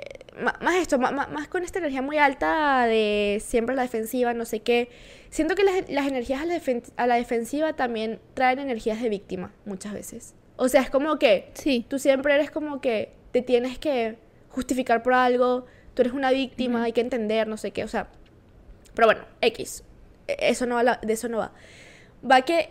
más 0.61 0.75
esto, 0.75 0.97
ma- 0.97 1.11
más, 1.11 1.47
con 1.47 1.63
esta 1.63 1.79
energía 1.79 2.01
muy 2.01 2.17
alta 2.17 2.85
de 2.87 3.41
siempre 3.45 3.73
a 3.73 3.75
la 3.75 3.81
defensiva, 3.83 4.33
no 4.33 4.45
sé 4.45 4.61
qué. 4.61 4.89
Siento 5.29 5.55
que 5.55 5.63
las, 5.63 5.89
las 5.89 6.07
energías 6.07 6.41
a 6.41 6.45
la, 6.45 6.59
a 6.97 7.07
la 7.07 7.15
defensiva 7.15 7.73
también 7.73 8.19
traen 8.33 8.59
energías 8.59 9.01
de 9.01 9.09
víctima 9.09 9.51
muchas 9.65 9.93
veces. 9.93 10.33
O 10.63 10.69
sea, 10.69 10.81
es 10.81 10.89
como 10.89 11.19
que 11.19 11.51
Sí. 11.55 11.85
tú 11.89 11.99
siempre 11.99 12.33
eres 12.35 12.49
como 12.49 12.79
que 12.79 13.11
te 13.33 13.41
tienes 13.41 13.77
que 13.77 14.17
justificar 14.47 15.03
por 15.03 15.13
algo, 15.13 15.65
tú 15.93 16.03
eres 16.03 16.13
una 16.13 16.31
víctima, 16.31 16.83
hay 16.83 16.93
que 16.93 17.01
entender, 17.01 17.47
no 17.49 17.57
sé 17.57 17.71
qué, 17.71 17.83
o 17.83 17.87
sea. 17.89 18.07
Pero 18.93 19.07
bueno, 19.07 19.25
X. 19.41 19.83
E- 20.27 20.37
Eso 20.39 20.65
no 20.65 20.75
va, 20.75 20.83
la- 20.83 20.99
de 21.01 21.11
eso 21.11 21.27
no 21.27 21.39
va. 21.39 21.51
Va 22.29 22.43
que 22.43 22.69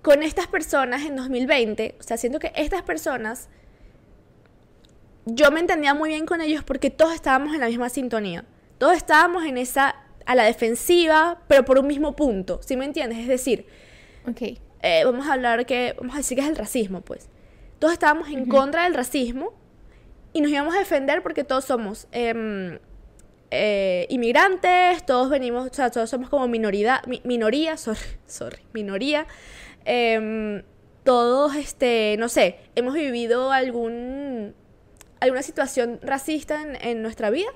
con 0.00 0.22
estas 0.22 0.46
personas 0.46 1.04
en 1.04 1.16
2020, 1.16 1.96
o 1.98 2.02
sea, 2.04 2.16
siento 2.18 2.38
que 2.38 2.52
estas 2.54 2.82
personas, 2.82 3.48
yo 5.24 5.50
me 5.50 5.58
entendía 5.58 5.92
muy 5.94 6.10
bien 6.10 6.24
con 6.24 6.40
ellos 6.40 6.62
porque 6.62 6.90
todos 6.90 7.14
estábamos 7.14 7.52
en 7.52 7.60
la 7.60 7.66
misma 7.66 7.88
sintonía. 7.88 8.44
Todos 8.78 8.96
estábamos 8.96 9.44
en 9.44 9.56
esa, 9.58 9.96
a 10.24 10.34
la 10.36 10.44
defensiva, 10.44 11.42
pero 11.48 11.64
por 11.64 11.78
un 11.80 11.88
mismo 11.88 12.14
punto, 12.14 12.60
¿sí 12.62 12.76
me 12.76 12.84
entiendes? 12.84 13.18
Es 13.18 13.26
decir, 13.28 13.66
Ok. 14.28 14.58
Eh, 14.86 15.04
vamos 15.04 15.26
a 15.26 15.32
hablar 15.34 15.66
que, 15.66 15.94
vamos 15.98 16.14
a 16.14 16.18
decir 16.18 16.36
que 16.38 16.44
es 16.44 16.48
el 16.50 16.56
racismo, 16.56 17.00
pues. 17.00 17.28
Todos 17.78 17.92
estábamos 17.92 18.28
en 18.30 18.46
contra 18.46 18.84
del 18.84 18.94
racismo 18.94 19.52
y 20.32 20.40
nos 20.40 20.50
íbamos 20.50 20.74
a 20.74 20.78
defender 20.78 21.22
porque 21.22 21.44
todos 21.44 21.64
somos 21.64 22.06
em, 22.12 22.78
eh, 23.50 24.06
inmigrantes, 24.10 25.04
todos 25.06 25.28
venimos, 25.30 25.68
o 25.70 25.74
sea, 25.74 25.90
todos 25.90 26.08
somos 26.10 26.28
como 26.30 26.48
minoridad, 26.48 27.04
mi- 27.06 27.20
minoría, 27.24 27.76
sorry, 27.76 28.00
sorry, 28.26 28.58
minoría. 28.72 29.26
em, 29.84 30.62
todos, 31.04 31.54
este, 31.54 32.16
no 32.18 32.28
sé, 32.28 32.58
hemos 32.74 32.92
vivido 32.94 33.52
algún, 33.52 34.54
alguna 35.20 35.42
situación 35.42 36.00
racista 36.02 36.60
en, 36.62 36.74
en 36.84 37.02
nuestra 37.02 37.30
vida, 37.30 37.48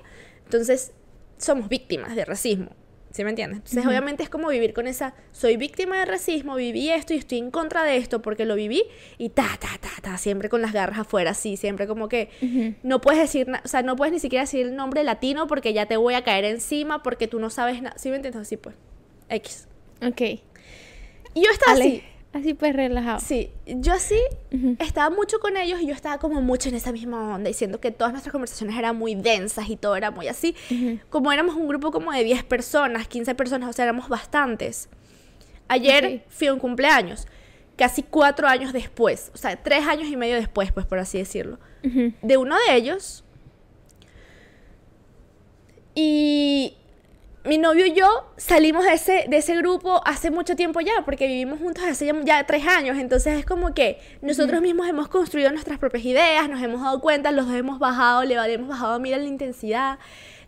entonces 0.45 0.93
somos 1.37 1.67
víctimas 1.67 2.15
de 2.15 2.23
racismo. 2.23 2.69
¿Sí 3.11 3.23
me 3.25 3.29
entiendes? 3.31 3.57
Entonces, 3.59 3.85
obviamente 3.85 4.23
es 4.23 4.29
como 4.29 4.47
vivir 4.47 4.73
con 4.73 4.87
esa, 4.87 5.13
soy 5.33 5.57
víctima 5.57 5.99
de 5.99 6.05
racismo, 6.05 6.55
viví 6.55 6.89
esto 6.89 7.13
y 7.13 7.17
estoy 7.17 7.39
en 7.39 7.51
contra 7.51 7.83
de 7.83 7.97
esto 7.97 8.21
porque 8.21 8.45
lo 8.45 8.55
viví 8.55 8.83
y 9.17 9.29
ta, 9.29 9.57
ta, 9.59 9.67
ta, 9.79 9.89
ta, 10.01 10.17
siempre 10.17 10.47
con 10.47 10.61
las 10.61 10.71
garras 10.71 10.99
afuera, 10.99 11.33
sí, 11.33 11.57
siempre 11.57 11.87
como 11.87 12.07
que 12.07 12.29
no 12.83 13.01
puedes 13.01 13.19
decir, 13.19 13.47
o 13.63 13.67
sea, 13.67 13.81
no 13.81 13.97
puedes 13.97 14.13
ni 14.13 14.19
siquiera 14.19 14.43
decir 14.43 14.65
el 14.65 14.75
nombre 14.75 15.03
latino 15.03 15.47
porque 15.47 15.73
ya 15.73 15.87
te 15.87 15.97
voy 15.97 16.13
a 16.13 16.23
caer 16.23 16.45
encima 16.45 17.03
porque 17.03 17.27
tú 17.27 17.39
no 17.39 17.49
sabes 17.49 17.81
nada. 17.81 17.97
¿Sí 17.97 18.09
me 18.09 18.15
entiendes? 18.15 18.41
Así 18.41 18.57
pues, 18.57 18.75
X. 19.29 19.67
Ok. 20.01 20.21
Y 20.21 21.43
yo 21.43 21.51
estaba 21.51 21.73
Ale, 21.73 21.83
así, 21.83 22.03
así 22.33 22.53
pues 22.53 22.73
relajado. 22.75 23.19
sí, 23.19 23.51
yo 23.65 23.93
así 23.93 24.17
Ujú. 24.53 24.75
estaba 24.79 25.09
mucho 25.13 25.39
con 25.39 25.57
ellos 25.57 25.81
y 25.81 25.87
yo 25.87 25.93
estaba 25.93 26.17
como 26.17 26.41
mucho 26.41 26.69
en 26.69 26.75
esa 26.75 26.91
misma 26.91 27.35
onda, 27.35 27.47
diciendo 27.49 27.79
que 27.79 27.91
todas 27.91 28.13
nuestras 28.13 28.31
conversaciones 28.31 28.77
eran 28.77 28.95
muy 28.95 29.15
densas 29.15 29.69
y 29.69 29.75
todo 29.75 29.95
era 29.95 30.11
muy 30.11 30.27
así. 30.27 30.55
Como 31.09 31.31
éramos 31.31 31.55
un 31.55 31.67
grupo 31.67 31.91
como 31.91 32.11
de 32.11 32.23
10 32.23 32.43
personas, 32.45 33.07
15 33.07 33.35
personas, 33.35 33.69
o 33.69 33.73
sea, 33.73 33.83
éramos 33.83 34.07
bastantes. 34.09 34.87
Ayer 35.67 36.23
fui 36.29 36.47
a 36.47 36.53
un 36.53 36.59
cumpleaños, 36.59 37.27
casi 37.77 38.03
cuatro 38.03 38.47
años 38.47 38.73
después, 38.73 39.31
o 39.33 39.37
sea, 39.37 39.55
tres 39.61 39.85
años 39.87 40.07
y 40.09 40.17
medio 40.17 40.35
después, 40.35 40.71
pues 40.71 40.85
por 40.85 40.99
así 40.99 41.17
decirlo, 41.17 41.59
de 41.83 42.37
uno 42.37 42.55
de 42.67 42.75
ellos. 42.75 43.23
Y 45.95 46.75
mi 47.43 47.57
novio 47.57 47.87
y 47.87 47.93
yo 47.93 48.07
salimos 48.37 48.85
de 48.85 48.93
ese, 48.93 49.25
de 49.27 49.37
ese 49.37 49.55
grupo 49.57 50.01
hace 50.05 50.29
mucho 50.29 50.55
tiempo 50.55 50.79
ya, 50.79 51.03
porque 51.05 51.27
vivimos 51.27 51.59
juntos 51.59 51.83
hace 51.83 52.05
ya, 52.05 52.13
ya 52.23 52.45
tres 52.45 52.67
años. 52.67 52.97
Entonces 52.97 53.39
es 53.39 53.45
como 53.45 53.73
que 53.73 53.99
nosotros 54.21 54.61
mismos 54.61 54.87
hemos 54.87 55.07
construido 55.07 55.51
nuestras 55.51 55.79
propias 55.79 56.05
ideas, 56.05 56.47
nos 56.49 56.61
hemos 56.61 56.81
dado 56.81 57.01
cuenta, 57.01 57.31
los 57.31 57.47
dos 57.47 57.55
hemos 57.55 57.79
bajado, 57.79 58.23
le 58.23 58.35
hemos 58.53 58.69
bajado, 58.69 58.99
mira 58.99 59.17
la 59.17 59.25
intensidad. 59.25 59.97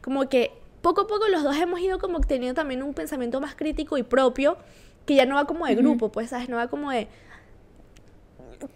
Como 0.01 0.29
que 0.29 0.51
poco 0.81 1.01
a 1.01 1.07
poco 1.07 1.27
los 1.29 1.43
dos 1.43 1.55
hemos 1.57 1.79
ido 1.79 1.97
como 1.97 2.19
teniendo 2.21 2.53
también 2.53 2.83
un 2.83 2.93
pensamiento 2.93 3.41
más 3.41 3.55
crítico 3.55 3.97
y 3.97 4.03
propio, 4.03 4.57
que 5.05 5.15
ya 5.15 5.25
no 5.25 5.35
va 5.35 5.45
como 5.45 5.65
de 5.65 5.75
grupo, 5.75 6.11
pues, 6.11 6.29
¿sabes? 6.29 6.47
No 6.49 6.57
va 6.57 6.67
como 6.67 6.91
de... 6.91 7.07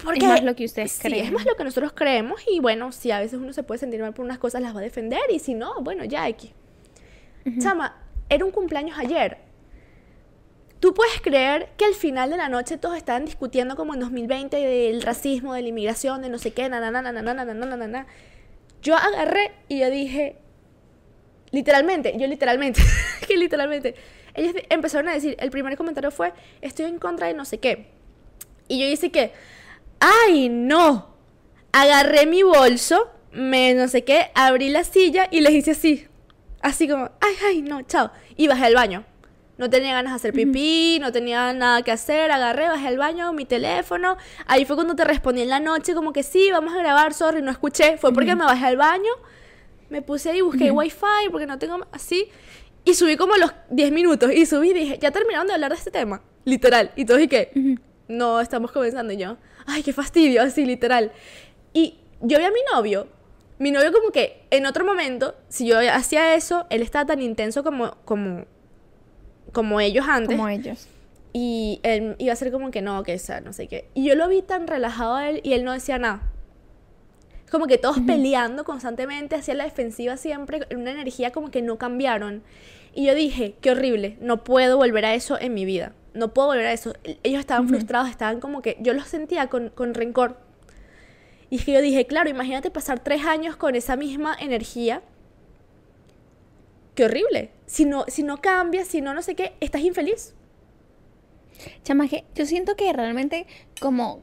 Porque, 0.04 0.28
más 0.28 0.44
lo 0.44 0.54
que 0.56 0.66
ustedes 0.66 0.92
sí, 0.92 1.02
creen. 1.02 1.26
es 1.28 1.32
más 1.32 1.46
lo 1.46 1.56
que 1.56 1.64
nosotros 1.64 1.94
creemos 1.94 2.42
y 2.50 2.60
bueno, 2.60 2.92
si 2.92 3.12
a 3.12 3.20
veces 3.20 3.40
uno 3.40 3.54
se 3.54 3.64
puede 3.64 3.80
sentir 3.80 4.02
mal 4.02 4.14
por 4.14 4.26
unas 4.26 4.38
cosas, 4.38 4.62
las 4.62 4.76
va 4.76 4.80
a 4.80 4.84
defender 4.84 5.22
y 5.30 5.40
si 5.40 5.54
no, 5.54 5.82
bueno, 5.82 6.04
ya 6.04 6.26
aquí. 6.26 6.54
Chama, 7.60 7.96
era 8.30 8.46
un 8.46 8.52
cumpleaños 8.52 8.98
ayer. 8.98 9.38
Tú 10.80 10.94
puedes 10.94 11.20
creer 11.22 11.70
que 11.76 11.86
al 11.86 11.96
final 11.96 12.30
de 12.30 12.38
la 12.38 12.50
noche 12.50 12.78
todos 12.78 12.98
estaban 12.98 13.26
discutiendo 13.26 13.76
como 13.76 13.96
en 13.96 14.00
2020 14.00 14.58
del 14.58 15.02
racismo, 15.02 15.54
de 15.54 15.64
la 15.64 15.70
inmigración, 15.70 16.22
de 16.22 16.30
no 16.30 16.38
sé 16.38 16.52
qué, 16.52 16.70
na, 16.70 16.80
na, 16.80 17.02
na, 17.02 17.12
na 17.12 18.08
Yo 18.84 18.96
agarré 18.96 19.54
y 19.70 19.80
yo 19.80 19.90
dije, 19.90 20.38
literalmente, 21.52 22.14
yo 22.18 22.28
literalmente, 22.28 22.82
que 23.28 23.38
literalmente, 23.38 23.96
ellos 24.36 24.54
empezaron 24.70 25.10
a 25.10 25.14
decir, 25.14 25.36
el 25.40 25.50
primer 25.50 25.76
comentario 25.78 26.12
fue, 26.12 26.32
estoy 26.62 26.86
en 26.86 27.00
contra 27.00 27.28
de 27.28 27.34
no 27.34 27.44
sé 27.44 27.58
qué. 27.58 27.88
Y 28.68 28.80
yo 28.80 28.86
hice 28.86 29.10
que, 29.10 29.34
ay 30.00 30.50
no, 30.50 31.16
agarré 31.72 32.28
mi 32.28 32.44
bolso, 32.44 33.10
me 33.32 33.74
no 33.74 33.88
sé 33.88 34.04
qué, 34.04 34.32
abrí 34.36 34.70
la 34.70 34.84
silla 34.84 35.28
y 35.32 35.42
les 35.42 35.54
hice 35.54 35.72
así. 35.72 36.07
Así 36.68 36.86
como, 36.86 37.10
¡ay, 37.22 37.34
ay, 37.46 37.62
no, 37.62 37.82
chao! 37.84 38.12
Y 38.36 38.50
bajé 38.50 38.66
al 38.66 38.76
baño. 38.76 39.06
No 39.58 39.70
tenía 39.70 39.94
ganas 39.94 40.12
de 40.12 40.16
hacer 40.18 40.34
pipí, 40.34 41.00
no 41.00 41.14
tenía 41.14 41.54
nada 41.54 41.82
que 41.82 41.94
hacer, 41.94 42.30
agarré, 42.30 42.68
bajé 42.68 42.88
al 42.90 42.98
baño, 42.98 43.32
mi 43.32 43.46
teléfono. 43.46 44.18
Ahí 44.48 44.66
fue 44.66 44.76
cuando 44.76 44.94
te 44.94 45.06
respondí 45.06 45.44
en 45.44 45.48
la 45.48 45.62
noche, 45.62 45.94
como 45.94 46.12
que 46.12 46.24
sí, 46.24 46.52
vamos 46.52 46.74
a 46.74 46.80
grabar, 46.80 47.14
sorry, 47.14 47.42
no 47.42 47.52
escuché. 47.52 47.98
Fue 47.98 48.12
porque 48.12 48.36
me 48.36 48.44
bajé 48.44 48.66
al 48.66 48.76
baño, 48.76 49.12
me 49.90 50.02
puse 50.02 50.30
ahí, 50.30 50.42
busqué 50.42 50.70
wifi, 50.70 51.30
porque 51.32 51.48
no 51.48 51.58
tengo 51.58 51.80
así. 51.94 52.28
Y 52.84 52.96
subí 52.96 53.16
como 53.16 53.38
los 53.38 53.54
10 53.70 53.94
minutos. 53.94 54.30
Y 54.34 54.46
subí 54.46 54.72
y 54.72 54.74
dije, 54.74 55.00
ya 55.00 55.12
terminaron 55.12 55.48
de 55.48 55.54
hablar 55.54 55.72
de 55.72 55.78
este 55.78 55.90
tema. 55.90 56.22
Literal. 56.44 56.92
Y 56.98 57.06
todos 57.06 57.26
que, 57.30 57.78
no, 58.10 58.42
estamos 58.42 58.74
comenzando 58.74 59.14
y 59.14 59.18
yo. 59.18 59.38
Ay, 59.66 59.84
qué 59.84 59.94
fastidio, 59.94 60.42
así, 60.42 60.66
literal. 60.66 61.14
Y 61.72 61.98
yo 62.20 62.38
vi 62.38 62.44
a 62.44 62.52
mi 62.52 62.60
novio. 62.74 63.08
Mi 63.60 63.72
novio 63.72 63.92
como 63.92 64.12
que 64.12 64.46
en 64.52 64.66
otro 64.66 64.86
momento, 64.86 65.36
si 65.50 65.68
yo 65.68 65.80
hacía 65.92 66.36
eso, 66.36 66.68
él 66.70 66.82
estaba 66.82 67.06
tan 67.06 67.22
intenso 67.22 67.64
como, 67.64 67.96
como, 68.06 68.46
como 69.52 69.80
ellos 69.80 70.06
antes. 70.08 70.36
Como 70.36 70.48
ellos. 70.48 70.88
Y 71.34 71.80
él 71.84 72.16
iba 72.20 72.34
a 72.34 72.36
ser 72.36 72.52
como 72.52 72.72
que 72.72 72.82
no, 72.82 73.04
que 73.04 73.16
o 73.16 73.20
sea, 73.20 73.42
no 73.42 73.54
sé 73.54 73.68
qué. 73.68 73.90
Y 73.94 74.06
yo 74.06 74.16
lo 74.16 74.28
vi 74.28 74.42
tan 74.42 74.68
relajado 74.68 75.16
a 75.16 75.30
él 75.30 75.42
y 75.44 75.54
él 75.54 75.64
no 75.64 75.74
decía 75.74 75.98
nada. 75.98 76.22
Como 77.50 77.66
que 77.68 77.78
todos 77.78 78.00
peleando 78.06 78.64
constantemente, 78.64 79.36
hacía 79.36 79.54
la 79.54 79.64
defensiva 79.64 80.18
siempre, 80.18 80.62
en 80.70 80.78
una 80.80 80.92
energía 80.92 81.32
como 81.32 81.50
que 81.50 81.62
no 81.62 81.78
cambiaron. 81.78 82.44
Y 82.94 83.06
yo 83.06 83.16
dije, 83.16 83.56
qué 83.62 83.72
horrible, 83.72 84.18
no 84.22 84.44
puedo 84.44 84.78
volver 84.78 85.06
a 85.06 85.14
eso 85.14 85.40
en 85.40 85.54
mi 85.54 85.66
vida. 85.66 85.94
No 86.14 86.34
puedo 86.34 86.48
volver 86.48 86.66
a 86.66 86.74
eso. 86.74 86.94
Ellos 87.24 87.40
estaban 87.40 87.68
frustrados, 87.70 88.10
estaban 88.10 88.40
como 88.40 88.62
que, 88.62 88.78
yo 88.80 88.94
los 88.94 89.08
sentía 89.08 89.48
con, 89.48 89.70
con 89.70 89.94
rencor. 89.94 90.38
Y 91.50 91.58
es 91.58 91.66
que 91.66 91.74
yo 91.74 91.82
dije, 91.82 92.06
claro, 92.06 92.30
imagínate 92.30 92.72
pasar 92.72 93.00
tres 93.00 93.26
años 93.26 93.56
con 93.56 93.76
esa 93.76 93.96
misma 93.96 94.36
energía. 94.40 95.02
Qué 96.96 97.06
horrible. 97.06 97.52
Si 97.66 97.86
no, 97.86 98.06
si 98.08 98.24
no 98.24 98.42
cambias, 98.42 98.88
si 98.88 99.02
no 99.02 99.14
no 99.14 99.22
sé 99.22 99.36
qué, 99.36 99.54
estás 99.60 99.82
infeliz. 99.82 100.34
Chamaje, 101.84 102.26
yo 102.36 102.46
siento 102.46 102.76
que 102.76 102.92
realmente 102.94 103.48
como... 103.80 104.22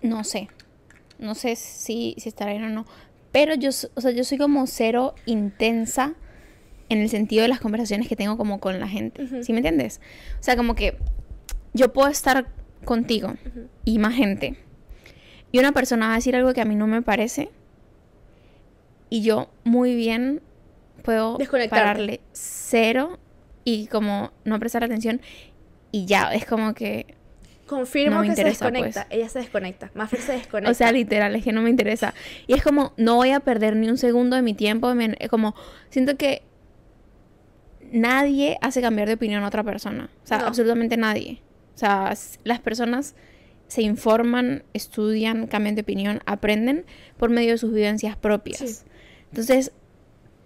No 0.00 0.24
sé. 0.24 0.48
No 1.18 1.34
sé 1.34 1.54
si, 1.54 2.16
si 2.18 2.28
estará 2.28 2.52
bien 2.52 2.64
o 2.64 2.70
no. 2.70 2.86
Pero 3.30 3.54
yo, 3.54 3.70
o 3.94 4.00
sea, 4.00 4.10
yo 4.10 4.24
soy 4.24 4.38
como 4.38 4.66
cero 4.66 5.14
intensa 5.26 6.14
en 6.88 6.98
el 6.98 7.08
sentido 7.08 7.42
de 7.42 7.48
las 7.48 7.60
conversaciones 7.60 8.08
que 8.08 8.16
tengo 8.16 8.36
como 8.36 8.60
con 8.60 8.78
la 8.80 8.88
gente. 8.88 9.24
Ujú. 9.24 9.42
¿Sí 9.44 9.52
me 9.52 9.58
entiendes? 9.58 10.00
O 10.40 10.42
sea, 10.42 10.56
como 10.56 10.74
que 10.74 10.98
yo 11.72 11.92
puedo 11.92 12.08
estar 12.08 12.48
contigo 12.84 13.34
y 13.84 13.98
más 13.98 14.14
gente. 14.14 14.56
Y 15.52 15.58
una 15.58 15.72
persona 15.72 16.08
va 16.08 16.12
a 16.14 16.16
decir 16.16 16.34
algo 16.34 16.52
que 16.54 16.60
a 16.60 16.64
mí 16.64 16.74
no 16.74 16.86
me 16.86 17.02
parece. 17.02 17.50
Y 19.10 19.22
yo 19.22 19.50
muy 19.64 19.94
bien 19.94 20.40
puedo 21.02 21.36
pararle 21.68 22.20
cero 22.32 23.18
y 23.64 23.86
como 23.88 24.32
no 24.44 24.58
prestar 24.58 24.82
atención. 24.84 25.20
Y 25.90 26.06
ya, 26.06 26.32
es 26.32 26.46
como 26.46 26.72
que... 26.74 27.14
Confirmo 27.66 28.16
No 28.16 28.20
me 28.20 28.26
que 28.26 28.32
interesa, 28.32 28.58
se 28.58 28.70
desconecta. 28.70 29.04
pues. 29.06 29.18
Ella 29.18 29.28
se 29.28 29.38
desconecta. 29.40 29.90
Maffer 29.94 30.20
se 30.20 30.32
desconecta. 30.32 30.70
O 30.72 30.74
sea, 30.74 30.90
literal, 30.92 31.34
es 31.36 31.44
que 31.44 31.52
no 31.52 31.62
me 31.62 31.70
interesa. 31.70 32.14
Y 32.46 32.54
es 32.54 32.62
como, 32.62 32.92
no 32.96 33.16
voy 33.16 33.30
a 33.30 33.40
perder 33.40 33.76
ni 33.76 33.88
un 33.88 33.98
segundo 33.98 34.36
de 34.36 34.42
mi 34.42 34.54
tiempo. 34.54 34.90
Es 35.18 35.28
como, 35.28 35.54
siento 35.90 36.16
que 36.16 36.42
nadie 37.92 38.58
hace 38.62 38.80
cambiar 38.80 39.08
de 39.08 39.14
opinión 39.14 39.42
a 39.44 39.48
otra 39.48 39.62
persona. 39.62 40.08
O 40.24 40.26
sea, 40.26 40.38
No. 40.38 40.46
absolutamente 40.46 40.96
nadie. 40.96 41.42
O 41.74 41.78
sea, 41.78 42.14
las 42.44 42.60
personas 42.60 43.14
se 43.72 43.80
informan, 43.80 44.64
estudian, 44.74 45.46
cambian 45.46 45.74
de 45.74 45.80
opinión, 45.80 46.20
aprenden 46.26 46.84
por 47.16 47.30
medio 47.30 47.52
de 47.52 47.56
sus 47.58 47.72
vivencias 47.72 48.16
propias. 48.18 48.58
Sí. 48.58 48.84
Entonces, 49.30 49.72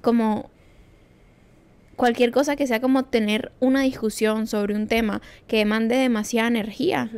como 0.00 0.48
cualquier 1.96 2.30
cosa 2.30 2.54
que 2.54 2.68
sea 2.68 2.80
como 2.80 3.04
tener 3.06 3.50
una 3.58 3.80
discusión 3.80 4.46
sobre 4.46 4.76
un 4.76 4.86
tema 4.86 5.22
que 5.48 5.56
demande 5.56 5.96
demasiada 5.96 6.46
energía. 6.46 7.10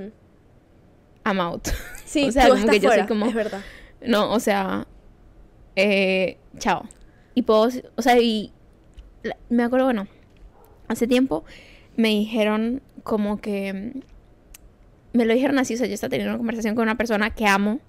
I'm 1.27 1.41
out. 1.41 1.69
Sí, 2.07 2.25
o 2.25 2.33
sea, 2.33 2.45
tú 2.45 2.49
como 2.53 2.61
estás 2.61 2.75
que 2.75 2.81
yo 2.81 2.89
soy 2.89 2.97
fuera, 2.97 3.07
como- 3.07 3.27
es 3.27 3.35
verdad. 3.35 3.61
No, 4.01 4.33
o 4.33 4.41
sea, 4.41 4.87
eh, 5.77 6.39
chao. 6.57 6.89
Y 7.35 7.43
puedo, 7.43 7.69
o 7.97 8.01
sea, 8.03 8.19
y 8.19 8.51
me 9.51 9.63
acuerdo, 9.63 9.85
bueno, 9.85 10.09
hace 10.89 11.07
tiempo 11.07 11.45
me 11.97 12.09
dijeron 12.09 12.81
como 13.03 13.43
que, 13.43 14.01
me 15.13 15.25
lo 15.25 15.35
dijeron 15.35 15.59
así, 15.59 15.75
o 15.75 15.77
sea, 15.77 15.87
yo 15.87 15.95
estaba 15.95 16.11
teniendo 16.11 16.33
una 16.33 16.39
conversación 16.39 16.75
con 16.75 16.83
una 16.83 16.97
persona 16.97 17.35
que 17.35 17.47
amo, 17.47 17.81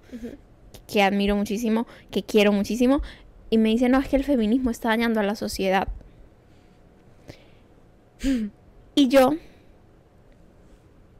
que 0.88 1.02
admiro 1.04 1.36
muchísimo, 1.36 1.88
que 2.12 2.24
quiero 2.24 2.52
muchísimo, 2.52 3.02
y 3.50 3.58
me 3.58 3.70
dice, 3.70 3.90
no, 3.90 4.00
es 4.00 4.08
que 4.08 4.16
el 4.16 4.24
feminismo 4.24 4.70
está 4.70 4.90
dañando 4.90 5.20
a 5.20 5.24
la 5.24 5.36
sociedad. 5.36 5.88
Y 8.96 9.08
yo, 9.08 9.36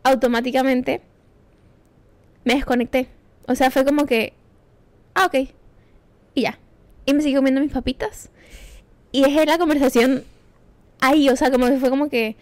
automáticamente, 0.04 1.02
me 2.44 2.56
desconecté. 2.56 3.08
O 3.48 3.56
sea, 3.56 3.72
fue 3.72 3.86
como 3.86 4.06
que, 4.06 4.34
ah, 5.16 5.26
ok, 5.26 5.50
y 6.36 6.42
ya. 6.42 6.60
Y 7.06 7.14
me 7.14 7.22
seguí 7.22 7.36
comiendo 7.36 7.62
mis 7.62 7.72
papitas. 7.72 8.30
Y 9.12 9.24
dejé 9.24 9.46
la 9.46 9.58
conversación 9.58 10.24
ahí, 11.00 11.30
o 11.30 11.36
sea, 11.36 11.52
como 11.52 11.68
que 11.68 11.78
fue 11.78 11.90
como 11.90 12.10
que, 12.10 12.36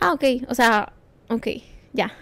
ah, 0.00 0.12
ok, 0.12 0.24
o 0.48 0.54
sea, 0.54 0.92
ok, 1.28 1.48
ya. 1.92 2.12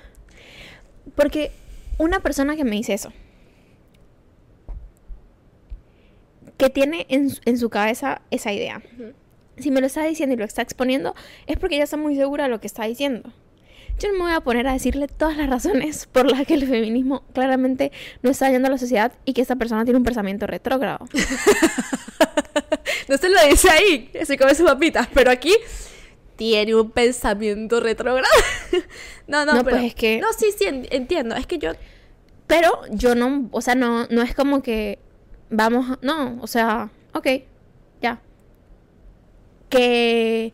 Porque 1.17 1.51
una 1.99 2.21
persona 2.21 2.55
que 2.57 2.65
me 2.65 2.77
dice 2.77 2.95
eso, 2.95 3.13
que 6.57 6.71
tiene 6.71 7.07
en, 7.09 7.31
su- 7.31 7.41
en 7.45 7.59
su 7.59 7.69
cabeza 7.71 8.23
esa 8.31 8.53
idea, 8.53 8.83
si 9.59 9.71
me 9.71 9.81
lo 9.81 9.87
está 9.87 10.05
diciendo 10.05 10.35
y 10.35 10.39
lo 10.39 10.45
está 10.45 10.63
exponiendo, 10.63 11.15
es 11.47 11.59
porque 11.59 11.77
ella 11.77 11.85
está 11.85 11.97
muy 11.97 12.17
segura 12.17 12.45
de 12.45 12.51
lo 12.51 12.61
que 12.61 12.67
está 12.67 12.85
diciendo. 12.85 13.33
Yo 13.99 14.09
no 14.09 14.15
me 14.19 14.25
voy 14.25 14.33
a 14.33 14.41
poner 14.43 14.69
a 14.69 14.75
decirle 14.75 15.09
todas 15.09 15.39
las 15.39 15.49
razones 15.49 16.07
por 16.07 16.31
las 16.31 16.47
que 16.47 16.53
el 16.55 16.67
feminismo 16.67 17.23
claramente 17.33 17.93
no 18.23 18.31
está 18.31 18.45
dañando 18.47 18.69
a 18.69 18.73
la 18.73 18.79
sociedad 18.79 19.13
y 19.25 19.33
que 19.33 19.41
esta 19.41 19.57
persona 19.57 19.85
tiene 19.85 19.97
un 19.99 20.05
pensamiento 20.05 20.47
retrógrado. 20.47 21.07
No 23.09 23.17
se 23.17 23.29
lo 23.29 23.37
dice 23.49 23.71
ahí, 23.71 24.11
se 24.25 24.37
come 24.37 24.53
sus 24.57 24.67
papitas, 24.69 25.07
pero 25.15 25.31
aquí 25.31 25.53
tiene 26.37 26.75
un 26.75 26.91
pensamiento 26.91 27.81
retrógrado. 27.81 28.29
no, 29.27 29.45
no, 29.45 29.55
No, 29.55 29.65
pero... 29.65 29.77
pues 29.79 29.89
es 29.89 29.95
que- 29.95 30.21
No, 30.21 30.33
sí, 30.33 30.47
sí, 30.57 30.65
en- 30.67 30.87
entiendo. 30.91 31.35
Es 31.35 31.47
que 31.47 31.59
yo... 31.59 31.73
Pero 32.47 32.71
yo 32.91 33.15
no, 33.17 33.49
o 33.51 33.61
sea, 33.61 33.75
no, 33.75 34.07
no 34.09 34.23
es 34.23 34.35
como 34.35 34.63
que 34.63 34.99
vamos, 35.51 35.91
a- 35.91 35.99
no, 36.03 36.39
o 36.41 36.47
sea, 36.47 36.91
ok, 37.13 37.27
ya. 38.01 38.21
Que, 39.69 40.53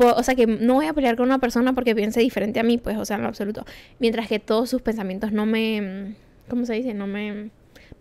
o 0.00 0.22
sea, 0.22 0.34
que 0.34 0.46
no 0.46 0.74
voy 0.74 0.86
a 0.86 0.94
pelear 0.94 1.16
con 1.16 1.26
una 1.26 1.38
persona 1.38 1.74
porque 1.74 1.94
piense 1.94 2.20
diferente 2.20 2.58
a 2.58 2.62
mí, 2.62 2.78
pues, 2.78 2.96
o 2.96 3.04
sea, 3.04 3.16
en 3.16 3.22
lo 3.22 3.28
absoluto. 3.28 3.64
Mientras 3.98 4.28
que 4.28 4.38
todos 4.38 4.70
sus 4.70 4.80
pensamientos 4.82 5.32
no 5.32 5.44
me, 5.44 6.14
¿cómo 6.48 6.64
se 6.64 6.72
dice? 6.74 6.94
No 6.94 7.06
me, 7.06 7.50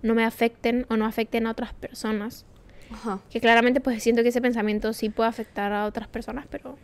no 0.01 0.15
me 0.15 0.23
afecten 0.23 0.85
o 0.89 0.95
no 0.95 1.05
afecten 1.05 1.45
a 1.47 1.51
otras 1.51 1.73
personas. 1.73 2.45
Ajá. 2.91 3.19
Que 3.29 3.41
claramente, 3.41 3.81
pues, 3.81 4.01
siento 4.01 4.23
que 4.23 4.29
ese 4.29 4.41
pensamiento 4.41 4.93
sí 4.93 5.09
puede 5.09 5.27
afectar 5.29 5.73
a 5.73 5.85
otras 5.85 6.07
personas, 6.07 6.45
pero, 6.49 6.77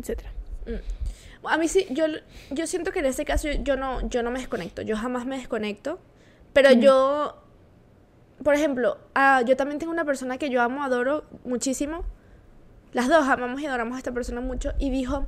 etcétera. 0.00 0.32
A 1.44 1.56
mí 1.58 1.68
sí, 1.68 1.86
yo, 1.90 2.06
yo 2.50 2.66
siento 2.66 2.92
que 2.92 2.98
en 2.98 3.06
ese 3.06 3.24
caso 3.24 3.48
yo, 3.48 3.62
yo 3.62 3.76
no, 3.76 4.08
yo 4.08 4.22
no 4.22 4.30
me 4.30 4.40
desconecto, 4.40 4.82
yo 4.82 4.96
jamás 4.96 5.26
me 5.26 5.36
desconecto, 5.38 5.98
pero 6.52 6.72
yo, 6.72 7.42
por 8.42 8.54
ejemplo, 8.54 8.98
ah, 9.14 9.42
yo 9.46 9.56
también 9.56 9.78
tengo 9.78 9.92
una 9.92 10.04
persona 10.04 10.36
que 10.36 10.50
yo 10.50 10.60
amo, 10.60 10.82
adoro 10.82 11.24
muchísimo, 11.44 12.04
las 12.92 13.08
dos 13.08 13.26
amamos 13.28 13.60
y 13.60 13.66
adoramos 13.66 13.94
a 13.94 13.98
esta 13.98 14.12
persona 14.12 14.40
mucho, 14.40 14.72
y 14.78 14.90
dijo, 14.90 15.26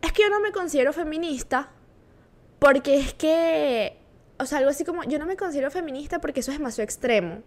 es 0.00 0.12
que 0.12 0.22
yo 0.22 0.30
no 0.30 0.40
me 0.40 0.52
considero 0.52 0.92
feminista, 0.92 1.70
porque 2.58 2.96
es 2.96 3.12
que, 3.12 3.98
o 4.38 4.46
sea, 4.46 4.58
algo 4.58 4.70
así 4.70 4.84
como, 4.84 5.04
yo 5.04 5.18
no 5.18 5.26
me 5.26 5.36
considero 5.36 5.70
feminista 5.70 6.20
porque 6.20 6.40
eso 6.40 6.50
es 6.50 6.58
demasiado 6.58 6.84
extremo. 6.84 7.42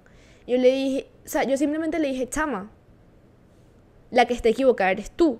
Yo 0.46 0.58
le 0.58 0.72
dije, 0.72 1.10
o 1.26 1.28
sea, 1.28 1.44
yo 1.44 1.58
simplemente 1.58 2.00
le 2.00 2.08
dije, 2.10 2.30
chama, 2.30 2.70
la 4.12 4.26
que 4.26 4.34
está 4.34 4.50
equivocada 4.50 4.92
eres 4.92 5.12
tú. 5.12 5.40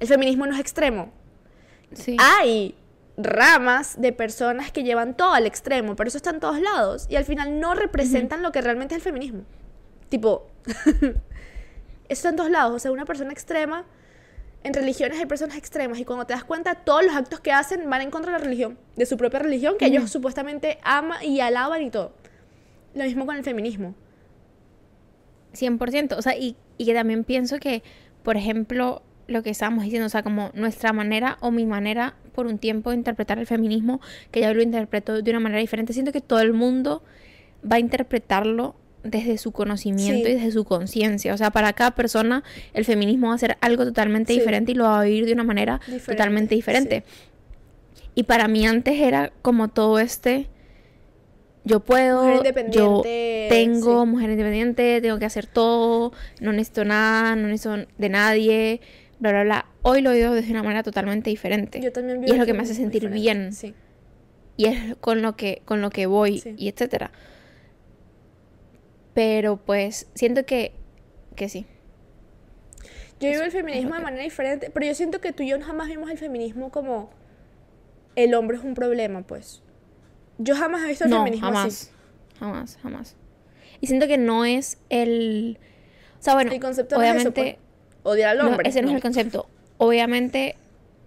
El 0.00 0.08
feminismo 0.08 0.46
no 0.46 0.54
es 0.54 0.60
extremo. 0.60 1.10
Sí. 1.92 2.16
Hay 2.20 2.74
ramas 3.18 4.00
de 4.00 4.12
personas 4.12 4.70
que 4.70 4.84
llevan 4.84 5.16
todo 5.16 5.34
al 5.34 5.46
extremo, 5.46 5.96
pero 5.96 6.08
eso 6.08 6.16
está 6.16 6.30
en 6.30 6.38
todos 6.38 6.60
lados 6.60 7.06
y 7.10 7.16
al 7.16 7.24
final 7.24 7.58
no 7.58 7.74
representan 7.74 8.42
lo 8.42 8.52
que 8.52 8.60
realmente 8.60 8.94
es 8.94 8.98
el 8.98 9.02
feminismo. 9.02 9.42
Tipo, 10.08 10.46
eso 10.66 11.12
está 12.08 12.28
en 12.28 12.36
todos 12.36 12.50
lados. 12.50 12.76
O 12.76 12.78
sea, 12.78 12.92
una 12.92 13.04
persona 13.04 13.32
extrema, 13.32 13.84
en 14.62 14.72
religiones 14.72 15.18
hay 15.18 15.26
personas 15.26 15.56
extremas 15.56 15.98
y 15.98 16.04
cuando 16.04 16.26
te 16.26 16.32
das 16.32 16.44
cuenta, 16.44 16.76
todos 16.76 17.04
los 17.04 17.14
actos 17.14 17.40
que 17.40 17.50
hacen 17.50 17.90
van 17.90 18.02
en 18.02 18.10
contra 18.10 18.32
de 18.32 18.38
la 18.38 18.44
religión, 18.44 18.78
de 18.96 19.04
su 19.04 19.16
propia 19.16 19.40
religión, 19.40 19.76
que 19.78 19.86
ellos 19.86 20.10
supuestamente 20.10 20.78
aman 20.82 21.22
y 21.24 21.40
alaban 21.40 21.82
y 21.82 21.90
todo. 21.90 22.12
Lo 22.94 23.04
mismo 23.04 23.26
con 23.26 23.36
el 23.36 23.42
feminismo. 23.42 23.94
100%. 25.54 26.16
O 26.16 26.22
sea, 26.22 26.36
y, 26.36 26.56
y 26.76 26.86
que 26.86 26.94
también 26.94 27.24
pienso 27.24 27.58
que, 27.58 27.82
por 28.22 28.36
ejemplo, 28.36 29.02
lo 29.28 29.42
que 29.44 29.50
estábamos 29.50 29.84
diciendo, 29.84 30.06
o 30.06 30.08
sea, 30.10 30.22
como 30.24 30.50
nuestra 30.54 30.92
manera 30.92 31.36
o 31.40 31.50
mi 31.52 31.64
manera 31.66 32.14
por 32.34 32.46
un 32.46 32.58
tiempo 32.58 32.90
de 32.90 32.96
interpretar 32.96 33.38
el 33.38 33.46
feminismo, 33.46 34.00
que 34.30 34.40
ya 34.40 34.52
lo 34.52 34.62
interpreto 34.62 35.22
de 35.22 35.30
una 35.30 35.38
manera 35.40 35.60
diferente, 35.60 35.92
siento 35.92 36.10
que 36.12 36.20
todo 36.20 36.40
el 36.40 36.52
mundo 36.52 37.02
va 37.64 37.76
a 37.76 37.78
interpretarlo 37.78 38.74
desde 39.04 39.38
su 39.38 39.52
conocimiento 39.52 40.26
Sí. 40.26 40.32
y 40.32 40.34
desde 40.36 40.50
su 40.50 40.64
conciencia. 40.64 41.32
O 41.32 41.36
sea, 41.36 41.50
para 41.50 41.72
cada 41.72 41.92
persona 41.92 42.42
el 42.74 42.84
feminismo 42.84 43.28
va 43.28 43.34
a 43.34 43.38
ser 43.38 43.56
algo 43.60 43.84
totalmente 43.84 44.32
Sí. 44.32 44.40
diferente 44.40 44.72
y 44.72 44.74
lo 44.74 44.84
va 44.84 45.00
a 45.00 45.04
vivir 45.04 45.26
de 45.26 45.32
una 45.34 45.44
manera 45.44 45.78
Diferente, 45.86 46.06
totalmente 46.12 46.54
diferente. 46.54 47.04
Y 48.14 48.24
para 48.24 48.48
mí 48.48 48.66
antes 48.66 48.98
era 48.98 49.30
como 49.42 49.68
todo 49.68 49.98
este, 50.00 50.48
yo 51.64 51.80
puedo, 51.80 52.22
Mujer 52.24 52.70
yo 52.70 53.02
tengo 53.48 54.06
mujer 54.06 54.30
independiente, 54.30 55.00
tengo 55.00 55.18
que 55.18 55.26
hacer 55.26 55.46
todo, 55.46 56.12
no 56.40 56.52
necesito 56.52 56.84
nada, 56.84 57.36
no 57.36 57.48
necesito 57.48 57.86
de 57.98 58.08
nadie, 58.08 58.80
bla, 59.20 59.30
bla, 59.32 59.44
bla. 59.44 59.66
Hoy 59.82 60.00
lo 60.02 60.10
veo 60.10 60.32
desde 60.34 60.50
una 60.52 60.62
manera 60.62 60.82
totalmente 60.82 61.30
diferente. 61.30 61.80
Yo 61.80 61.92
también 61.92 62.22
y 62.26 62.30
es 62.30 62.38
lo 62.38 62.46
que 62.46 62.52
me 62.54 62.62
hace 62.62 62.74
sentir 62.74 63.02
diferente. 63.02 63.20
bien. 63.20 63.52
Sí. 63.52 63.74
Y 64.56 64.66
es 64.66 64.96
con 64.96 65.22
lo 65.22 65.36
que, 65.36 65.62
con 65.64 65.80
lo 65.80 65.90
que 65.90 66.06
voy 66.06 66.38
Sí. 66.40 66.54
y 66.58 66.68
etcétera. 66.68 67.10
Pero 69.14 69.56
pues 69.56 70.08
siento 70.14 70.44
que, 70.46 70.72
que 71.36 71.48
sí. 71.48 71.66
Yo 73.20 73.30
vivo 73.30 73.42
el 73.42 73.50
feminismo 73.50 73.94
de 73.96 74.00
manera 74.00 74.22
diferente, 74.22 74.70
pero 74.70 74.86
yo 74.86 74.94
siento 74.94 75.20
que 75.20 75.32
tú 75.32 75.42
y 75.42 75.48
yo 75.48 75.60
jamás 75.60 75.88
vimos 75.88 76.08
el 76.10 76.18
feminismo 76.18 76.70
como 76.70 77.10
el 78.14 78.34
hombre 78.34 78.56
es 78.58 78.62
un 78.64 78.74
problema, 78.74 79.22
pues. 79.22 79.62
Yo 80.38 80.54
jamás 80.54 80.82
he 80.84 80.88
visto 80.88 81.04
el 81.04 81.10
no, 81.10 81.18
feminismo 81.24 81.46
jamás. 81.48 81.66
así. 81.66 81.90
Jamás, 82.38 82.78
jamás. 82.80 83.16
Y 83.80 83.88
siento 83.88 84.06
que 84.06 84.18
no 84.18 84.44
es 84.44 84.78
el... 84.88 85.58
O 86.20 86.22
sea, 86.22 86.34
bueno, 86.34 86.52
El 86.52 86.60
concepto 86.60 86.96
no 86.96 87.02
es 87.02 87.08
eso, 87.16 87.28
obviamente... 87.30 87.58
pues. 87.60 87.67
Odiar 88.02 88.30
al 88.30 88.38
no, 88.38 88.48
hombre. 88.50 88.68
ese 88.68 88.82
no, 88.82 88.88
es 88.88 88.94
el 88.94 89.02
concepto. 89.02 89.48
Obviamente 89.78 90.54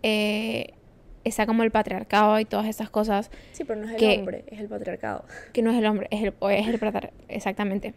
eh, 0.04 0.74
está 1.24 1.46
como 1.46 1.64
el 1.64 1.72
patriarcado 1.72 2.40
y 2.40 2.46
todas 2.46 2.66
esas 2.68 2.90
cosas 2.90 3.30
Sí, 3.52 3.64
pero 3.64 3.80
no 3.82 3.88
es 3.88 3.94
el 3.94 3.98
que- 3.98 4.18
hombre, 4.20 4.44
es 4.48 4.60
el 4.60 4.68
patriarcado. 4.68 5.26
que 5.54 5.62
no 5.62 5.72
es 5.72 5.78
el 5.78 5.86
hombre, 5.86 6.08
es 6.12 6.22
el, 6.24 6.34
es 6.52 6.68
el 6.68 6.80
patriarcado, 6.80 7.14
exactamente. 7.28 7.94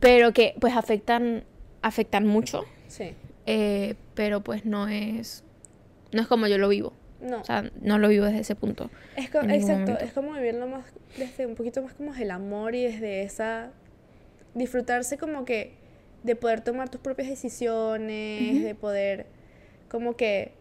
Pero 0.00 0.32
que 0.32 0.54
pues 0.60 0.76
afectan, 0.76 1.44
afectan 1.82 2.26
mucho, 2.26 2.64
Sí. 2.88 3.12
eh, 3.46 3.94
pero 4.14 4.40
pues 4.42 4.64
no 4.64 4.88
es, 4.88 5.44
no 6.12 6.20
es 6.20 6.26
como 6.28 6.46
yo 6.46 6.58
lo 6.58 6.68
vivo. 6.68 6.92
No. 7.20 7.40
O 7.40 7.44
sea, 7.44 7.70
no 7.80 7.98
lo 7.98 8.08
vivo 8.08 8.26
desde 8.26 8.40
ese 8.40 8.54
punto. 8.54 8.90
es 9.16 9.30
co- 9.30 9.40
en 9.40 9.46
ningún 9.46 9.62
exacto, 9.62 9.92
momento. 9.92 10.04
es 10.04 10.12
como 10.12 10.32
vivirlo 10.34 10.66
más 10.66 10.84
desde 11.16 11.46
un 11.46 11.54
poquito 11.54 11.80
más 11.82 11.94
como 11.94 12.14
el 12.14 12.30
amor 12.30 12.74
y 12.74 12.82
desde 12.84 13.22
esa 13.22 13.70
disfrutarse 14.54 15.16
como 15.16 15.44
que 15.46 15.72
de 16.24 16.34
poder 16.36 16.60
tomar 16.62 16.88
tus 16.88 17.00
propias 17.00 17.28
decisiones, 17.28 18.64
de 18.64 18.74
poder 18.74 19.26
como 19.88 20.16
que 20.16 20.52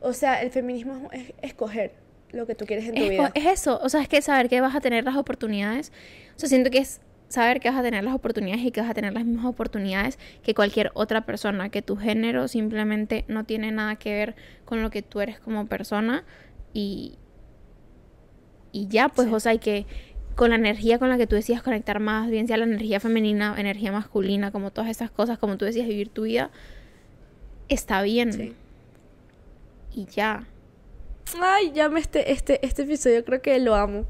o 0.00 0.14
sea, 0.14 0.40
el 0.40 0.50
feminismo 0.50 1.10
es, 1.12 1.28
es 1.28 1.34
escoger 1.42 1.92
lo 2.32 2.46
que 2.46 2.54
tú 2.54 2.64
quieres 2.64 2.86
en 2.88 2.94
tu 2.94 3.02
Es, 3.02 3.10
vida. 3.10 3.30
es 3.34 3.44
eso, 3.44 3.78
o 3.82 3.88
sea, 3.90 4.00
es 4.00 4.08
que 4.08 4.22
saber 4.22 4.48
que 4.48 4.60
vas 4.62 4.74
a 4.74 4.80
tener 4.80 5.04
las 5.04 5.16
oportunidades, 5.16 5.92
o 6.36 6.38
sea, 6.38 6.48
siento 6.48 6.70
que 6.70 6.78
es 6.78 7.00
saber 7.28 7.60
que 7.60 7.68
vas 7.68 7.78
a 7.78 7.82
tener 7.82 8.02
las 8.02 8.14
oportunidades 8.14 8.64
y 8.64 8.70
que 8.70 8.80
vas 8.80 8.88
a 8.90 8.94
tener 8.94 9.12
las 9.12 9.24
mismas 9.26 9.44
oportunidades 9.44 10.18
que 10.42 10.54
cualquier 10.54 10.90
otra 10.94 11.26
persona, 11.26 11.68
que 11.68 11.82
tu 11.82 11.96
género 11.96 12.48
simplemente 12.48 13.24
no 13.28 13.44
tiene 13.44 13.72
nada 13.72 13.96
que 13.96 14.14
ver 14.14 14.36
con 14.64 14.80
lo 14.82 14.90
que 14.90 15.02
tú 15.02 15.20
eres 15.20 15.38
como 15.38 15.66
persona 15.66 16.24
y, 16.72 17.18
y 18.72 18.86
ya, 18.88 19.08
pues, 19.08 19.28
Sí. 19.28 19.34
o 19.34 19.40
sea, 19.40 19.54
y 19.54 19.58
que 19.58 19.86
con 20.40 20.48
la 20.48 20.56
energía 20.56 20.98
con 20.98 21.10
la 21.10 21.18
que 21.18 21.26
tú 21.26 21.36
decías 21.36 21.62
conectar 21.62 22.00
más, 22.00 22.30
bien 22.30 22.46
sea 22.46 22.56
la 22.56 22.64
energía 22.64 22.98
femenina, 22.98 23.54
energía 23.58 23.92
masculina, 23.92 24.50
como 24.50 24.70
todas 24.70 24.88
esas 24.90 25.10
cosas, 25.10 25.36
como 25.36 25.58
tú 25.58 25.66
decías, 25.66 25.86
vivir 25.86 26.08
tu 26.08 26.22
vida, 26.22 26.50
está 27.68 28.00
bien. 28.00 28.32
Sí. 28.32 28.54
Y 29.92 30.06
ya. 30.06 30.46
Ay, 31.42 31.72
ya 31.74 31.90
me 31.90 32.00
este, 32.00 32.32
este, 32.32 32.64
este 32.64 32.84
episodio 32.84 33.22
creo 33.22 33.42
que 33.42 33.58
lo 33.60 33.74
amo. 33.74 34.06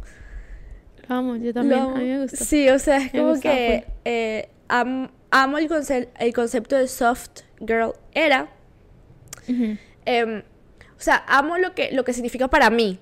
Lo 1.09 1.17
amo, 1.17 1.35
yo 1.35 1.53
también, 1.53 1.81
amo. 1.81 1.97
a 1.97 1.99
mí 1.99 2.05
me 2.05 2.23
gusta. 2.23 2.37
Sí, 2.37 2.69
o 2.69 2.79
sea, 2.79 2.99
es 2.99 3.13
Me 3.13 3.19
como 3.21 3.41
que 3.41 3.87
eh, 4.05 4.49
am- 4.69 5.11
amo 5.33 5.59
el, 5.59 5.69
conce- 5.69 6.11
el 6.21 6.33
concepto 6.33 6.77
de 6.77 6.87
soft 6.87 7.41
girl 7.59 7.93
era. 8.15 8.51
Em, 10.05 10.39
o 10.97 11.01
sea, 11.03 11.25
amo 11.27 11.59
lo 11.59 11.75
que, 11.75 11.91
lo 11.91 12.05
que 12.05 12.13
significa 12.13 12.47
para 12.47 12.71
mí. 12.71 13.01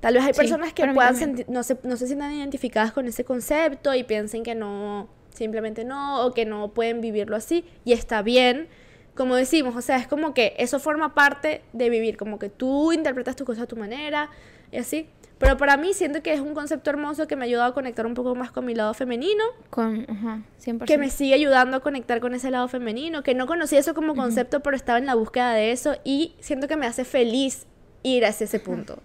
Tal 0.00 0.14
vez 0.14 0.24
hay 0.24 0.34
Sí, 0.34 0.40
personas 0.40 0.72
que 0.72 0.86
puedan 0.88 1.16
sentir, 1.16 1.46
no 1.48 1.62
se, 1.62 1.78
no 1.82 1.96
se 1.96 2.06
sientan 2.06 2.32
identificadas 2.32 2.92
con 2.92 3.06
ese 3.06 3.24
concepto 3.24 3.94
y 3.94 4.04
piensen 4.04 4.42
que 4.42 4.54
no, 4.54 5.08
simplemente 5.30 5.84
no, 5.84 6.24
o 6.24 6.32
que 6.32 6.44
no 6.44 6.68
pueden 6.68 7.00
vivirlo 7.00 7.36
así, 7.36 7.64
y 7.84 7.92
está 7.92 8.22
bien. 8.22 8.68
Como 9.14 9.34
decimos, 9.34 9.74
o 9.74 9.80
sea, 9.80 9.96
es 9.96 10.06
como 10.06 10.34
que 10.34 10.54
eso 10.58 10.78
forma 10.78 11.14
parte 11.14 11.62
de 11.72 11.88
vivir, 11.88 12.18
como 12.18 12.38
que 12.38 12.50
tú 12.50 12.92
interpretas 12.92 13.34
tus 13.34 13.46
cosas 13.46 13.64
a 13.64 13.66
tu 13.66 13.74
manera 13.76 14.28
y 14.70 14.76
así. 14.76 15.08
Pero 15.38 15.56
para 15.58 15.76
mí 15.76 15.92
siento 15.94 16.22
que 16.22 16.32
es 16.32 16.40
un 16.40 16.54
concepto 16.54 16.88
hermoso 16.90 17.26
que 17.26 17.36
me 17.36 17.44
ayuda 17.44 17.66
a 17.66 17.72
conectar 17.72 18.06
un 18.06 18.14
poco 18.14 18.34
más 18.34 18.50
con 18.52 18.64
mi 18.64 18.74
lado 18.74 18.92
femenino, 18.94 19.44
Con, 19.70 20.06
ajá, 20.08 20.42
100%. 20.62 20.84
que 20.86 20.96
me 20.98 21.10
sigue 21.10 21.34
ayudando 21.34 21.76
a 21.78 21.80
conectar 21.80 22.20
con 22.20 22.34
ese 22.34 22.50
lado 22.50 22.68
femenino, 22.68 23.22
que 23.22 23.34
no 23.34 23.46
conocía 23.46 23.78
eso 23.78 23.94
como 23.94 24.14
concepto, 24.14 24.60
pero 24.60 24.76
estaba 24.76 24.98
en 24.98 25.04
la 25.06 25.14
búsqueda 25.14 25.52
de 25.52 25.72
eso 25.72 25.96
y 26.04 26.34
siento 26.40 26.68
que 26.68 26.76
me 26.76 26.86
hace 26.86 27.04
feliz 27.04 27.66
ir 28.02 28.24
hacia 28.24 28.44
ese 28.44 28.60
punto. 28.60 28.98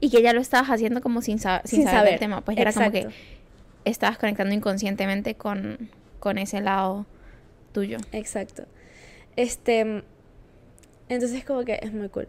Y 0.00 0.10
que 0.10 0.20
ya 0.22 0.32
lo 0.32 0.40
estabas 0.40 0.68
haciendo 0.68 1.00
como 1.00 1.22
sin, 1.22 1.38
sa- 1.38 1.62
sin, 1.64 1.78
Sin 1.80 1.84
saber, 1.84 1.98
saber. 1.98 2.10
del 2.12 2.20
tema. 2.20 2.40
Pues 2.42 2.58
era 2.58 2.72
como 2.72 2.90
que 2.90 2.98
Exacto. 3.00 3.18
estabas 3.84 4.18
conectando 4.18 4.54
inconscientemente 4.54 5.34
con, 5.34 5.90
con 6.20 6.36
ese 6.38 6.60
lado 6.60 7.06
tuyo. 7.72 7.98
Exacto. 8.12 8.64
Este, 9.36 10.02
entonces 11.08 11.44
como 11.44 11.64
que 11.64 11.78
es 11.82 11.92
muy 11.92 12.08
cool. 12.08 12.28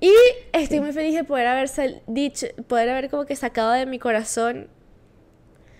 Y 0.00 0.12
estoy 0.52 0.80
muy 0.80 0.92
feliz 0.92 1.14
de 1.14 1.24
poder 1.24 1.46
haber 1.48 1.68
dicho, 2.06 2.46
poder 2.68 2.88
haber 2.90 3.10
como 3.10 3.26
que 3.26 3.34
sacado 3.36 3.72
de 3.72 3.84
mi 3.86 3.98
corazón 3.98 4.68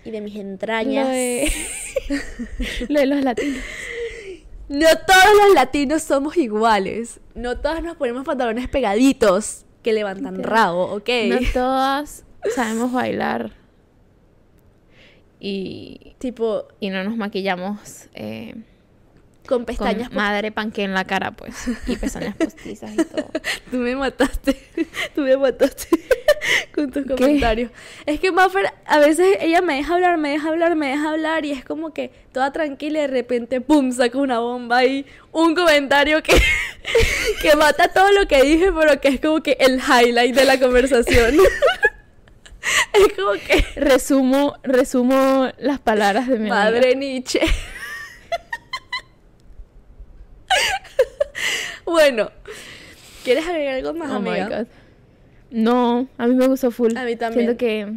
y 0.03 0.11
de 0.11 0.21
mis 0.21 0.35
entrañas. 0.35 1.05
Lo 1.07 1.11
de, 1.11 1.51
lo 2.89 2.99
de 2.99 3.05
los 3.05 3.23
latinos. 3.23 3.63
No 4.67 4.87
todos 5.07 5.45
los 5.45 5.55
latinos 5.55 6.03
somos 6.03 6.37
iguales. 6.37 7.19
No 7.33 7.57
todos 7.59 7.81
nos 7.81 7.95
ponemos 7.97 8.25
pantalones 8.25 8.67
pegaditos 8.67 9.65
que 9.89 9.93
levantan 9.93 10.43
rabo, 10.43 10.85
¿ok? 10.95 11.09
No 11.27 11.39
todas 11.53 12.23
sabemos 12.53 12.91
bailar. 12.91 13.51
Y, 15.39 16.15
Tipo, 16.19 16.67
y 16.81 16.89
no 16.89 17.03
nos 17.05 17.15
maquillamos 17.15 18.07
eh, 18.13 18.55
con 19.47 19.59
con 19.59 19.65
pestañas. 19.65 20.11
madre 20.11 20.51
panque 20.51 20.83
en 20.83 20.93
la 20.93 21.05
cara, 21.05 21.31
pues. 21.31 21.55
Y 21.87 21.95
pestañas 21.95 22.35
postizas 22.35 22.91
y 22.93 22.97
todo. 22.97 23.31
Tú 23.71 23.77
me 23.77 23.95
mataste. 23.95 24.57
Tú 25.15 25.21
me 25.21 25.37
mataste 25.37 25.97
con 26.75 26.91
tus 26.91 27.05
comentarios. 27.05 27.71
Es 28.05 28.19
que 28.19 28.31
Maffer, 28.31 28.71
a 28.85 28.99
veces 28.99 29.37
ella 29.41 29.61
me 29.61 29.75
deja 29.75 29.93
hablar, 29.95 30.17
me 30.17 30.29
deja 30.31 30.49
hablar, 30.49 30.75
me 30.75 30.87
deja 30.89 31.09
hablar 31.11 31.45
y 31.45 31.51
es 31.51 31.63
como 31.65 31.93
que 31.93 32.11
toda 32.31 32.51
tranquila 32.51 32.99
y 32.99 33.01
de 33.03 33.07
repente, 33.07 33.61
pum, 33.61 33.91
saca 33.91 34.17
una 34.17 34.39
bomba 34.39 34.85
y 34.85 35.05
un 35.31 35.55
comentario 35.55 36.21
que, 36.23 36.39
que 37.41 37.55
mata 37.55 37.87
todo 37.89 38.11
lo 38.11 38.27
que 38.27 38.41
dije, 38.43 38.71
pero 38.71 38.99
que 39.01 39.07
es 39.09 39.19
como 39.21 39.41
que 39.43 39.57
el 39.59 39.79
highlight 39.79 40.35
de 40.35 40.45
la 40.45 40.59
conversación. 40.59 41.35
es 42.93 43.13
como 43.15 43.31
que, 43.33 43.65
Resumo, 43.79 44.57
resumo 44.63 45.49
las 45.57 45.79
palabras 45.79 46.27
de 46.27 46.33
mi 46.39 46.49
amiga. 46.49 46.55
madre 46.55 46.95
Nietzsche. 46.95 47.41
bueno, 51.85 52.31
¿Quieres 53.23 53.45
agregar 53.47 53.75
algo 53.75 53.93
más, 53.93 54.11
Oh 54.11 54.19
my 54.19 54.29
amiga? 54.39 54.59
God. 54.59 54.67
No, 55.51 56.07
a 56.17 56.27
mí 56.27 56.35
me 56.35 56.47
gustó 56.47 56.71
full. 56.71 56.95
A 56.95 57.03
mí 57.05 57.15
también. 57.15 57.45
Siento 57.45 57.57
que 57.57 57.93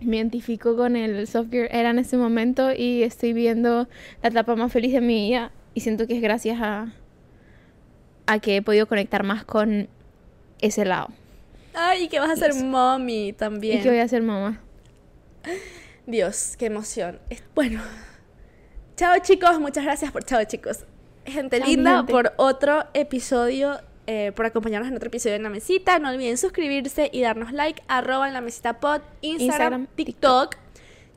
me 0.00 0.16
identifico 0.16 0.76
con 0.76 0.96
el 0.96 1.26
software 1.26 1.68
era 1.72 1.90
en 1.90 1.98
ese 1.98 2.16
momento 2.16 2.72
y 2.72 3.02
estoy 3.02 3.32
viendo 3.32 3.88
la 4.22 4.28
etapa 4.28 4.54
más 4.56 4.72
feliz 4.72 4.92
de 4.92 5.00
mi 5.00 5.28
vida 5.28 5.50
y 5.72 5.80
siento 5.80 6.06
que 6.06 6.16
es 6.16 6.22
gracias 6.22 6.58
a, 6.60 6.92
a 8.26 8.38
que 8.38 8.56
he 8.56 8.62
podido 8.62 8.86
conectar 8.86 9.22
más 9.24 9.44
con 9.44 9.88
ese 10.60 10.84
lado. 10.84 11.08
Ay, 11.74 12.04
y 12.04 12.08
que 12.08 12.20
vas 12.20 12.30
a 12.30 12.36
ser 12.36 12.54
mommy 12.54 13.32
también. 13.32 13.78
Y 13.78 13.82
que 13.82 13.88
voy 13.88 13.98
a 13.98 14.08
ser 14.08 14.22
mamá. 14.22 14.60
Dios, 16.06 16.56
qué 16.58 16.66
emoción. 16.66 17.18
Bueno, 17.54 17.80
chao 18.96 19.14
chicos, 19.22 19.58
muchas 19.58 19.84
gracias 19.84 20.12
por 20.12 20.24
chao 20.24 20.44
chicos. 20.44 20.84
Gente 21.26 21.58
Chao, 21.58 21.68
linda, 21.68 21.96
gente. 21.98 22.12
por 22.12 22.34
otro 22.36 22.84
episodio, 22.92 23.80
eh, 24.06 24.32
por 24.34 24.46
acompañarnos 24.46 24.88
en 24.90 24.96
otro 24.96 25.08
episodio 25.08 25.36
en 25.36 25.42
la 25.42 25.50
mesita. 25.50 25.98
No 25.98 26.10
olviden 26.10 26.36
suscribirse 26.36 27.10
y 27.12 27.22
darnos 27.22 27.52
like, 27.52 27.82
arroba 27.88 28.28
en 28.28 28.34
la 28.34 28.40
mesita 28.40 28.80
pod, 28.80 29.00
Instagram, 29.20 29.82
Instagram, 29.82 29.86
TikTok. 29.94 30.56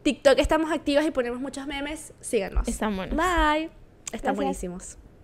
TikTok 0.04 0.40
estamos 0.40 0.72
activas 0.72 1.06
y 1.06 1.12
ponemos 1.12 1.40
muchos 1.40 1.68
memes. 1.68 2.14
Síganos. 2.22 2.68
Están 2.68 2.96
buenos. 2.96 3.18
Bye. 3.18 3.70
Están 4.12 4.36
Gracias. 4.36 4.36
buenísimos. 4.36 4.98